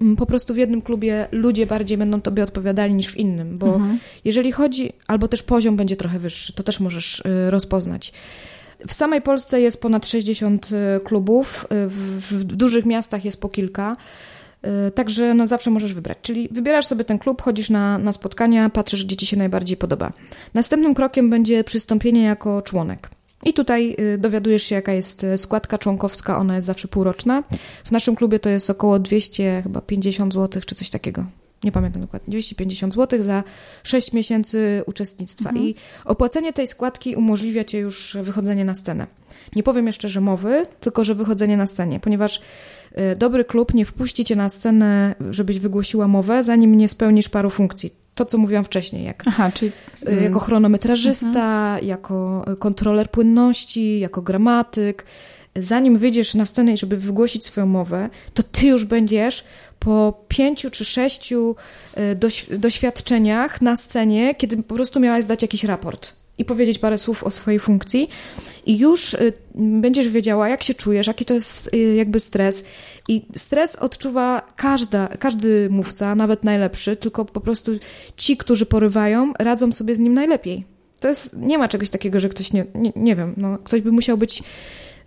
mm, 0.00 0.16
po 0.16 0.26
prostu 0.26 0.54
w 0.54 0.56
jednym 0.56 0.82
klubie 0.82 1.28
ludzie 1.32 1.66
bardziej 1.66 1.98
będą 1.98 2.20
tobie 2.20 2.44
odpowiadali 2.44 2.94
niż 2.94 3.08
w 3.08 3.16
innym, 3.16 3.58
bo 3.58 3.74
mhm. 3.74 3.98
jeżeli 4.24 4.52
chodzi, 4.52 4.92
albo 5.06 5.28
też 5.28 5.42
poziom 5.42 5.76
będzie 5.76 5.96
trochę 5.96 6.18
wyższy, 6.18 6.52
to 6.52 6.62
też 6.62 6.80
możesz 6.80 7.22
rozpoznać. 7.48 8.12
W 8.86 8.92
samej 8.92 9.22
Polsce 9.22 9.60
jest 9.60 9.82
ponad 9.82 10.06
60 10.06 10.68
y, 10.72 11.04
klubów, 11.04 11.64
y, 11.64 11.88
w, 11.88 12.32
w 12.32 12.44
dużych 12.44 12.86
miastach 12.86 13.24
jest 13.24 13.40
po 13.40 13.48
kilka. 13.48 13.96
Y, 14.88 14.90
także 14.90 15.34
no 15.34 15.46
zawsze 15.46 15.70
możesz 15.70 15.94
wybrać. 15.94 16.18
Czyli 16.22 16.48
wybierasz 16.50 16.86
sobie 16.86 17.04
ten 17.04 17.18
klub, 17.18 17.42
chodzisz 17.42 17.70
na, 17.70 17.98
na 17.98 18.12
spotkania, 18.12 18.70
patrzysz, 18.70 19.04
gdzie 19.04 19.16
ci 19.16 19.26
się 19.26 19.36
najbardziej 19.36 19.76
podoba. 19.76 20.12
Następnym 20.54 20.94
krokiem 20.94 21.30
będzie 21.30 21.64
przystąpienie 21.64 22.22
jako 22.22 22.62
członek. 22.62 23.10
I 23.44 23.52
tutaj 23.52 23.96
dowiadujesz 24.18 24.62
się, 24.62 24.74
jaka 24.74 24.92
jest 24.92 25.26
składka 25.36 25.78
członkowska, 25.78 26.38
ona 26.38 26.54
jest 26.54 26.66
zawsze 26.66 26.88
półroczna. 26.88 27.42
W 27.84 27.90
naszym 27.90 28.16
klubie 28.16 28.38
to 28.38 28.48
jest 28.48 28.70
około 28.70 28.98
200, 28.98 29.60
chyba 29.62 29.80
50 29.80 30.34
zł, 30.34 30.62
czy 30.66 30.74
coś 30.74 30.90
takiego 30.90 31.24
nie 31.64 31.72
pamiętam 31.72 32.02
dokładnie, 32.02 32.30
250 32.30 32.94
zł 32.94 33.22
za 33.22 33.44
6 33.82 34.12
miesięcy 34.12 34.82
uczestnictwa. 34.86 35.48
Mhm. 35.48 35.66
I 35.66 35.74
opłacenie 36.04 36.52
tej 36.52 36.66
składki 36.66 37.14
umożliwia 37.14 37.64
ci 37.64 37.76
już 37.76 38.16
wychodzenie 38.22 38.64
na 38.64 38.74
scenę. 38.74 39.06
Nie 39.56 39.62
powiem 39.62 39.86
jeszcze, 39.86 40.08
że 40.08 40.20
mowy, 40.20 40.66
tylko 40.80 41.04
że 41.04 41.14
wychodzenie 41.14 41.56
na 41.56 41.66
scenie, 41.66 42.00
ponieważ 42.00 42.40
y, 43.12 43.16
dobry 43.16 43.44
klub 43.44 43.74
nie 43.74 43.84
wpuści 43.84 44.24
cię 44.24 44.36
na 44.36 44.48
scenę, 44.48 45.14
żebyś 45.30 45.58
wygłosiła 45.58 46.08
mowę, 46.08 46.42
zanim 46.42 46.76
nie 46.76 46.88
spełnisz 46.88 47.28
paru 47.28 47.50
funkcji. 47.50 48.00
To, 48.14 48.24
co 48.24 48.38
mówiłam 48.38 48.64
wcześniej, 48.64 49.04
jak, 49.04 49.22
Aha, 49.26 49.50
czyli... 49.54 49.72
Y, 50.08 50.10
jako 50.10 50.26
mm. 50.26 50.40
chronometrażysta, 50.40 51.68
mhm. 51.74 51.86
jako 51.86 52.44
kontroler 52.58 53.10
płynności, 53.10 54.00
jako 54.00 54.22
gramatyk. 54.22 55.06
Zanim 55.60 55.98
wyjdziesz 55.98 56.34
na 56.34 56.46
scenę 56.46 56.76
żeby 56.76 56.96
wygłosić 56.96 57.44
swoją 57.44 57.66
mowę, 57.66 58.10
to 58.34 58.42
ty 58.42 58.66
już 58.66 58.84
będziesz 58.84 59.44
po 59.78 60.24
pięciu 60.28 60.70
czy 60.70 60.84
sześciu 60.84 61.56
e, 61.94 62.58
doświadczeniach 62.58 63.62
na 63.62 63.76
scenie, 63.76 64.34
kiedy 64.34 64.56
po 64.62 64.74
prostu 64.74 65.00
miałaś 65.00 65.24
zdać 65.24 65.42
jakiś 65.42 65.64
raport 65.64 66.20
i 66.40 66.44
powiedzieć 66.44 66.78
parę 66.78 66.98
słów 66.98 67.24
o 67.24 67.30
swojej 67.30 67.60
funkcji 67.60 68.08
i 68.66 68.78
już 68.78 69.14
e, 69.14 69.18
będziesz 69.54 70.08
wiedziała, 70.08 70.48
jak 70.48 70.62
się 70.62 70.74
czujesz, 70.74 71.06
jaki 71.06 71.24
to 71.24 71.34
jest 71.34 71.70
e, 71.74 71.78
jakby 71.78 72.20
stres. 72.20 72.64
I 73.08 73.26
stres 73.36 73.76
odczuwa 73.76 74.52
każda, 74.56 75.08
każdy 75.08 75.68
mówca, 75.70 76.14
nawet 76.14 76.44
najlepszy, 76.44 76.96
tylko 76.96 77.24
po 77.24 77.40
prostu 77.40 77.72
ci, 78.16 78.36
którzy 78.36 78.66
porywają, 78.66 79.32
radzą 79.38 79.72
sobie 79.72 79.94
z 79.94 79.98
nim 79.98 80.14
najlepiej. 80.14 80.64
To 81.00 81.08
jest, 81.08 81.36
nie 81.36 81.58
ma 81.58 81.68
czegoś 81.68 81.90
takiego, 81.90 82.20
że 82.20 82.28
ktoś 82.28 82.52
nie, 82.52 82.66
nie, 82.74 82.92
nie 82.96 83.16
wiem, 83.16 83.34
no, 83.36 83.58
ktoś 83.58 83.82
by 83.82 83.92
musiał 83.92 84.16
być 84.16 84.42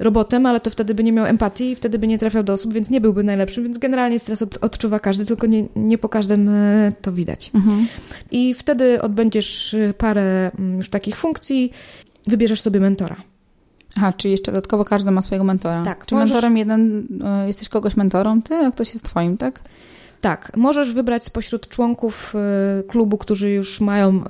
robotem, 0.03 0.45
ale 0.45 0.59
to 0.59 0.69
wtedy 0.69 0.95
by 0.95 1.03
nie 1.03 1.11
miał 1.11 1.25
empatii 1.25 1.71
i 1.71 1.75
wtedy 1.75 1.99
by 1.99 2.07
nie 2.07 2.17
trafiał 2.17 2.43
do 2.43 2.53
osób, 2.53 2.73
więc 2.73 2.89
nie 2.89 3.01
byłby 3.01 3.23
najlepszym, 3.23 3.63
więc 3.63 3.77
generalnie 3.77 4.19
stres 4.19 4.41
od, 4.41 4.57
odczuwa 4.63 4.99
każdy, 4.99 5.25
tylko 5.25 5.47
nie, 5.47 5.65
nie 5.75 5.97
po 5.97 6.09
każdym 6.09 6.49
e, 6.49 6.91
to 7.01 7.11
widać. 7.11 7.51
Mhm. 7.55 7.87
I 8.31 8.53
wtedy 8.53 9.01
odbędziesz 9.01 9.73
e, 9.73 9.93
parę 9.93 10.51
mm, 10.59 10.77
już 10.77 10.89
takich 10.89 11.17
funkcji, 11.17 11.71
wybierzesz 12.27 12.61
sobie 12.61 12.79
mentora. 12.79 13.15
Aha, 13.97 14.13
czyli 14.17 14.31
jeszcze 14.31 14.51
dodatkowo 14.51 14.85
każdy 14.85 15.11
ma 15.11 15.21
swojego 15.21 15.43
mentora. 15.43 15.81
Tak. 15.83 16.05
Czy 16.05 16.15
możesz... 16.15 16.29
mentorem 16.29 16.57
jeden, 16.57 17.07
e, 17.23 17.47
jesteś 17.47 17.69
kogoś 17.69 17.97
mentorą 17.97 18.41
ty, 18.41 18.55
a 18.55 18.71
ktoś 18.71 18.89
jest 18.89 19.05
twoim, 19.05 19.37
tak? 19.37 19.59
Tak, 20.21 20.51
możesz 20.57 20.93
wybrać 20.93 21.23
spośród 21.23 21.67
członków 21.67 22.33
klubu, 22.87 23.17
którzy 23.17 23.51
już 23.51 23.81
mają 23.81 24.23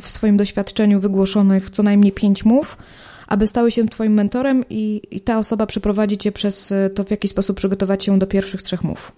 w 0.00 0.10
swoim 0.10 0.36
doświadczeniu 0.36 1.00
wygłoszonych 1.00 1.70
co 1.70 1.82
najmniej 1.82 2.12
pięć 2.12 2.44
mów, 2.44 2.76
aby 3.26 3.46
stały 3.46 3.70
się 3.70 3.88
Twoim 3.88 4.12
mentorem 4.12 4.64
i, 4.70 5.02
i 5.10 5.20
ta 5.20 5.38
osoba 5.38 5.66
przeprowadzi 5.66 6.18
Cię 6.18 6.32
przez 6.32 6.74
to, 6.94 7.04
w 7.04 7.10
jaki 7.10 7.28
sposób 7.28 7.56
przygotować 7.56 8.04
się 8.04 8.18
do 8.18 8.26
pierwszych 8.26 8.62
trzech 8.62 8.84
mów. 8.84 9.12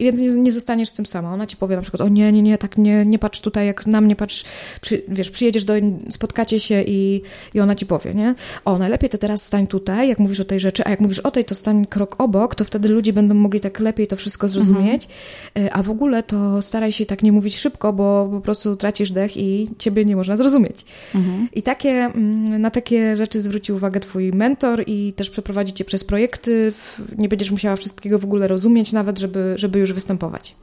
I 0.00 0.04
więc 0.04 0.20
nie, 0.20 0.28
nie 0.28 0.52
zostaniesz 0.52 0.88
z 0.88 0.92
tym 0.92 1.06
sama. 1.06 1.32
Ona 1.32 1.46
ci 1.46 1.56
powie 1.56 1.76
na 1.76 1.82
przykład, 1.82 2.00
o 2.00 2.08
nie, 2.08 2.32
nie, 2.32 2.42
nie, 2.42 2.58
tak 2.58 2.78
nie, 2.78 3.04
nie 3.06 3.18
patrz 3.18 3.40
tutaj, 3.40 3.66
jak 3.66 3.86
na 3.86 4.00
mnie 4.00 4.16
patrz, 4.16 4.44
przy, 4.80 5.02
wiesz, 5.08 5.30
przyjedziesz 5.30 5.64
do, 5.64 5.74
spotkacie 6.10 6.60
się 6.60 6.82
i, 6.86 7.22
i 7.54 7.60
ona 7.60 7.74
ci 7.74 7.86
powie, 7.86 8.14
nie? 8.14 8.34
O, 8.64 8.78
najlepiej 8.78 9.10
to 9.10 9.18
teraz 9.18 9.42
stań 9.42 9.66
tutaj, 9.66 10.08
jak 10.08 10.18
mówisz 10.18 10.40
o 10.40 10.44
tej 10.44 10.60
rzeczy, 10.60 10.82
a 10.86 10.90
jak 10.90 11.00
mówisz 11.00 11.18
o 11.18 11.30
tej, 11.30 11.44
to 11.44 11.54
stań 11.54 11.86
krok 11.86 12.16
obok, 12.18 12.54
to 12.54 12.64
wtedy 12.64 12.88
ludzie 12.88 13.12
będą 13.12 13.34
mogli 13.34 13.60
tak 13.60 13.80
lepiej 13.80 14.06
to 14.06 14.16
wszystko 14.16 14.48
zrozumieć, 14.48 15.08
mhm. 15.54 15.78
a 15.78 15.82
w 15.82 15.90
ogóle 15.90 16.22
to 16.22 16.62
staraj 16.62 16.92
się 16.92 17.06
tak 17.06 17.22
nie 17.22 17.32
mówić 17.32 17.56
szybko, 17.56 17.92
bo 17.92 18.28
po 18.32 18.40
prostu 18.40 18.76
tracisz 18.76 19.10
dech 19.10 19.36
i 19.36 19.68
ciebie 19.78 20.04
nie 20.04 20.16
można 20.16 20.36
zrozumieć. 20.36 20.84
Mhm. 21.14 21.48
I 21.52 21.62
takie, 21.62 21.90
mm, 21.90 22.60
na 22.60 22.70
takie 22.70 23.16
rzeczy 23.16 23.40
zwróci 23.40 23.72
uwagę 23.72 24.00
twój 24.00 24.30
mentor 24.32 24.84
i 24.86 25.12
też 25.12 25.30
przeprowadzi 25.30 25.72
cię 25.72 25.84
przez 25.84 26.04
projekty, 26.04 26.72
nie 27.18 27.28
będziesz 27.28 27.50
musiała 27.50 27.76
wszystkiego 27.76 28.18
w 28.18 28.24
ogóle 28.24 28.48
rozumieć 28.48 28.92
nawet, 28.92 29.18
żeby, 29.18 29.54
żeby 29.56 29.78
już 29.78 29.89
występować. 29.92 30.54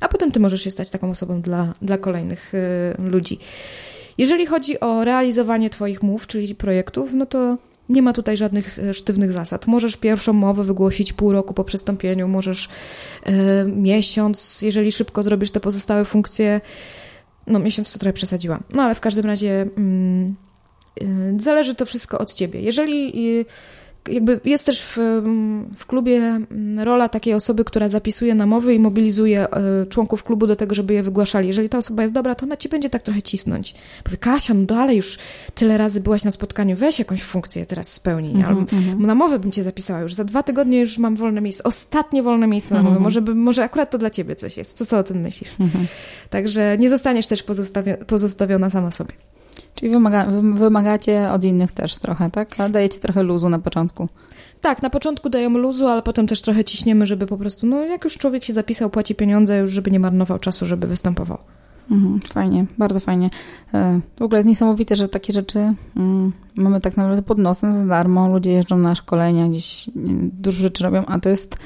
A 0.00 0.08
potem 0.08 0.32
ty 0.32 0.40
możesz 0.40 0.62
się 0.62 0.70
stać 0.70 0.90
taką 0.90 1.10
osobą 1.10 1.40
dla, 1.40 1.74
dla 1.82 1.98
kolejnych 1.98 2.54
y, 2.54 2.94
ludzi. 2.98 3.38
Jeżeli 4.18 4.46
chodzi 4.46 4.80
o 4.80 5.04
realizowanie 5.04 5.70
Twoich 5.70 6.02
mów, 6.02 6.26
czyli 6.26 6.54
projektów, 6.54 7.14
no 7.14 7.26
to 7.26 7.58
nie 7.88 8.02
ma 8.02 8.12
tutaj 8.12 8.36
żadnych 8.36 8.78
y, 8.78 8.94
sztywnych 8.94 9.32
zasad. 9.32 9.66
Możesz 9.66 9.96
pierwszą 9.96 10.32
mowę 10.32 10.62
wygłosić 10.62 11.12
pół 11.12 11.32
roku 11.32 11.54
po 11.54 11.64
przystąpieniu, 11.64 12.28
możesz 12.28 12.68
y, 13.28 13.30
miesiąc, 13.66 14.62
jeżeli 14.62 14.92
szybko 14.92 15.22
zrobisz 15.22 15.50
te 15.50 15.60
pozostałe 15.60 16.04
funkcje. 16.04 16.60
No, 17.46 17.58
miesiąc 17.58 17.92
to 17.92 17.98
trochę 17.98 18.12
przesadziłam. 18.12 18.62
No, 18.70 18.82
ale 18.82 18.94
w 18.94 19.00
każdym 19.00 19.26
razie 19.26 19.66
mm, 19.76 20.34
y, 21.02 21.36
zależy 21.38 21.74
to 21.74 21.86
wszystko 21.86 22.18
od 22.18 22.34
ciebie. 22.34 22.60
Jeżeli 22.60 23.28
y, 23.40 23.44
jakby 24.08 24.40
jest 24.44 24.66
też 24.66 24.82
w, 24.82 24.98
w 25.76 25.86
klubie 25.86 26.40
rola 26.78 27.08
takiej 27.08 27.34
osoby, 27.34 27.64
która 27.64 27.88
zapisuje 27.88 28.34
namowy 28.34 28.74
i 28.74 28.78
mobilizuje 28.78 29.50
e, 29.50 29.86
członków 29.86 30.24
klubu 30.24 30.46
do 30.46 30.56
tego, 30.56 30.74
żeby 30.74 30.94
je 30.94 31.02
wygłaszali. 31.02 31.46
Jeżeli 31.46 31.68
ta 31.68 31.78
osoba 31.78 32.02
jest 32.02 32.14
dobra, 32.14 32.34
to 32.34 32.46
ona 32.46 32.56
ci 32.56 32.68
będzie 32.68 32.90
tak 32.90 33.02
trochę 33.02 33.22
cisnąć. 33.22 33.74
Powie, 34.04 34.16
Kasia, 34.16 34.54
no 34.54 34.66
dalej 34.66 34.96
już 34.96 35.18
tyle 35.54 35.76
razy 35.76 36.00
byłaś 36.00 36.24
na 36.24 36.30
spotkaniu, 36.30 36.76
weź 36.76 36.98
jakąś 36.98 37.22
funkcję 37.22 37.66
teraz 37.66 37.92
spełnij. 37.92 38.30
Mm 38.30 38.42
-hmm, 38.42 38.48
Albo 38.48 38.60
mm 38.72 38.84
-hmm. 38.84 39.06
na 39.06 39.14
mowę 39.14 39.38
bym 39.38 39.50
cię 39.50 39.62
zapisała 39.62 40.00
już. 40.00 40.14
Za 40.14 40.24
dwa 40.24 40.42
tygodnie 40.42 40.80
już 40.80 40.98
mam 40.98 41.16
wolne 41.16 41.40
miejsce. 41.40 41.64
Ostatnie 41.64 42.22
wolne 42.22 42.46
miejsce 42.46 42.74
na 42.74 42.82
mowę. 42.82 42.90
Mm 42.90 43.00
-hmm. 43.00 43.04
Może, 43.04 43.22
by, 43.22 43.34
może 43.34 43.64
akurat 43.64 43.90
to 43.90 43.98
dla 43.98 44.10
ciebie 44.10 44.36
coś 44.36 44.56
jest. 44.56 44.76
Co, 44.76 44.86
co 44.86 44.98
o 44.98 45.02
tym 45.02 45.20
myślisz? 45.20 45.50
Mhm. 45.60 45.86
Także 46.30 46.78
nie 46.78 46.90
zostaniesz 46.90 47.26
też 47.26 47.44
pozostawiona 48.06 48.70
sama 48.70 48.90
sobie. 48.90 49.12
Czyli 49.74 49.92
wymaga, 49.92 50.26
wymagacie 50.54 51.30
od 51.30 51.44
innych 51.44 51.72
też 51.72 51.98
trochę, 51.98 52.30
tak? 52.30 52.60
A 52.60 52.68
dajecie 52.68 53.00
trochę 53.00 53.22
luzu 53.22 53.48
na 53.48 53.58
początku. 53.58 54.08
Tak, 54.60 54.82
na 54.82 54.90
początku 54.90 55.30
dajemy 55.30 55.58
luzu, 55.58 55.86
ale 55.86 56.02
potem 56.02 56.26
też 56.26 56.42
trochę 56.42 56.64
ciśniemy, 56.64 57.06
żeby 57.06 57.26
po 57.26 57.36
prostu, 57.36 57.66
no 57.66 57.84
jak 57.84 58.04
już 58.04 58.18
człowiek 58.18 58.44
się 58.44 58.52
zapisał, 58.52 58.90
płaci 58.90 59.14
pieniądze, 59.14 59.58
już 59.58 59.70
żeby 59.70 59.90
nie 59.90 60.00
marnował 60.00 60.38
czasu, 60.38 60.66
żeby 60.66 60.86
występował. 60.86 61.38
Mhm, 61.90 62.20
fajnie, 62.20 62.66
bardzo 62.78 63.00
fajnie. 63.00 63.30
E, 63.74 64.00
w 64.18 64.22
ogóle 64.22 64.38
jest 64.38 64.48
niesamowite, 64.48 64.96
że 64.96 65.08
takie 65.08 65.32
rzeczy 65.32 65.74
mm, 65.96 66.32
mamy 66.56 66.80
tak 66.80 66.96
naprawdę 66.96 67.22
pod 67.22 67.38
nosem 67.38 67.72
za 67.72 67.84
darmo. 67.84 68.28
Ludzie 68.28 68.52
jeżdżą 68.52 68.78
na 68.78 68.94
szkolenia, 68.94 69.48
gdzieś 69.48 69.90
dużo 70.32 70.62
rzeczy 70.62 70.84
robią, 70.84 71.06
a 71.06 71.20
to 71.20 71.28
jest 71.28 71.56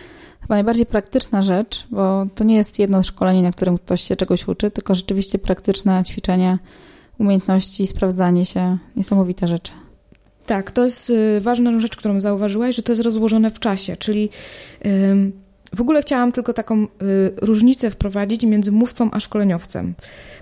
chyba 0.40 0.54
najbardziej 0.54 0.86
praktyczna 0.86 1.42
rzecz, 1.42 1.86
bo 1.90 2.26
to 2.34 2.44
nie 2.44 2.56
jest 2.56 2.78
jedno 2.78 3.02
szkolenie, 3.02 3.42
na 3.42 3.50
którym 3.50 3.78
ktoś 3.78 4.00
się 4.00 4.16
czegoś 4.16 4.48
uczy, 4.48 4.70
tylko 4.70 4.94
rzeczywiście 4.94 5.38
praktyczne 5.38 6.04
ćwiczenia, 6.04 6.58
umiejętności, 7.18 7.86
sprawdzanie 7.86 8.44
się. 8.44 8.78
Niesamowite 8.96 9.48
rzeczy. 9.48 9.72
Tak, 10.46 10.70
to 10.70 10.84
jest 10.84 11.10
y, 11.10 11.40
ważna 11.40 11.78
rzecz, 11.78 11.96
którą 11.96 12.20
zauważyłaś, 12.20 12.76
że 12.76 12.82
to 12.82 12.92
jest 12.92 13.02
rozłożone 13.02 13.50
w 13.50 13.58
czasie, 13.58 13.96
czyli 13.96 14.28
w 15.74 15.80
ogóle 15.80 16.02
chciałam 16.02 16.32
tylko 16.32 16.52
taką 16.52 16.82
y, 16.84 16.88
różnicę 17.42 17.90
wprowadzić 17.90 18.44
między 18.44 18.72
mówcą 18.72 19.10
a 19.12 19.20
szkoleniowcem, 19.20 19.94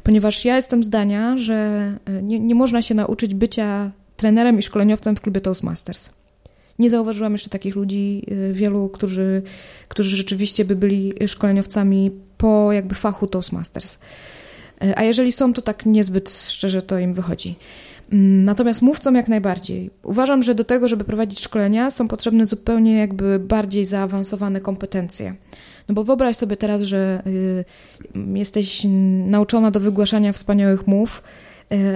ponieważ 0.03 0.45
ja 0.45 0.57
jestem 0.57 0.83
zdania, 0.83 1.37
że 1.37 1.93
y, 2.09 2.22
nie, 2.22 2.41
nie 2.41 2.55
można 2.55 2.83
się 2.83 2.95
nauczyć 2.95 3.35
bycia 3.35 3.91
trenerem 4.16 4.59
i 4.59 4.62
szkoleniowcem 4.62 5.16
w 5.16 5.20
klubie 5.20 5.41
Toastmasters. 5.41 6.11
Nie 6.79 6.91
zauważyłam 6.91 7.33
jeszcze 7.33 7.51
takich 7.51 7.77
ludzi, 7.77 8.27
wielu, 8.53 8.89
którzy, 8.89 9.43
którzy 9.89 10.16
rzeczywiście 10.16 10.64
by 10.64 10.77
byli 10.77 11.12
szkoleniowcami 11.27 12.11
po 12.39 12.72
jakby 12.72 12.95
fachu 12.95 13.27
Toastmasters. 13.27 13.99
A 14.97 15.03
jeżeli 15.03 15.33
są, 15.33 15.53
to 15.53 15.62
tak 15.62 15.87
niezbyt 15.87 16.31
szczerze 16.31 16.83
to 16.83 16.99
im 16.99 17.12
wychodzi. 17.12 17.55
Mm, 18.12 18.45
natomiast 18.45 18.83
mówcom 18.83 19.14
jak 19.14 19.29
najbardziej. 19.29 19.91
Uważam, 20.03 20.43
że 20.43 20.55
do 20.55 20.64
tego, 20.64 20.89
żeby 20.89 21.05
prowadzić 21.05 21.41
szkolenia, 21.41 21.91
są 21.91 22.09
potrzebne 22.09 22.47
zupełnie 22.47 22.97
jakby 22.97 23.39
bardziej 23.39 23.85
zaawansowane 23.85 24.61
kompetencje. 24.61 25.35
No 25.89 25.95
bo 25.95 26.05
wyobraź 26.05 26.37
sobie 26.37 26.57
teraz, 26.57 26.83
że 26.83 27.22
y, 27.27 27.64
jesteś 28.35 28.83
nauczona 29.27 29.70
do 29.70 29.81
wygłaszania 29.81 30.33
wspaniałych 30.33 30.87
mów, 30.87 31.22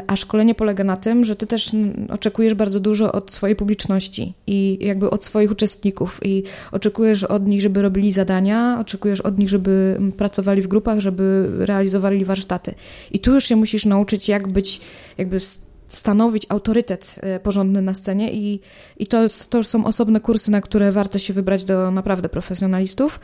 a 0.06 0.16
szkolenie 0.16 0.54
polega 0.54 0.84
na 0.84 0.96
tym, 0.96 1.24
że 1.24 1.36
ty 1.36 1.46
też 1.46 1.70
oczekujesz 2.08 2.54
bardzo 2.54 2.80
dużo 2.80 3.12
od 3.12 3.30
swojej 3.30 3.56
publiczności 3.56 4.34
i 4.46 4.78
jakby 4.80 5.10
od 5.10 5.24
swoich 5.24 5.50
uczestników 5.50 6.20
i 6.24 6.42
oczekujesz 6.72 7.24
od 7.24 7.46
nich, 7.46 7.60
żeby 7.60 7.82
robili 7.82 8.12
zadania, 8.12 8.78
oczekujesz 8.80 9.20
od 9.20 9.38
nich, 9.38 9.48
żeby 9.48 10.00
pracowali 10.16 10.62
w 10.62 10.68
grupach, 10.68 11.00
żeby 11.00 11.50
realizowali 11.58 12.24
warsztaty. 12.24 12.74
I 13.12 13.18
tu 13.18 13.34
już 13.34 13.44
się 13.44 13.56
musisz 13.56 13.86
nauczyć, 13.86 14.28
jak 14.28 14.48
być 14.48 14.80
jakby 15.18 15.40
stanowić 15.86 16.46
autorytet 16.48 17.16
e, 17.20 17.40
porządny 17.40 17.82
na 17.82 17.94
scenie 17.94 18.32
i, 18.32 18.60
i 18.98 19.06
to, 19.06 19.22
jest, 19.22 19.50
to 19.50 19.58
już 19.58 19.66
są 19.66 19.84
osobne 19.84 20.20
kursy, 20.20 20.50
na 20.50 20.60
które 20.60 20.92
warto 20.92 21.18
się 21.18 21.32
wybrać 21.32 21.64
do 21.64 21.90
naprawdę 21.90 22.28
profesjonalistów. 22.28 23.20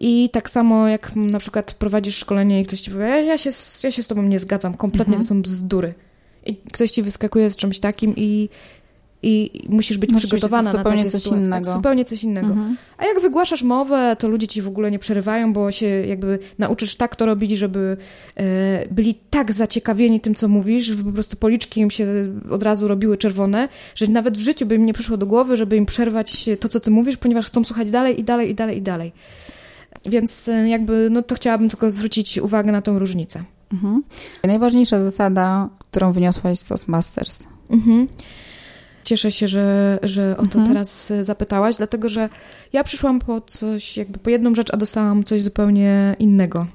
I 0.00 0.30
tak 0.32 0.50
samo 0.50 0.88
jak 0.88 1.16
na 1.16 1.38
przykład 1.38 1.74
prowadzisz 1.74 2.16
szkolenie 2.16 2.60
i 2.60 2.64
ktoś 2.64 2.80
ci 2.80 2.90
powie, 2.90 3.04
ja 3.04 3.38
się, 3.38 3.50
ja 3.84 3.90
się 3.90 4.02
z 4.02 4.08
tobą 4.08 4.22
nie 4.22 4.38
zgadzam, 4.38 4.74
kompletnie 4.74 5.14
mhm. 5.14 5.22
to 5.22 5.28
są 5.28 5.42
bzdury. 5.42 5.94
I 6.46 6.56
ktoś 6.56 6.90
ci 6.90 7.02
wyskakuje 7.02 7.50
z 7.50 7.56
czymś 7.56 7.80
takim 7.80 8.16
i 8.16 8.48
i 9.22 9.50
musisz 9.68 9.98
być 9.98 10.10
przygotowana 10.16 10.72
na 10.72 10.84
takie 10.84 11.04
coś 11.04 11.22
sytuacje. 11.22 11.46
Innego. 11.46 11.64
Tak, 11.64 11.74
zupełnie 11.74 12.04
coś 12.04 12.24
innego. 12.24 12.46
Mhm. 12.46 12.76
A 12.98 13.04
jak 13.04 13.20
wygłaszasz 13.20 13.62
mowę, 13.62 14.16
to 14.18 14.28
ludzie 14.28 14.48
ci 14.48 14.62
w 14.62 14.68
ogóle 14.68 14.90
nie 14.90 14.98
przerywają, 14.98 15.52
bo 15.52 15.72
się 15.72 15.86
jakby 15.86 16.38
nauczysz 16.58 16.94
tak 16.94 17.16
to 17.16 17.26
robić, 17.26 17.50
żeby 17.50 17.96
e, 18.36 18.88
byli 18.90 19.14
tak 19.30 19.52
zaciekawieni 19.52 20.20
tym, 20.20 20.34
co 20.34 20.48
mówisz, 20.48 20.84
że 20.84 21.04
po 21.04 21.12
prostu 21.12 21.36
policzki 21.36 21.80
im 21.80 21.90
się 21.90 22.06
od 22.50 22.62
razu 22.62 22.88
robiły 22.88 23.16
czerwone, 23.16 23.68
że 23.94 24.06
nawet 24.06 24.38
w 24.38 24.40
życiu 24.40 24.66
by 24.66 24.74
im 24.74 24.86
nie 24.86 24.92
przyszło 24.92 25.16
do 25.16 25.26
głowy, 25.26 25.56
żeby 25.56 25.76
im 25.76 25.86
przerwać 25.86 26.50
to, 26.60 26.68
co 26.68 26.80
ty 26.80 26.90
mówisz, 26.90 27.16
ponieważ 27.16 27.46
chcą 27.46 27.64
słuchać 27.64 27.90
dalej 27.90 28.20
i 28.20 28.24
dalej 28.24 28.50
i 28.50 28.54
dalej 28.54 28.78
i 28.78 28.82
dalej. 28.82 29.12
Więc 30.06 30.48
e, 30.48 30.68
jakby, 30.68 31.08
no 31.10 31.22
to 31.22 31.34
chciałabym 31.34 31.70
tylko 31.70 31.90
zwrócić 31.90 32.38
uwagę 32.38 32.72
na 32.72 32.82
tą 32.82 32.98
różnicę. 32.98 33.44
Mhm. 33.72 34.02
Najważniejsza 34.44 35.02
zasada, 35.02 35.68
którą 35.78 36.12
wyniosłaś 36.12 36.58
z 36.58 36.64
Toastmasters. 36.64 37.46
Mhm. 37.70 38.08
Cieszę 39.04 39.32
się, 39.32 39.48
że, 39.48 39.98
że 40.02 40.32
o 40.32 40.46
to 40.46 40.58
mhm. 40.58 40.66
teraz 40.66 41.10
e, 41.10 41.24
zapytałaś, 41.24 41.76
dlatego 41.76 42.08
że 42.08 42.28
ja 42.72 42.84
przyszłam 42.84 43.18
po 43.18 43.40
coś, 43.40 43.96
jakby 43.96 44.18
po 44.18 44.30
jedną 44.30 44.54
rzecz, 44.54 44.74
a 44.74 44.76
dostałam 44.76 45.24
coś 45.24 45.42
zupełnie 45.42 46.16
innego. 46.18 46.66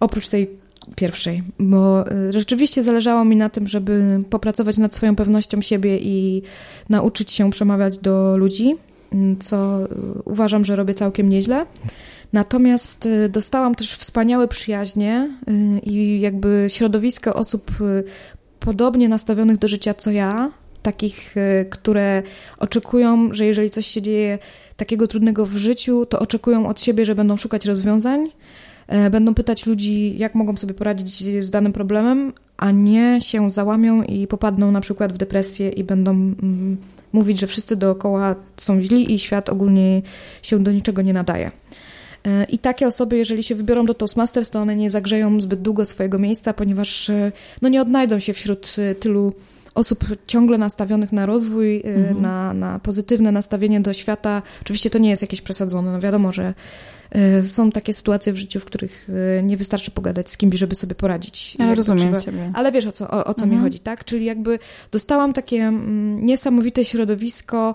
Oprócz 0.00 0.28
tej 0.28 0.50
pierwszej, 0.96 1.42
bo 1.58 2.10
e, 2.10 2.32
rzeczywiście 2.32 2.82
zależało 2.82 3.24
mi 3.24 3.36
na 3.36 3.48
tym, 3.48 3.66
żeby 3.66 4.18
popracować 4.30 4.78
nad 4.78 4.94
swoją 4.94 5.16
pewnością 5.16 5.60
siebie 5.62 5.98
i 5.98 6.42
nauczyć 6.88 7.32
się 7.32 7.50
przemawiać 7.50 7.98
do 7.98 8.36
ludzi, 8.36 8.74
co 9.38 9.82
e, 9.82 9.88
uważam, 10.24 10.64
że 10.64 10.76
robię 10.76 10.94
całkiem 10.94 11.28
nieźle. 11.28 11.66
Natomiast 12.32 13.08
dostałam 13.28 13.74
też 13.74 13.96
wspaniałe 13.96 14.48
przyjaźnie 14.48 15.30
i 15.82 16.20
jakby 16.20 16.66
środowisko 16.68 17.34
osób 17.34 17.70
podobnie 18.60 19.08
nastawionych 19.08 19.58
do 19.58 19.68
życia 19.68 19.94
co 19.94 20.10
ja, 20.10 20.50
takich, 20.86 21.36
e, 21.36 21.64
które 21.64 22.22
oczekują, 22.58 23.34
że 23.34 23.46
jeżeli 23.46 23.70
coś 23.70 23.86
się 23.86 24.02
dzieje 24.02 24.38
takiego 24.76 25.06
trudnego 25.06 25.46
w 25.46 25.56
życiu, 25.56 26.06
to 26.06 26.18
oczekują 26.18 26.68
od 26.68 26.80
siebie, 26.80 27.06
że 27.06 27.14
będą 27.14 27.36
szukać 27.36 27.66
rozwiązań, 27.66 28.26
e, 28.88 29.10
będą 29.10 29.34
pytać 29.34 29.66
ludzi, 29.66 30.18
jak 30.18 30.34
mogą 30.34 30.56
sobie 30.56 30.74
poradzić 30.74 31.44
z 31.44 31.50
danym 31.50 31.72
problemem, 31.72 32.32
a 32.56 32.70
nie 32.70 33.18
się 33.20 33.50
załamią 33.50 34.02
i 34.02 34.26
popadną 34.26 34.72
na 34.72 34.80
przykład 34.80 35.12
w 35.12 35.16
depresję 35.16 35.68
i 35.68 35.84
będą 35.84 36.10
mm, 36.10 36.76
mówić, 37.12 37.40
że 37.40 37.46
wszyscy 37.46 37.76
dookoła 37.76 38.34
są 38.56 38.82
źli 38.82 39.14
i 39.14 39.18
świat 39.18 39.48
ogólnie 39.48 40.02
się 40.42 40.62
do 40.62 40.72
niczego 40.72 41.02
nie 41.02 41.12
nadaje. 41.12 41.50
E, 42.26 42.44
I 42.44 42.58
takie 42.58 42.86
osoby, 42.86 43.16
jeżeli 43.16 43.42
się 43.42 43.54
wybiorą 43.54 43.86
do 43.86 43.94
Toastmasters, 43.94 44.50
to 44.50 44.60
one 44.60 44.76
nie 44.76 44.90
zagrzeją 44.90 45.40
zbyt 45.40 45.62
długo 45.62 45.84
swojego 45.84 46.18
miejsca, 46.18 46.52
ponieważ 46.52 47.10
no, 47.62 47.68
nie 47.68 47.82
odnajdą 47.82 48.18
się 48.18 48.32
wśród 48.32 48.76
tylu 49.00 49.32
osób 49.76 50.04
ciągle 50.26 50.58
nastawionych 50.58 51.12
na 51.12 51.26
rozwój, 51.26 51.76
y, 51.76 51.82
mhm. 51.84 52.22
na, 52.22 52.54
na 52.54 52.78
pozytywne 52.78 53.32
nastawienie 53.32 53.80
do 53.80 53.92
świata. 53.92 54.42
Oczywiście 54.62 54.90
to 54.90 54.98
nie 54.98 55.10
jest 55.10 55.22
jakieś 55.22 55.40
przesadzone. 55.40 55.92
No 55.92 56.00
wiadomo, 56.00 56.32
że 56.32 56.54
y, 57.40 57.48
są 57.48 57.72
takie 57.72 57.92
sytuacje 57.92 58.32
w 58.32 58.36
życiu, 58.36 58.60
w 58.60 58.64
których 58.64 59.08
y, 59.38 59.42
nie 59.42 59.56
wystarczy 59.56 59.90
pogadać 59.90 60.30
z 60.30 60.36
kimś, 60.36 60.56
żeby 60.56 60.74
sobie 60.74 60.94
poradzić. 60.94 61.56
Ja 61.58 61.74
rozumiem 61.74 62.20
ciebie. 62.20 62.50
Ale 62.54 62.72
wiesz, 62.72 62.86
o 62.86 62.92
co, 62.92 63.10
o, 63.10 63.24
o 63.24 63.34
co 63.34 63.42
mhm. 63.42 63.50
mi 63.50 63.58
chodzi, 63.58 63.78
tak? 63.78 64.04
Czyli 64.04 64.24
jakby 64.24 64.58
dostałam 64.92 65.32
takie 65.32 65.62
mm, 65.62 66.26
niesamowite 66.26 66.84
środowisko 66.84 67.74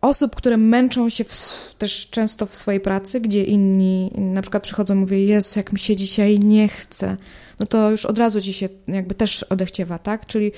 osób, 0.00 0.36
które 0.36 0.56
męczą 0.56 1.08
się 1.08 1.24
w, 1.24 1.74
też 1.78 2.10
często 2.10 2.46
w 2.46 2.56
swojej 2.56 2.80
pracy, 2.80 3.20
gdzie 3.20 3.44
inni 3.44 4.10
na 4.16 4.42
przykład 4.42 4.62
przychodzą 4.62 4.94
i 4.94 4.98
mówią, 4.98 5.18
jest 5.18 5.56
jak 5.56 5.72
mi 5.72 5.78
się 5.78 5.96
dzisiaj 5.96 6.40
nie 6.40 6.68
chce 6.68 7.16
no 7.60 7.66
to 7.66 7.90
już 7.90 8.06
od 8.06 8.18
razu 8.18 8.40
ci 8.40 8.52
się 8.52 8.68
jakby 8.88 9.14
też 9.14 9.42
odechciewa, 9.42 9.98
tak? 9.98 10.26
Czyli 10.26 10.52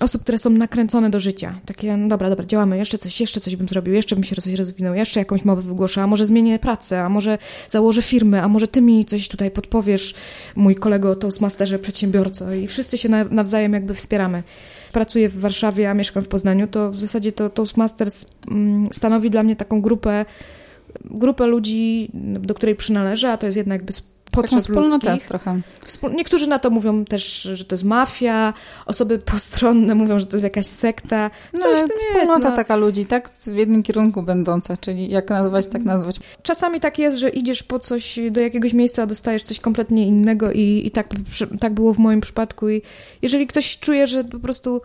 osób, 0.00 0.22
które 0.22 0.38
są 0.38 0.50
nakręcone 0.50 1.10
do 1.10 1.20
życia. 1.20 1.60
Takie, 1.66 1.96
no 1.96 2.08
dobra, 2.08 2.30
dobra, 2.30 2.46
działamy, 2.46 2.78
jeszcze 2.78 2.98
coś, 2.98 3.20
jeszcze 3.20 3.40
coś 3.40 3.56
bym 3.56 3.68
zrobił, 3.68 3.94
jeszcze 3.94 4.16
bym 4.16 4.24
się 4.24 4.36
coś 4.36 4.54
rozwinął, 4.54 4.94
jeszcze 4.94 5.20
jakąś 5.20 5.44
mowę 5.44 5.62
wygłoszę, 5.62 6.02
a 6.02 6.06
może 6.06 6.26
zmienię 6.26 6.58
pracę, 6.58 7.02
a 7.02 7.08
może 7.08 7.38
założę 7.68 8.02
firmę, 8.02 8.42
a 8.42 8.48
może 8.48 8.68
ty 8.68 8.80
mi 8.80 9.04
coś 9.04 9.28
tutaj 9.28 9.50
podpowiesz, 9.50 10.14
mój 10.56 10.74
kolego 10.74 11.16
Toastmasterze, 11.16 11.78
przedsiębiorco 11.78 12.52
i 12.52 12.66
wszyscy 12.66 12.98
się 12.98 13.08
nawzajem 13.08 13.72
jakby 13.72 13.94
wspieramy 13.94 14.42
pracuję 14.92 15.28
w 15.28 15.40
Warszawie, 15.40 15.90
a 15.90 15.94
mieszkam 15.94 16.22
w 16.22 16.28
Poznaniu, 16.28 16.66
to 16.66 16.90
w 16.90 16.98
zasadzie 16.98 17.32
to 17.32 17.50
Toastmasters 17.50 18.26
mm, 18.50 18.84
stanowi 18.92 19.30
dla 19.30 19.42
mnie 19.42 19.56
taką 19.56 19.82
grupę, 19.82 20.24
grupę 21.04 21.46
ludzi, 21.46 22.10
do 22.40 22.54
której 22.54 22.74
przynależę, 22.74 23.32
a 23.32 23.36
to 23.36 23.46
jest 23.46 23.56
jednak 23.56 23.80
jakby 23.80 23.92
potrzeb 24.32 24.68
ludzkich. 24.68 25.26
trochę. 25.26 25.60
Niektórzy 26.14 26.46
na 26.46 26.58
to 26.58 26.70
mówią 26.70 27.04
też, 27.04 27.42
że 27.42 27.64
to 27.64 27.74
jest 27.74 27.84
mafia, 27.84 28.54
osoby 28.86 29.18
postronne 29.18 29.94
mówią, 29.94 30.18
że 30.18 30.26
to 30.26 30.36
jest 30.36 30.44
jakaś 30.44 30.66
sekta. 30.66 31.30
Coś 31.52 31.80
no, 31.80 31.86
w 31.86 31.88
tym 31.88 31.98
wspólnota 31.98 32.50
no. 32.50 32.56
taka 32.56 32.76
ludzi, 32.76 33.06
tak 33.06 33.28
w 33.28 33.56
jednym 33.56 33.82
kierunku 33.82 34.22
będąca, 34.22 34.76
czyli 34.76 35.10
jak 35.10 35.30
nazwać, 35.30 35.66
tak 35.66 35.82
nazwać. 35.82 36.20
Czasami 36.42 36.80
tak 36.80 36.98
jest, 36.98 37.16
że 37.16 37.28
idziesz 37.28 37.62
po 37.62 37.78
coś 37.78 38.18
do 38.30 38.40
jakiegoś 38.40 38.72
miejsca, 38.72 39.02
a 39.02 39.06
dostajesz 39.06 39.42
coś 39.42 39.60
kompletnie 39.60 40.06
innego 40.06 40.52
i, 40.52 40.82
i 40.86 40.90
tak, 40.90 41.08
tak 41.60 41.74
było 41.74 41.94
w 41.94 41.98
moim 41.98 42.20
przypadku 42.20 42.68
i 42.68 42.82
jeżeli 43.22 43.46
ktoś 43.46 43.78
czuje, 43.78 44.06
że 44.06 44.24
po 44.24 44.38
prostu 44.38 44.80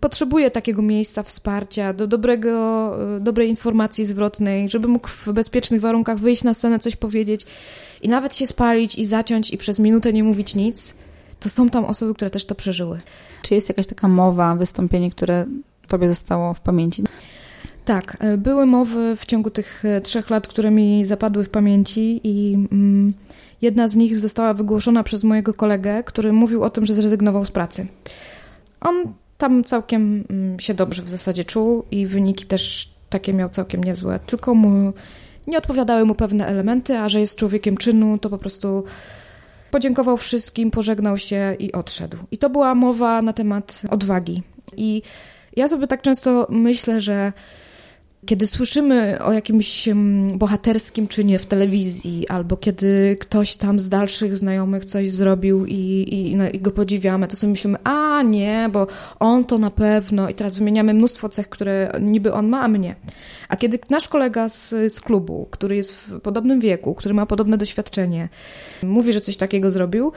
potrzebuje 0.00 0.50
takiego 0.50 0.82
miejsca 0.82 1.22
wsparcia, 1.22 1.92
do 1.92 2.06
dobrego, 2.06 2.96
dobrej 3.20 3.48
informacji 3.48 4.04
zwrotnej, 4.04 4.68
żeby 4.68 4.88
mógł 4.88 5.08
w 5.08 5.28
bezpiecznych 5.28 5.80
warunkach 5.80 6.18
wyjść 6.18 6.44
na 6.44 6.54
scenę, 6.54 6.78
coś 6.78 6.96
powiedzieć, 6.96 7.46
i 8.02 8.08
nawet 8.08 8.36
się 8.36 8.46
spalić 8.46 8.98
i 8.98 9.04
zaciąć 9.04 9.50
i 9.50 9.58
przez 9.58 9.78
minutę 9.78 10.12
nie 10.12 10.24
mówić 10.24 10.54
nic, 10.54 10.94
to 11.40 11.48
są 11.48 11.68
tam 11.70 11.84
osoby, 11.84 12.14
które 12.14 12.30
też 12.30 12.44
to 12.46 12.54
przeżyły. 12.54 13.00
Czy 13.42 13.54
jest 13.54 13.68
jakaś 13.68 13.86
taka 13.86 14.08
mowa, 14.08 14.56
wystąpienie, 14.56 15.10
które 15.10 15.46
tobie 15.88 16.08
zostało 16.08 16.54
w 16.54 16.60
pamięci? 16.60 17.02
Tak, 17.84 18.16
e, 18.20 18.36
były 18.36 18.66
mowy 18.66 19.16
w 19.16 19.26
ciągu 19.26 19.50
tych 19.50 19.84
e, 19.84 20.00
trzech 20.00 20.30
lat, 20.30 20.48
które 20.48 20.70
mi 20.70 21.06
zapadły 21.06 21.44
w 21.44 21.50
pamięci 21.50 22.20
i 22.24 22.54
mm, 22.54 23.14
Jedna 23.62 23.88
z 23.88 23.96
nich 23.96 24.18
została 24.18 24.54
wygłoszona 24.54 25.02
przez 25.02 25.24
mojego 25.24 25.54
kolegę, 25.54 26.02
który 26.04 26.32
mówił 26.32 26.62
o 26.62 26.70
tym, 26.70 26.86
że 26.86 26.94
zrezygnował 26.94 27.44
z 27.44 27.50
pracy. 27.50 27.86
On 28.80 28.96
tam 29.38 29.64
całkiem 29.64 30.24
mm, 30.30 30.60
się 30.60 30.74
dobrze 30.74 31.02
w 31.02 31.08
zasadzie 31.08 31.44
czuł 31.44 31.84
i 31.90 32.06
wyniki 32.06 32.46
też 32.46 32.90
takie 33.10 33.32
miał 33.32 33.48
całkiem 33.48 33.84
niezłe, 33.84 34.18
tylko 34.26 34.54
mu 34.54 34.92
nie 35.46 35.58
odpowiadały 35.58 36.04
mu 36.04 36.14
pewne 36.14 36.46
elementy, 36.46 36.98
a 36.98 37.08
że 37.08 37.20
jest 37.20 37.38
człowiekiem 37.38 37.76
czynu, 37.76 38.18
to 38.18 38.30
po 38.30 38.38
prostu 38.38 38.84
podziękował 39.70 40.16
wszystkim, 40.16 40.70
pożegnał 40.70 41.16
się 41.16 41.56
i 41.58 41.72
odszedł. 41.72 42.16
I 42.30 42.38
to 42.38 42.50
była 42.50 42.74
mowa 42.74 43.22
na 43.22 43.32
temat 43.32 43.82
odwagi. 43.90 44.42
I 44.76 45.02
ja 45.56 45.68
sobie 45.68 45.86
tak 45.86 46.02
często 46.02 46.46
myślę, 46.50 47.00
że 47.00 47.32
kiedy 48.26 48.46
słyszymy 48.46 49.18
o 49.22 49.32
jakimś 49.32 49.88
bohaterskim 50.34 51.08
czynie 51.08 51.38
w 51.38 51.46
telewizji, 51.46 52.28
albo 52.28 52.56
kiedy 52.56 53.16
ktoś 53.20 53.56
tam 53.56 53.80
z 53.80 53.88
dalszych 53.88 54.36
znajomych 54.36 54.84
coś 54.84 55.10
zrobił 55.10 55.66
i, 55.66 56.06
i, 56.10 56.36
no, 56.36 56.48
i, 56.48 56.60
go 56.60 56.70
podziwiamy, 56.70 57.28
to 57.28 57.36
sobie 57.36 57.50
myślimy, 57.50 57.78
a 57.84 58.22
nie, 58.22 58.70
bo 58.72 58.86
on 59.18 59.44
to 59.44 59.58
na 59.58 59.70
pewno, 59.70 60.28
i 60.28 60.34
teraz 60.34 60.54
wymieniamy 60.54 60.94
mnóstwo 60.94 61.28
cech, 61.28 61.48
które 61.48 61.92
niby 62.00 62.32
on 62.32 62.48
ma, 62.48 62.60
a 62.60 62.68
my 62.68 62.78
nie. 62.78 62.94
A 63.48 63.56
kiedy 63.56 63.78
nasz 63.90 64.08
kolega 64.08 64.48
z, 64.48 64.74
z 64.92 65.00
klubu, 65.00 65.48
który 65.50 65.76
jest 65.76 65.94
w 65.94 66.20
podobnym 66.20 66.60
wieku, 66.60 66.94
który 66.94 67.14
ma 67.14 67.26
podobne 67.26 67.58
doświadczenie, 67.58 68.28
mówi, 68.82 69.12
że 69.12 69.20
coś 69.20 69.36
takiego 69.36 69.70
zrobił, 69.70 70.12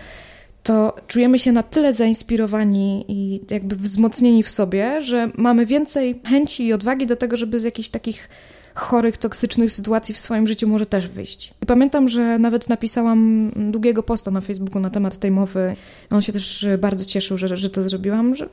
to 0.63 0.95
czujemy 1.07 1.39
się 1.39 1.51
na 1.51 1.63
tyle 1.63 1.93
zainspirowani 1.93 3.05
i 3.07 3.41
jakby 3.51 3.75
wzmocnieni 3.75 4.43
w 4.43 4.49
sobie, 4.49 5.01
że 5.01 5.31
mamy 5.37 5.65
więcej 5.65 6.21
chęci 6.25 6.65
i 6.65 6.73
odwagi 6.73 7.07
do 7.07 7.15
tego, 7.15 7.37
żeby 7.37 7.59
z 7.59 7.63
jakichś 7.63 7.89
takich 7.89 8.29
chorych, 8.75 9.17
toksycznych 9.17 9.71
sytuacji 9.71 10.15
w 10.15 10.19
swoim 10.19 10.47
życiu 10.47 10.67
może 10.67 10.85
też 10.85 11.07
wyjść. 11.07 11.53
I 11.63 11.65
pamiętam, 11.65 12.09
że 12.09 12.39
nawet 12.39 12.69
napisałam 12.69 13.51
długiego 13.55 14.03
posta 14.03 14.31
na 14.31 14.41
Facebooku 14.41 14.81
na 14.81 14.89
temat 14.89 15.17
tej 15.17 15.31
mowy. 15.31 15.75
On 16.09 16.21
się 16.21 16.33
też 16.33 16.67
bardzo 16.79 17.05
cieszył, 17.05 17.37
że, 17.37 17.57
że 17.57 17.69
to 17.69 17.83
zrobiłam, 17.83 18.35
że 18.35 18.49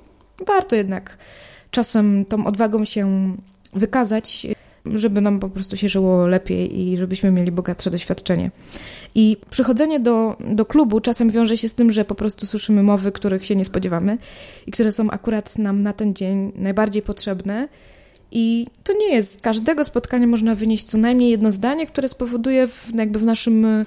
warto 0.46 0.76
jednak 0.76 1.18
czasem 1.70 2.24
tą 2.24 2.46
odwagą 2.46 2.84
się 2.84 3.36
wykazać 3.74 4.46
żeby 4.84 5.20
nam 5.20 5.40
po 5.40 5.48
prostu 5.48 5.76
się 5.76 5.88
żyło 5.88 6.26
lepiej 6.26 6.80
i 6.80 6.96
żebyśmy 6.96 7.30
mieli 7.30 7.52
bogatsze 7.52 7.90
doświadczenie. 7.90 8.50
I 9.14 9.36
przychodzenie 9.50 10.00
do, 10.00 10.36
do 10.40 10.66
klubu 10.66 11.00
czasem 11.00 11.30
wiąże 11.30 11.56
się 11.56 11.68
z 11.68 11.74
tym, 11.74 11.92
że 11.92 12.04
po 12.04 12.14
prostu 12.14 12.46
słyszymy 12.46 12.82
mowy, 12.82 13.12
których 13.12 13.46
się 13.46 13.56
nie 13.56 13.64
spodziewamy 13.64 14.18
i 14.66 14.70
które 14.70 14.92
są 14.92 15.10
akurat 15.10 15.58
nam 15.58 15.82
na 15.82 15.92
ten 15.92 16.14
dzień 16.14 16.52
najbardziej 16.56 17.02
potrzebne. 17.02 17.68
I 18.32 18.66
to 18.84 18.92
nie 18.92 19.14
jest, 19.14 19.38
z 19.38 19.42
każdego 19.42 19.84
spotkania 19.84 20.26
można 20.26 20.54
wynieść 20.54 20.84
co 20.84 20.98
najmniej 20.98 21.30
jedno 21.30 21.52
zdanie, 21.52 21.86
które 21.86 22.08
spowoduje 22.08 22.66
w, 22.66 22.94
jakby 22.94 23.18
w 23.18 23.24
naszym 23.24 23.64
e, 23.64 23.86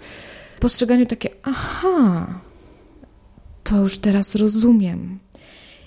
postrzeganiu 0.59 1.05
takie, 1.05 1.29
aha, 1.43 2.27
to 3.63 3.81
już 3.81 3.97
teraz 3.97 4.35
rozumiem. 4.35 5.19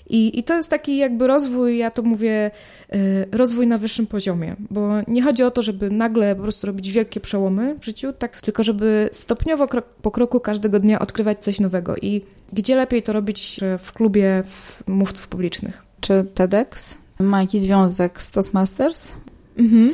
I, 0.09 0.39
I 0.39 0.43
to 0.43 0.55
jest 0.55 0.69
taki 0.69 0.97
jakby 0.97 1.27
rozwój, 1.27 1.77
ja 1.77 1.91
to 1.91 2.01
mówię, 2.01 2.51
y, 2.95 3.27
rozwój 3.31 3.67
na 3.67 3.77
wyższym 3.77 4.07
poziomie, 4.07 4.55
bo 4.69 4.89
nie 5.07 5.21
chodzi 5.21 5.43
o 5.43 5.51
to, 5.51 5.61
żeby 5.61 5.91
nagle 5.91 6.35
po 6.35 6.41
prostu 6.41 6.67
robić 6.67 6.91
wielkie 6.91 7.19
przełomy 7.19 7.75
w 7.79 7.85
życiu, 7.85 8.13
tak, 8.13 8.41
tylko 8.41 8.63
żeby 8.63 9.09
stopniowo, 9.11 9.67
krok 9.67 9.85
po 9.85 10.11
kroku 10.11 10.39
każdego 10.39 10.79
dnia 10.79 10.99
odkrywać 10.99 11.43
coś 11.43 11.59
nowego. 11.59 11.95
I 12.01 12.21
gdzie 12.53 12.75
lepiej 12.75 13.03
to 13.03 13.13
robić 13.13 13.59
w 13.79 13.91
klubie 13.91 14.43
w 14.45 14.87
mówców 14.87 15.27
publicznych. 15.27 15.83
Czy 16.01 16.25
TEDx 16.33 16.97
ma 17.19 17.41
jakiś 17.41 17.61
związek 17.61 18.21
z 18.21 18.31
Toastmasters? 18.31 19.13
Mhm. 19.57 19.93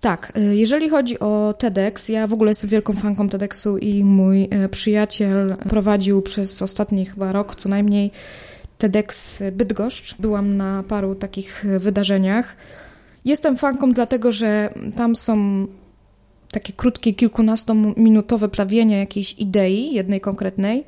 Tak, 0.00 0.32
y, 0.36 0.56
jeżeli 0.56 0.88
chodzi 0.88 1.18
o 1.18 1.54
TEDx, 1.58 2.08
ja 2.08 2.26
w 2.26 2.32
ogóle 2.32 2.50
jestem 2.50 2.70
wielką 2.70 2.94
fanką 2.94 3.28
TEDxu 3.28 3.78
i 3.78 4.04
mój 4.04 4.44
y, 4.44 4.68
przyjaciel 4.68 5.56
prowadził 5.68 6.22
przez 6.22 6.62
ostatni 6.62 7.06
chyba 7.06 7.32
rok 7.32 7.56
co 7.56 7.68
najmniej 7.68 8.10
TEDx 8.82 9.42
Bydgoszcz. 9.52 10.16
Byłam 10.18 10.56
na 10.56 10.84
paru 10.88 11.14
takich 11.14 11.64
wydarzeniach. 11.78 12.56
Jestem 13.24 13.56
fanką 13.56 13.92
dlatego, 13.92 14.32
że 14.32 14.74
tam 14.96 15.16
są 15.16 15.66
takie 16.50 16.72
krótkie, 16.72 17.14
kilkunastominutowe 17.14 18.48
przedstawienia 18.48 18.98
jakiejś 18.98 19.34
idei, 19.38 19.94
jednej 19.94 20.20
konkretnej. 20.20 20.84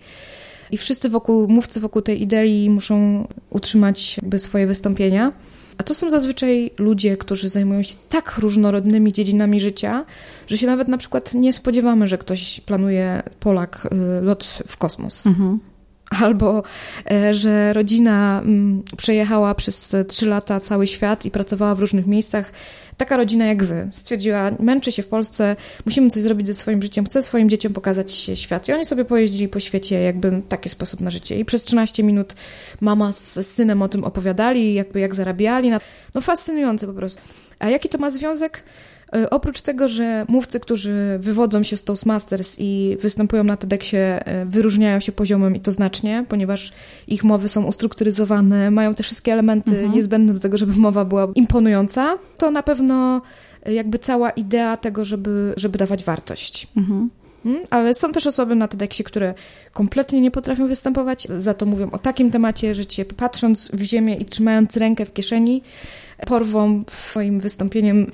I 0.71 0.77
wszyscy 0.77 1.09
wokół, 1.09 1.49
mówcy 1.49 1.81
wokół 1.81 2.03
tej 2.03 2.23
idei 2.23 2.71
muszą 2.71 3.27
utrzymać 3.51 4.17
jakby 4.17 4.39
swoje 4.39 4.67
wystąpienia. 4.67 5.33
A 5.79 5.83
to 5.83 5.95
są 5.95 6.11
zazwyczaj 6.11 6.71
ludzie, 6.79 7.17
którzy 7.17 7.49
zajmują 7.49 7.83
się 7.83 7.95
tak 8.09 8.39
różnorodnymi 8.39 9.13
dziedzinami 9.13 9.61
życia, 9.61 10.05
że 10.47 10.59
się 10.59 10.67
nawet 10.67 10.89
na 10.89 10.99
przykład 10.99 11.35
nie 11.35 11.53
spodziewamy, 11.53 12.09
że 12.09 12.19
ktoś 12.19 12.61
planuje 12.61 13.23
Polak 13.41 13.89
y, 14.19 14.23
lot 14.23 14.45
w 14.67 14.77
kosmos. 14.77 15.27
Mhm 15.27 15.74
albo 16.23 16.63
e, 17.11 17.35
że 17.35 17.73
rodzina 17.73 18.41
mm, 18.41 18.83
przejechała 18.97 19.55
przez 19.55 19.97
trzy 20.09 20.29
lata 20.29 20.61
cały 20.61 20.87
świat 20.87 21.25
i 21.25 21.31
pracowała 21.31 21.75
w 21.75 21.81
różnych 21.81 22.07
miejscach. 22.07 22.53
Taka 22.97 23.17
rodzina 23.17 23.47
jak 23.47 23.65
wy 23.65 23.89
stwierdziła, 23.93 24.51
męczy 24.61 24.93
się 24.93 25.03
w 25.03 25.07
Polsce, 25.07 25.57
musimy 25.87 26.11
coś 26.11 26.23
zrobić 26.23 26.47
ze 26.47 26.55
swoim 26.55 26.83
życiem, 26.83 27.05
chcę 27.05 27.23
swoim 27.23 27.49
dzieciom 27.49 27.73
pokazać 27.73 28.13
świat. 28.35 28.69
I 28.69 28.73
oni 28.73 28.85
sobie 28.85 29.05
pojeździli 29.05 29.49
po 29.49 29.61
świecie 29.61 30.01
jakby 30.01 30.43
taki 30.49 30.69
sposób 30.69 31.01
na 31.01 31.11
życie. 31.11 31.39
I 31.39 31.45
przez 31.45 31.65
13 31.65 32.03
minut 32.03 32.35
mama 32.81 33.13
z 33.13 33.47
synem 33.47 33.83
o 33.83 33.89
tym 33.89 34.05
opowiadali, 34.05 34.75
jakby 34.75 35.01
jak 35.01 35.15
zarabiali. 35.15 35.71
No 36.15 36.21
fascynujące 36.21 36.87
po 36.87 36.93
prostu. 36.93 37.21
A 37.59 37.71
jaki 37.71 37.89
to 37.89 37.99
ma 37.99 38.11
związek? 38.11 38.63
E, 39.13 39.31
oprócz 39.31 39.61
tego, 39.61 39.89
że 39.89 40.25
mówcy, 40.29 40.61
którzy 40.61 41.19
wywodzą 41.21 41.63
się 41.63 41.77
z 41.77 41.85
Toastmasters 41.85 42.57
i 42.59 42.97
występują 43.01 43.45
na 43.45 43.57
TEDxie, 43.57 44.27
e, 44.27 44.47
wyróżniają 44.47 45.01
się 45.01 45.13
poziomem 45.13 45.57
i 45.57 45.61
to 45.61 45.73
znacznie, 45.73 46.25
ponieważ 46.29 46.73
ich 47.09 47.25
mowy 47.25 47.49
są 47.49 47.65
ustrukturyzowane, 47.65 48.71
mają 48.71 48.95
te 48.95 49.03
wszystkie 49.03 49.33
elementy 49.33 49.71
mhm. 49.71 49.93
niezbędne 49.93 50.33
do 50.33 50.41
tego, 50.41 50.57
żeby 50.57 50.73
mowa 50.73 51.05
była 51.05 51.29
imponująca, 51.35 52.19
to 52.39 52.51
na 52.51 52.63
pewno 52.63 53.23
e, 53.63 53.75
jakby 53.75 53.99
cała 53.99 54.31
idea 54.31 54.77
tego, 54.77 55.05
żeby, 55.05 55.55
żeby 55.57 55.79
dawać 55.79 56.05
wartość. 56.05 56.67
Mhm. 56.77 57.11
Hmm? 57.45 57.63
Ale 57.71 57.95
są 57.95 58.13
też 58.13 58.27
osoby 58.27 58.55
na 58.55 58.69
TEDxie, 58.69 59.05
które 59.05 59.35
kompletnie 59.73 60.21
nie 60.21 60.31
potrafią 60.31 60.69
występować, 60.69 61.29
za 61.29 61.55
to 61.55 61.67
mówią 61.67 61.91
o 61.91 61.99
takim 61.99 62.31
temacie, 62.31 62.75
że 62.75 62.87
cię 62.87 63.05
patrząc 63.05 63.71
w 63.73 63.83
ziemię 63.83 64.17
i 64.17 64.25
trzymając 64.25 64.77
rękę 64.77 65.05
w 65.05 65.13
kieszeni, 65.13 65.63
porwą 66.27 66.83
swoim 66.89 67.41
wystąpieniem 67.41 68.11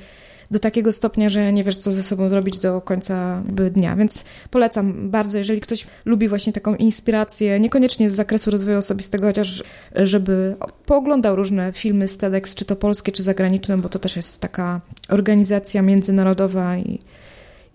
do 0.50 0.58
takiego 0.58 0.92
stopnia, 0.92 1.28
że 1.28 1.52
nie 1.52 1.64
wiesz, 1.64 1.76
co 1.76 1.92
ze 1.92 2.02
sobą 2.02 2.28
zrobić 2.28 2.58
do 2.58 2.80
końca 2.80 3.42
dnia. 3.70 3.96
Więc 3.96 4.24
polecam 4.50 5.10
bardzo, 5.10 5.38
jeżeli 5.38 5.60
ktoś 5.60 5.86
lubi 6.04 6.28
właśnie 6.28 6.52
taką 6.52 6.74
inspirację, 6.74 7.60
niekoniecznie 7.60 8.10
z 8.10 8.14
zakresu 8.14 8.50
rozwoju 8.50 8.78
osobistego, 8.78 9.26
chociaż 9.26 9.64
żeby 9.94 10.56
pooglądał 10.86 11.36
różne 11.36 11.72
filmy 11.72 12.08
z 12.08 12.16
TEDx, 12.16 12.54
czy 12.54 12.64
to 12.64 12.76
polskie, 12.76 13.12
czy 13.12 13.22
zagraniczne, 13.22 13.78
bo 13.78 13.88
to 13.88 13.98
też 13.98 14.16
jest 14.16 14.40
taka 14.40 14.80
organizacja 15.08 15.82
międzynarodowa 15.82 16.76
i, 16.76 16.98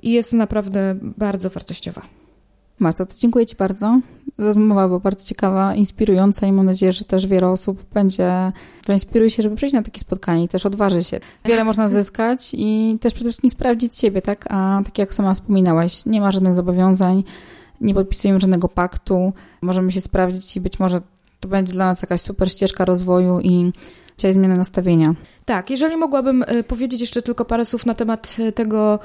i 0.01 0.11
jest 0.11 0.33
naprawdę 0.33 0.95
bardzo 1.01 1.49
wartościowa. 1.49 2.01
Marta, 2.79 3.05
to 3.05 3.13
dziękuję 3.17 3.45
Ci 3.45 3.55
bardzo. 3.55 3.99
Rozmowa 4.37 4.87
była 4.87 4.99
bardzo 4.99 5.25
ciekawa, 5.25 5.75
inspirująca 5.75 6.47
i 6.47 6.51
mam 6.51 6.65
nadzieję, 6.65 6.91
że 6.91 7.03
też 7.03 7.27
wiele 7.27 7.47
osób 7.49 7.85
będzie, 7.93 8.51
zainspiruje 8.85 9.29
się, 9.29 9.43
żeby 9.43 9.55
przyjść 9.55 9.75
na 9.75 9.83
takie 9.83 9.99
spotkanie 9.99 10.43
i 10.43 10.47
też 10.47 10.65
odważy 10.65 11.03
się. 11.03 11.19
Wiele 11.45 11.63
można 11.63 11.87
zyskać 11.87 12.51
i 12.53 12.97
też 13.01 13.13
przede 13.13 13.29
wszystkim 13.29 13.49
sprawdzić 13.49 13.97
siebie, 13.97 14.21
tak? 14.21 14.45
A 14.49 14.81
tak 14.85 14.97
jak 14.97 15.13
sama 15.13 15.33
wspominałaś, 15.33 16.05
nie 16.05 16.21
ma 16.21 16.31
żadnych 16.31 16.53
zobowiązań, 16.53 17.23
nie 17.81 17.93
podpisujemy 17.93 18.39
żadnego 18.39 18.69
paktu, 18.69 19.33
możemy 19.61 19.91
się 19.91 20.01
sprawdzić 20.01 20.57
i 20.57 20.61
być 20.61 20.79
może 20.79 21.01
to 21.39 21.47
będzie 21.47 21.73
dla 21.73 21.85
nas 21.85 22.01
jakaś 22.01 22.21
super 22.21 22.51
ścieżka 22.51 22.85
rozwoju 22.85 23.39
i 23.39 23.71
dzisiaj 24.17 24.33
zmiana 24.33 24.55
nastawienia. 24.55 25.15
Tak, 25.45 25.69
jeżeli 25.69 25.97
mogłabym 25.97 26.43
y, 26.43 26.63
powiedzieć 26.63 27.01
jeszcze 27.01 27.21
tylko 27.21 27.45
parę 27.45 27.65
słów 27.65 27.85
na 27.85 27.93
temat 27.93 28.37
y, 28.39 28.51
tego, 28.51 28.99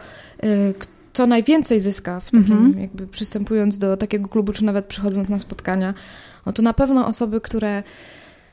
y, 0.45 0.75
co 1.13 1.27
najwięcej 1.27 1.81
zyska 1.81 2.21
w 2.21 2.25
takim, 2.25 2.41
mhm. 2.53 2.81
jakby 2.81 3.07
przystępując 3.07 3.79
do 3.79 3.97
takiego 3.97 4.29
klubu, 4.29 4.53
czy 4.53 4.65
nawet 4.65 4.87
przychodząc 4.87 5.29
na 5.29 5.39
spotkania, 5.39 5.95
no 6.47 6.53
to 6.53 6.63
na 6.63 6.75
pewno 6.75 7.07
osoby, 7.07 7.41
które 7.41 7.83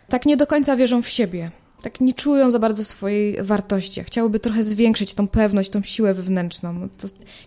tak 0.10 0.26
nie 0.26 0.38
do 0.38 0.48
końca 0.48 0.76
wierzą 0.76 1.02
w 1.02 1.08
siebie, 1.08 1.52
tak 1.82 2.02
nie 2.02 2.14
czują 2.14 2.52
za 2.52 2.60
bardzo 2.60 2.84
swojej 2.84 3.44
wartości, 3.44 4.04
chciałyby 4.04 4.40
trochę 4.40 4.64
zwiększyć 4.64 5.14
tą 5.14 5.28
pewność, 5.28 5.70
tą 5.70 5.82
siłę 5.82 6.14
wewnętrzną. 6.14 6.74
No 6.74 6.88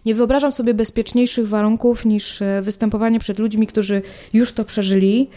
nie 0.06 0.14
wyobrażam 0.14 0.52
sobie 0.52 0.74
bezpieczniejszych 0.74 1.48
warunków 1.48 2.04
niż 2.04 2.42
e, 2.42 2.62
występowanie 2.62 3.20
przed 3.20 3.38
ludźmi, 3.38 3.66
którzy 3.66 4.02
już 4.32 4.52
to 4.52 4.64
przeżyli, 4.64 5.28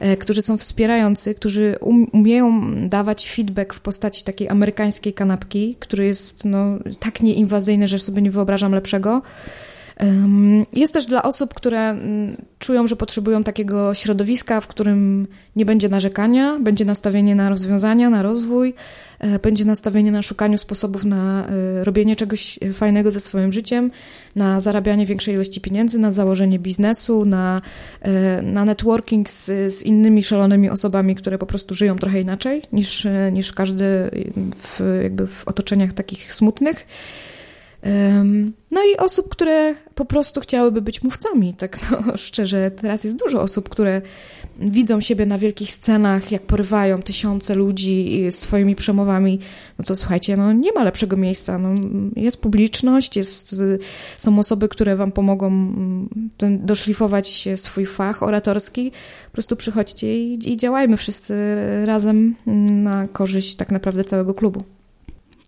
e, 0.00 0.16
którzy 0.16 0.42
są 0.42 0.58
wspierający, 0.58 1.34
którzy 1.34 1.76
um, 1.80 2.06
umieją 2.12 2.74
dawać 2.88 3.30
feedback 3.30 3.74
w 3.74 3.80
postaci 3.80 4.24
takiej 4.24 4.48
amerykańskiej 4.48 5.12
kanapki, 5.12 5.76
który 5.80 6.04
jest 6.04 6.44
no, 6.44 6.78
tak 7.00 7.20
nieinwazyjny, 7.20 7.88
że 7.88 7.98
sobie 7.98 8.22
nie 8.22 8.30
wyobrażam 8.30 8.72
lepszego 8.72 9.22
Jest 10.72 10.94
też 10.94 11.06
dla 11.06 11.22
osób, 11.22 11.54
które 11.54 11.88
mm, 11.88 12.36
czują, 12.58 12.86
że 12.86 12.96
potrzebują 12.96 13.44
takiego 13.44 13.94
środowiska, 13.94 14.60
w 14.60 14.66
którym 14.66 15.26
nie 15.56 15.64
będzie 15.64 15.88
narzekania, 15.88 16.58
będzie 16.60 16.84
nastawienie 16.84 17.34
na 17.34 17.48
rozwiązania, 17.48 18.10
na 18.10 18.22
rozwój, 18.22 18.74
e, 19.18 19.38
będzie 19.38 19.64
nastawienie 19.64 20.12
na 20.12 20.22
szukaniu 20.22 20.58
sposobów 20.58 21.04
na 21.04 21.48
e, 21.48 21.84
robienie 21.84 22.16
czegoś 22.16 22.58
fajnego 22.72 23.10
ze 23.10 23.20
swoim 23.20 23.52
życiem, 23.52 23.90
na 24.36 24.60
zarabianie 24.60 25.06
większej 25.06 25.34
ilości 25.34 25.60
pieniędzy, 25.60 25.98
na 25.98 26.12
założenie 26.12 26.58
biznesu, 26.58 27.24
na, 27.24 27.60
e, 28.02 28.42
na 28.42 28.64
networking 28.64 29.30
z, 29.30 29.46
z 29.74 29.82
innymi 29.82 30.22
szalonymi 30.22 30.70
osobami, 30.70 31.14
które 31.14 31.38
po 31.38 31.46
prostu 31.46 31.74
żyją 31.74 31.96
trochę 31.96 32.20
inaczej 32.20 32.62
niż, 32.72 33.06
niż 33.32 33.52
każdy 33.52 34.10
w, 34.56 35.00
jakby 35.02 35.26
w 35.26 35.48
otoczeniach 35.48 35.92
takich 35.92 36.34
smutnych. 36.34 36.86
No 38.70 38.80
i 38.94 38.96
osób, 38.96 39.28
które 39.28 39.74
po 39.94 40.04
prostu 40.04 40.40
chciałyby 40.40 40.82
być 40.82 41.02
mówcami, 41.02 41.54
tak 41.54 41.78
no, 41.90 42.16
szczerze. 42.16 42.70
Teraz 42.70 43.04
jest 43.04 43.18
dużo 43.18 43.40
osób, 43.40 43.68
które 43.68 44.02
widzą 44.58 45.00
siebie 45.00 45.26
na 45.26 45.38
wielkich 45.38 45.72
scenach, 45.72 46.32
jak 46.32 46.42
porywają 46.42 47.02
tysiące 47.02 47.54
ludzi 47.54 48.22
swoimi 48.30 48.76
przemowami. 48.76 49.38
No 49.78 49.84
to 49.84 49.96
słuchajcie, 49.96 50.36
no 50.36 50.52
nie 50.52 50.72
ma 50.72 50.84
lepszego 50.84 51.16
miejsca. 51.16 51.58
No, 51.58 51.74
jest 52.16 52.42
publiczność, 52.42 53.16
jest, 53.16 53.62
są 54.16 54.38
osoby, 54.38 54.68
które 54.68 54.96
wam 54.96 55.12
pomogą 55.12 55.46
mm, 55.46 56.08
doszlifować 56.66 57.48
swój 57.56 57.86
fach 57.86 58.22
oratorski. 58.22 58.90
Po 59.26 59.32
prostu 59.32 59.56
przychodźcie 59.56 60.24
i, 60.24 60.52
i 60.52 60.56
działajmy 60.56 60.96
wszyscy 60.96 61.34
razem 61.84 62.36
na 62.70 63.06
korzyść 63.06 63.56
tak 63.56 63.70
naprawdę 63.70 64.04
całego 64.04 64.34
klubu. 64.34 64.62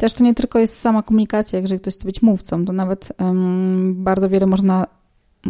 Też 0.02 0.14
to 0.14 0.24
nie 0.24 0.34
tylko 0.34 0.58
jest 0.58 0.80
sama 0.80 1.02
komunikacja, 1.02 1.58
jeżeli 1.58 1.80
ktoś 1.80 1.94
chce 1.94 2.04
być 2.04 2.22
mówcą, 2.22 2.64
to 2.64 2.72
nawet 2.72 3.12
um, 3.18 3.94
bardzo 4.04 4.28
wiele 4.28 4.46
można 4.46 4.86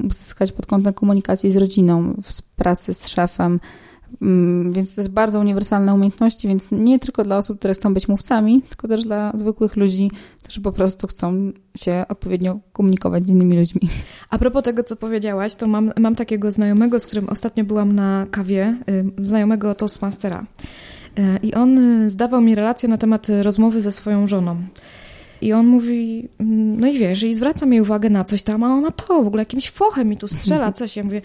uzyskać 0.05 0.53
pod 0.53 0.67
kątem 0.67 0.95
komunikacji 0.95 1.51
z 1.51 1.57
rodziną, 1.57 2.15
z 2.23 2.43
pracy 2.43 2.95
z 2.95 3.09
szefem, 3.09 3.61
um, 4.21 4.73
więc 4.73 4.95
to 4.95 5.01
jest 5.01 5.11
bardzo 5.11 5.41
uniwersalne 5.41 5.95
umiejętności, 5.95 6.49
więc 6.49 6.71
nie 6.71 6.99
tylko 6.99 7.25
dla 7.25 7.37
osób, 7.39 7.59
które 7.59 7.75
chcą 7.75 7.95
być 7.95 8.09
mówcami, 8.09 8.63
tylko 8.63 8.89
też 8.89 9.05
dla 9.05 9.33
zwykłych 9.35 9.77
ludzi, 9.77 10.11
którzy 10.43 10.61
po 10.61 10.73
prostu 10.73 11.07
chcą 11.07 11.53
się 11.77 12.03
odpowiednio 12.09 12.59
komunikować 12.73 13.27
z 13.27 13.31
innymi 13.31 13.59
ludźmi. 13.59 13.81
A 14.31 14.39
propos 14.39 14.63
tego, 14.63 14.83
co 14.83 14.97
powiedziałaś, 14.97 15.55
to 15.55 15.67
mam, 15.67 15.93
mam 16.01 16.17
takiego 16.17 16.51
znajomego, 16.51 17.01
z 17.01 17.07
którym 17.07 17.29
ostatnio 17.29 17.65
byłam 17.65 17.93
na 17.93 18.27
kawie, 18.31 18.77
y, 19.21 19.27
znajomego 19.27 19.75
Toastmastera. 19.75 20.47
I 21.43 21.55
on 21.55 21.79
e, 21.79 22.11
zdawał 22.11 22.41
mi 22.41 22.55
relację 22.55 22.89
na 22.89 22.99
temat 22.99 23.27
rozmowy 23.43 23.81
ze 23.81 23.93
swoją 23.93 24.27
żoną. 24.27 24.57
I 25.41 25.53
on 25.53 25.67
mówi, 25.67 26.29
mm, 26.41 26.81
no 26.81 26.87
i 26.87 26.99
wiesz, 26.99 27.23
i 27.23 27.35
zwraca 27.35 27.67
mi 27.67 27.81
uwagę 27.81 28.11
na 28.11 28.25
coś 28.25 28.43
tam, 28.43 28.65
a 28.65 28.75
ona 28.75 28.91
to, 28.91 29.23
w 29.23 29.27
ogóle 29.27 29.41
jakimś 29.41 29.71
fochem 29.71 30.09
mi 30.09 30.17
tu 30.17 30.29
strzela 30.29 30.73
coś. 30.79 30.97
Ja 30.97 31.05
mówię, 31.05 31.21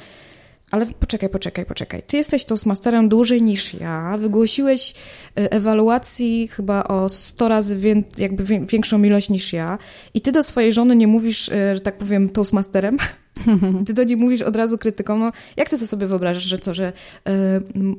ale 0.71 0.85
poczekaj, 0.85 1.29
poczekaj, 1.29 1.65
poczekaj. 1.65 2.03
Ty 2.07 2.17
jesteś 2.17 2.45
Toastmasterem 2.45 3.09
dłużej 3.09 3.41
niż 3.41 3.73
ja. 3.73 4.17
Wygłosiłeś 4.17 4.93
e, 5.37 5.51
ewaluacji 5.51 6.47
chyba 6.47 6.83
o 6.83 7.09
100 7.09 7.47
razy 7.47 7.77
wie, 7.77 8.03
jakby 8.17 8.43
większą 8.65 9.03
ilość 9.03 9.29
niż 9.29 9.53
ja. 9.53 9.77
I 10.13 10.21
ty 10.21 10.31
do 10.31 10.43
swojej 10.43 10.73
żony 10.73 10.95
nie 10.95 11.07
mówisz, 11.07 11.45
że 11.73 11.79
tak 11.83 11.97
powiem, 11.97 12.29
Toastmasterem. 12.29 12.97
Ty 13.85 13.93
do 13.93 14.03
niej 14.03 14.17
mówisz 14.17 14.41
od 14.41 14.55
razu 14.55 14.77
krytyką, 14.77 15.17
no 15.19 15.31
jak 15.57 15.69
ty 15.69 15.79
to 15.79 15.87
sobie 15.87 16.07
wyobrażasz, 16.07 16.43
że 16.43 16.57
co, 16.57 16.73
że 16.73 16.93
y, 17.27 17.31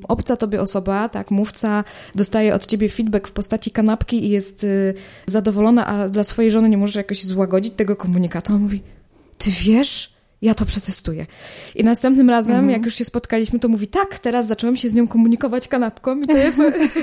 obca 0.08 0.36
tobie 0.36 0.60
osoba, 0.60 1.08
tak, 1.08 1.30
mówca 1.30 1.84
dostaje 2.14 2.54
od 2.54 2.66
ciebie 2.66 2.88
feedback 2.88 3.28
w 3.28 3.32
postaci 3.32 3.70
kanapki 3.70 4.24
i 4.24 4.30
jest 4.30 4.64
y, 4.64 4.94
zadowolona, 5.26 5.86
a 5.86 6.08
dla 6.08 6.24
swojej 6.24 6.50
żony 6.50 6.68
nie 6.68 6.78
może 6.78 7.00
jakoś 7.00 7.24
złagodzić 7.24 7.74
tego 7.74 7.96
komunikatu. 7.96 8.54
On 8.54 8.60
mówi, 8.60 8.82
ty 9.38 9.50
wiesz, 9.50 10.17
ja 10.42 10.54
to 10.54 10.66
przetestuję. 10.66 11.26
I 11.74 11.84
następnym 11.84 12.30
razem, 12.30 12.54
mhm. 12.54 12.70
jak 12.70 12.84
już 12.84 12.94
się 12.94 13.04
spotkaliśmy, 13.04 13.58
to 13.58 13.68
mówi, 13.68 13.88
tak, 13.88 14.18
teraz 14.18 14.46
zacząłem 14.46 14.76
się 14.76 14.88
z 14.88 14.94
nią 14.94 15.08
komunikować 15.08 15.68
kanapką 15.68 16.20
i 16.20 16.26
to 16.26 16.36
jest... 16.36 16.58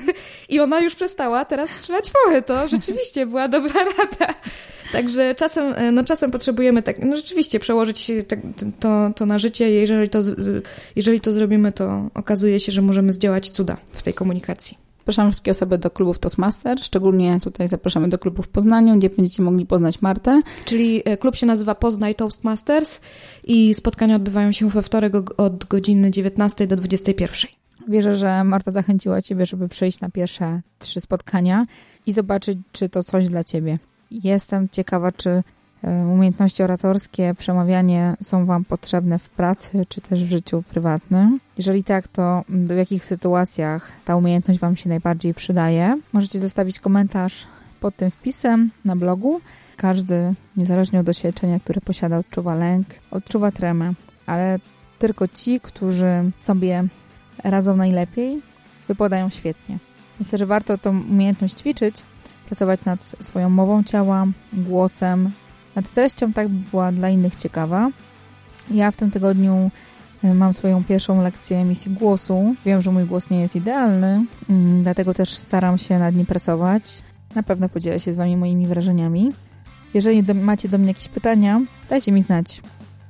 I 0.49 0.59
ona 0.59 0.79
już 0.79 0.95
przestała 0.95 1.45
teraz 1.45 1.69
strzelać 1.69 2.11
fochy. 2.11 2.41
To 2.41 2.67
rzeczywiście 2.67 3.25
była 3.25 3.47
dobra 3.47 3.83
rada. 3.83 4.33
Także 4.91 5.35
czasem, 5.35 5.73
e, 5.73 5.91
no 5.91 6.03
czasem 6.03 6.31
potrzebujemy 6.31 6.83
tak, 6.83 7.05
no 7.05 7.15
rzeczywiście 7.15 7.59
przełożyć 7.59 8.11
tak, 8.27 8.39
to, 8.79 9.09
to 9.15 9.25
na 9.25 9.37
życie. 9.37 9.71
Jeżeli 9.71 10.09
to, 10.09 10.19
jeżeli 10.95 11.21
to 11.21 11.33
zrobimy, 11.33 11.71
to 11.71 12.09
okazuje 12.13 12.59
się, 12.59 12.71
że 12.71 12.81
możemy 12.81 13.13
zdziałać 13.13 13.49
cuda 13.49 13.77
w 13.91 14.03
tej 14.03 14.13
komunikacji. 14.13 14.84
Zapraszamy 15.05 15.31
wszystkie 15.31 15.51
osoby 15.51 15.77
do 15.77 15.89
klubów 15.89 16.19
Toastmaster, 16.19 16.79
szczególnie 16.83 17.39
tutaj 17.43 17.67
zapraszamy 17.67 18.09
do 18.09 18.17
klubu 18.17 18.43
w 18.43 18.47
Poznaniu, 18.47 18.97
gdzie 18.97 19.09
będziecie 19.09 19.43
mogli 19.43 19.65
poznać 19.65 20.01
Martę. 20.01 20.41
Czyli 20.65 21.01
e, 21.05 21.17
klub 21.17 21.35
się 21.35 21.45
nazywa 21.45 21.75
Poznaj 21.75 22.15
Toastmasters 22.15 23.01
i 23.43 23.73
spotkania 23.73 24.15
odbywają 24.15 24.51
się 24.51 24.69
we 24.69 24.81
wtorek 24.81 25.13
od 25.39 25.65
godziny 25.65 26.11
19 26.11 26.67
do 26.67 26.75
21. 26.75 27.51
Wierzę, 27.87 28.15
że 28.15 28.43
Marta 28.43 28.71
zachęciła 28.71 29.21
Ciebie, 29.21 29.45
żeby 29.45 29.69
przyjść 29.69 29.99
na 29.99 30.09
pierwsze 30.09 30.61
trzy 30.79 30.99
spotkania 30.99 31.65
i 32.05 32.13
zobaczyć, 32.13 32.57
czy 32.71 32.89
to 32.89 33.03
coś 33.03 33.29
dla 33.29 33.43
Ciebie. 33.43 33.79
Jestem 34.11 34.69
ciekawa, 34.69 35.11
czy 35.11 35.43
umiejętności 36.13 36.63
oratorskie, 36.63 37.33
przemawianie 37.37 38.15
są 38.21 38.45
Wam 38.45 38.65
potrzebne 38.65 39.19
w 39.19 39.29
pracy 39.29 39.85
czy 39.89 40.01
też 40.01 40.23
w 40.23 40.29
życiu 40.29 40.63
prywatnym. 40.69 41.39
Jeżeli 41.57 41.83
tak, 41.83 42.07
to 42.07 42.43
w 42.49 42.77
jakich 42.77 43.05
sytuacjach 43.05 43.91
ta 44.05 44.15
umiejętność 44.15 44.59
Wam 44.59 44.75
się 44.75 44.89
najbardziej 44.89 45.33
przydaje? 45.33 45.99
Możecie 46.13 46.39
zostawić 46.39 46.79
komentarz 46.79 47.47
pod 47.79 47.95
tym 47.95 48.11
wpisem 48.11 48.71
na 48.85 48.95
blogu. 48.95 49.41
Każdy, 49.77 50.33
niezależnie 50.57 50.99
od 50.99 51.05
doświadczenia, 51.05 51.59
które 51.59 51.81
posiada, 51.81 52.17
odczuwa 52.17 52.55
lęk, 52.55 52.87
odczuwa 53.11 53.51
tremę, 53.51 53.93
ale 54.25 54.59
tylko 54.99 55.27
ci, 55.27 55.59
którzy 55.59 56.31
sobie 56.37 56.83
radzą 57.43 57.75
najlepiej, 57.75 58.41
wypadają 58.87 59.29
świetnie. 59.29 59.77
Myślę, 60.19 60.37
że 60.37 60.45
warto 60.45 60.77
tą 60.77 60.89
umiejętność 60.89 61.53
ćwiczyć, 61.53 61.95
pracować 62.47 62.85
nad 62.85 63.05
swoją 63.05 63.49
mową 63.49 63.83
ciała, 63.83 64.25
głosem, 64.53 65.31
nad 65.75 65.91
treścią, 65.91 66.33
tak 66.33 66.47
by 66.47 66.69
była 66.71 66.91
dla 66.91 67.09
innych 67.09 67.35
ciekawa. 67.35 67.89
Ja 68.71 68.91
w 68.91 68.95
tym 68.95 69.11
tygodniu 69.11 69.71
y, 70.23 70.33
mam 70.33 70.53
swoją 70.53 70.83
pierwszą 70.83 71.21
lekcję 71.21 71.57
emisji 71.57 71.91
głosu. 71.91 72.55
Wiem, 72.65 72.81
że 72.81 72.91
mój 72.91 73.05
głos 73.05 73.29
nie 73.29 73.41
jest 73.41 73.55
idealny, 73.55 74.25
mm, 74.49 74.83
dlatego 74.83 75.13
też 75.13 75.29
staram 75.29 75.77
się 75.77 75.99
nad 75.99 76.15
nim 76.15 76.25
pracować. 76.25 77.01
Na 77.35 77.43
pewno 77.43 77.69
podzielę 77.69 77.99
się 77.99 78.11
z 78.11 78.15
Wami 78.15 78.37
moimi 78.37 78.67
wrażeniami. 78.67 79.33
Jeżeli 79.93 80.23
do, 80.23 80.33
macie 80.33 80.69
do 80.69 80.77
mnie 80.77 80.87
jakieś 80.87 81.07
pytania, 81.07 81.61
dajcie 81.89 82.11
mi 82.11 82.21
znać 82.21 82.61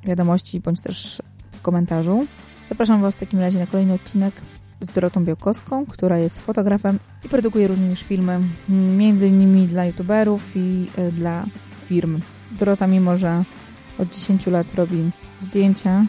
wiadomości 0.04 0.60
bądź 0.60 0.82
też 0.82 1.22
w 1.52 1.62
komentarzu. 1.62 2.26
Zapraszam 2.70 3.02
Was 3.02 3.16
w 3.16 3.20
takim 3.20 3.40
razie 3.40 3.60
na 3.60 3.68
kolejny 3.68 3.94
odcinek 3.94 4.42
z 4.80 4.88
Dorotą 4.88 5.26
Białkowską, 5.26 5.86
która 5.86 6.18
jest 6.18 6.40
fotografem 6.40 7.00
i 7.26 7.30
produkuje 7.30 7.68
również 7.68 8.04
filmy, 8.04 8.40
między 8.98 9.28
innymi 9.28 9.68
dla 9.68 9.86
youtuberów 9.86 10.52
i 10.56 10.88
e, 10.98 11.12
dla 11.12 11.46
firm. 11.86 12.22
Dorota, 12.52 12.88
mimo 12.88 13.18
że 13.18 13.44
od 14.00 14.10
10 14.10 14.48
lat 14.48 14.74
robi 14.76 15.12
zdjęcia, 15.40 16.06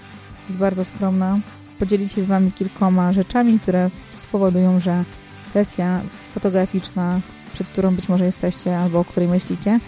jest 0.46 0.58
bardzo 0.58 0.84
skromna. 0.84 1.38
Podzieli 1.78 2.08
się 2.08 2.22
z 2.22 2.24
Wami 2.24 2.52
kilkoma 2.52 3.12
rzeczami, 3.12 3.60
które 3.60 3.90
spowodują, 4.10 4.80
że 4.80 5.04
sesja 5.52 6.00
fotograficzna, 6.34 7.20
przed 7.52 7.66
którą 7.66 7.94
być 7.94 8.08
może 8.08 8.24
jesteście 8.24 8.78
albo 8.78 8.98
o 9.00 9.04
której 9.04 9.28
myślicie, 9.28 9.80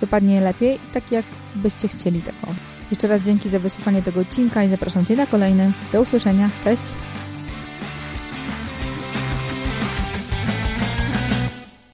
wypadnie 0.00 0.40
lepiej, 0.40 0.78
tak 0.94 1.12
jak 1.12 1.24
byście 1.54 1.88
chcieli 1.88 2.22
taką. 2.22 2.54
Jeszcze 2.90 3.08
raz 3.08 3.20
dzięki 3.20 3.48
za 3.48 3.58
wysłuchanie 3.58 4.02
tego 4.02 4.20
odcinka 4.20 4.64
i 4.64 4.68
zapraszam 4.68 5.04
Cię 5.04 5.16
na 5.16 5.26
kolejny. 5.26 5.72
Do 5.92 6.00
usłyszenia. 6.00 6.50
Cześć! 6.64 6.84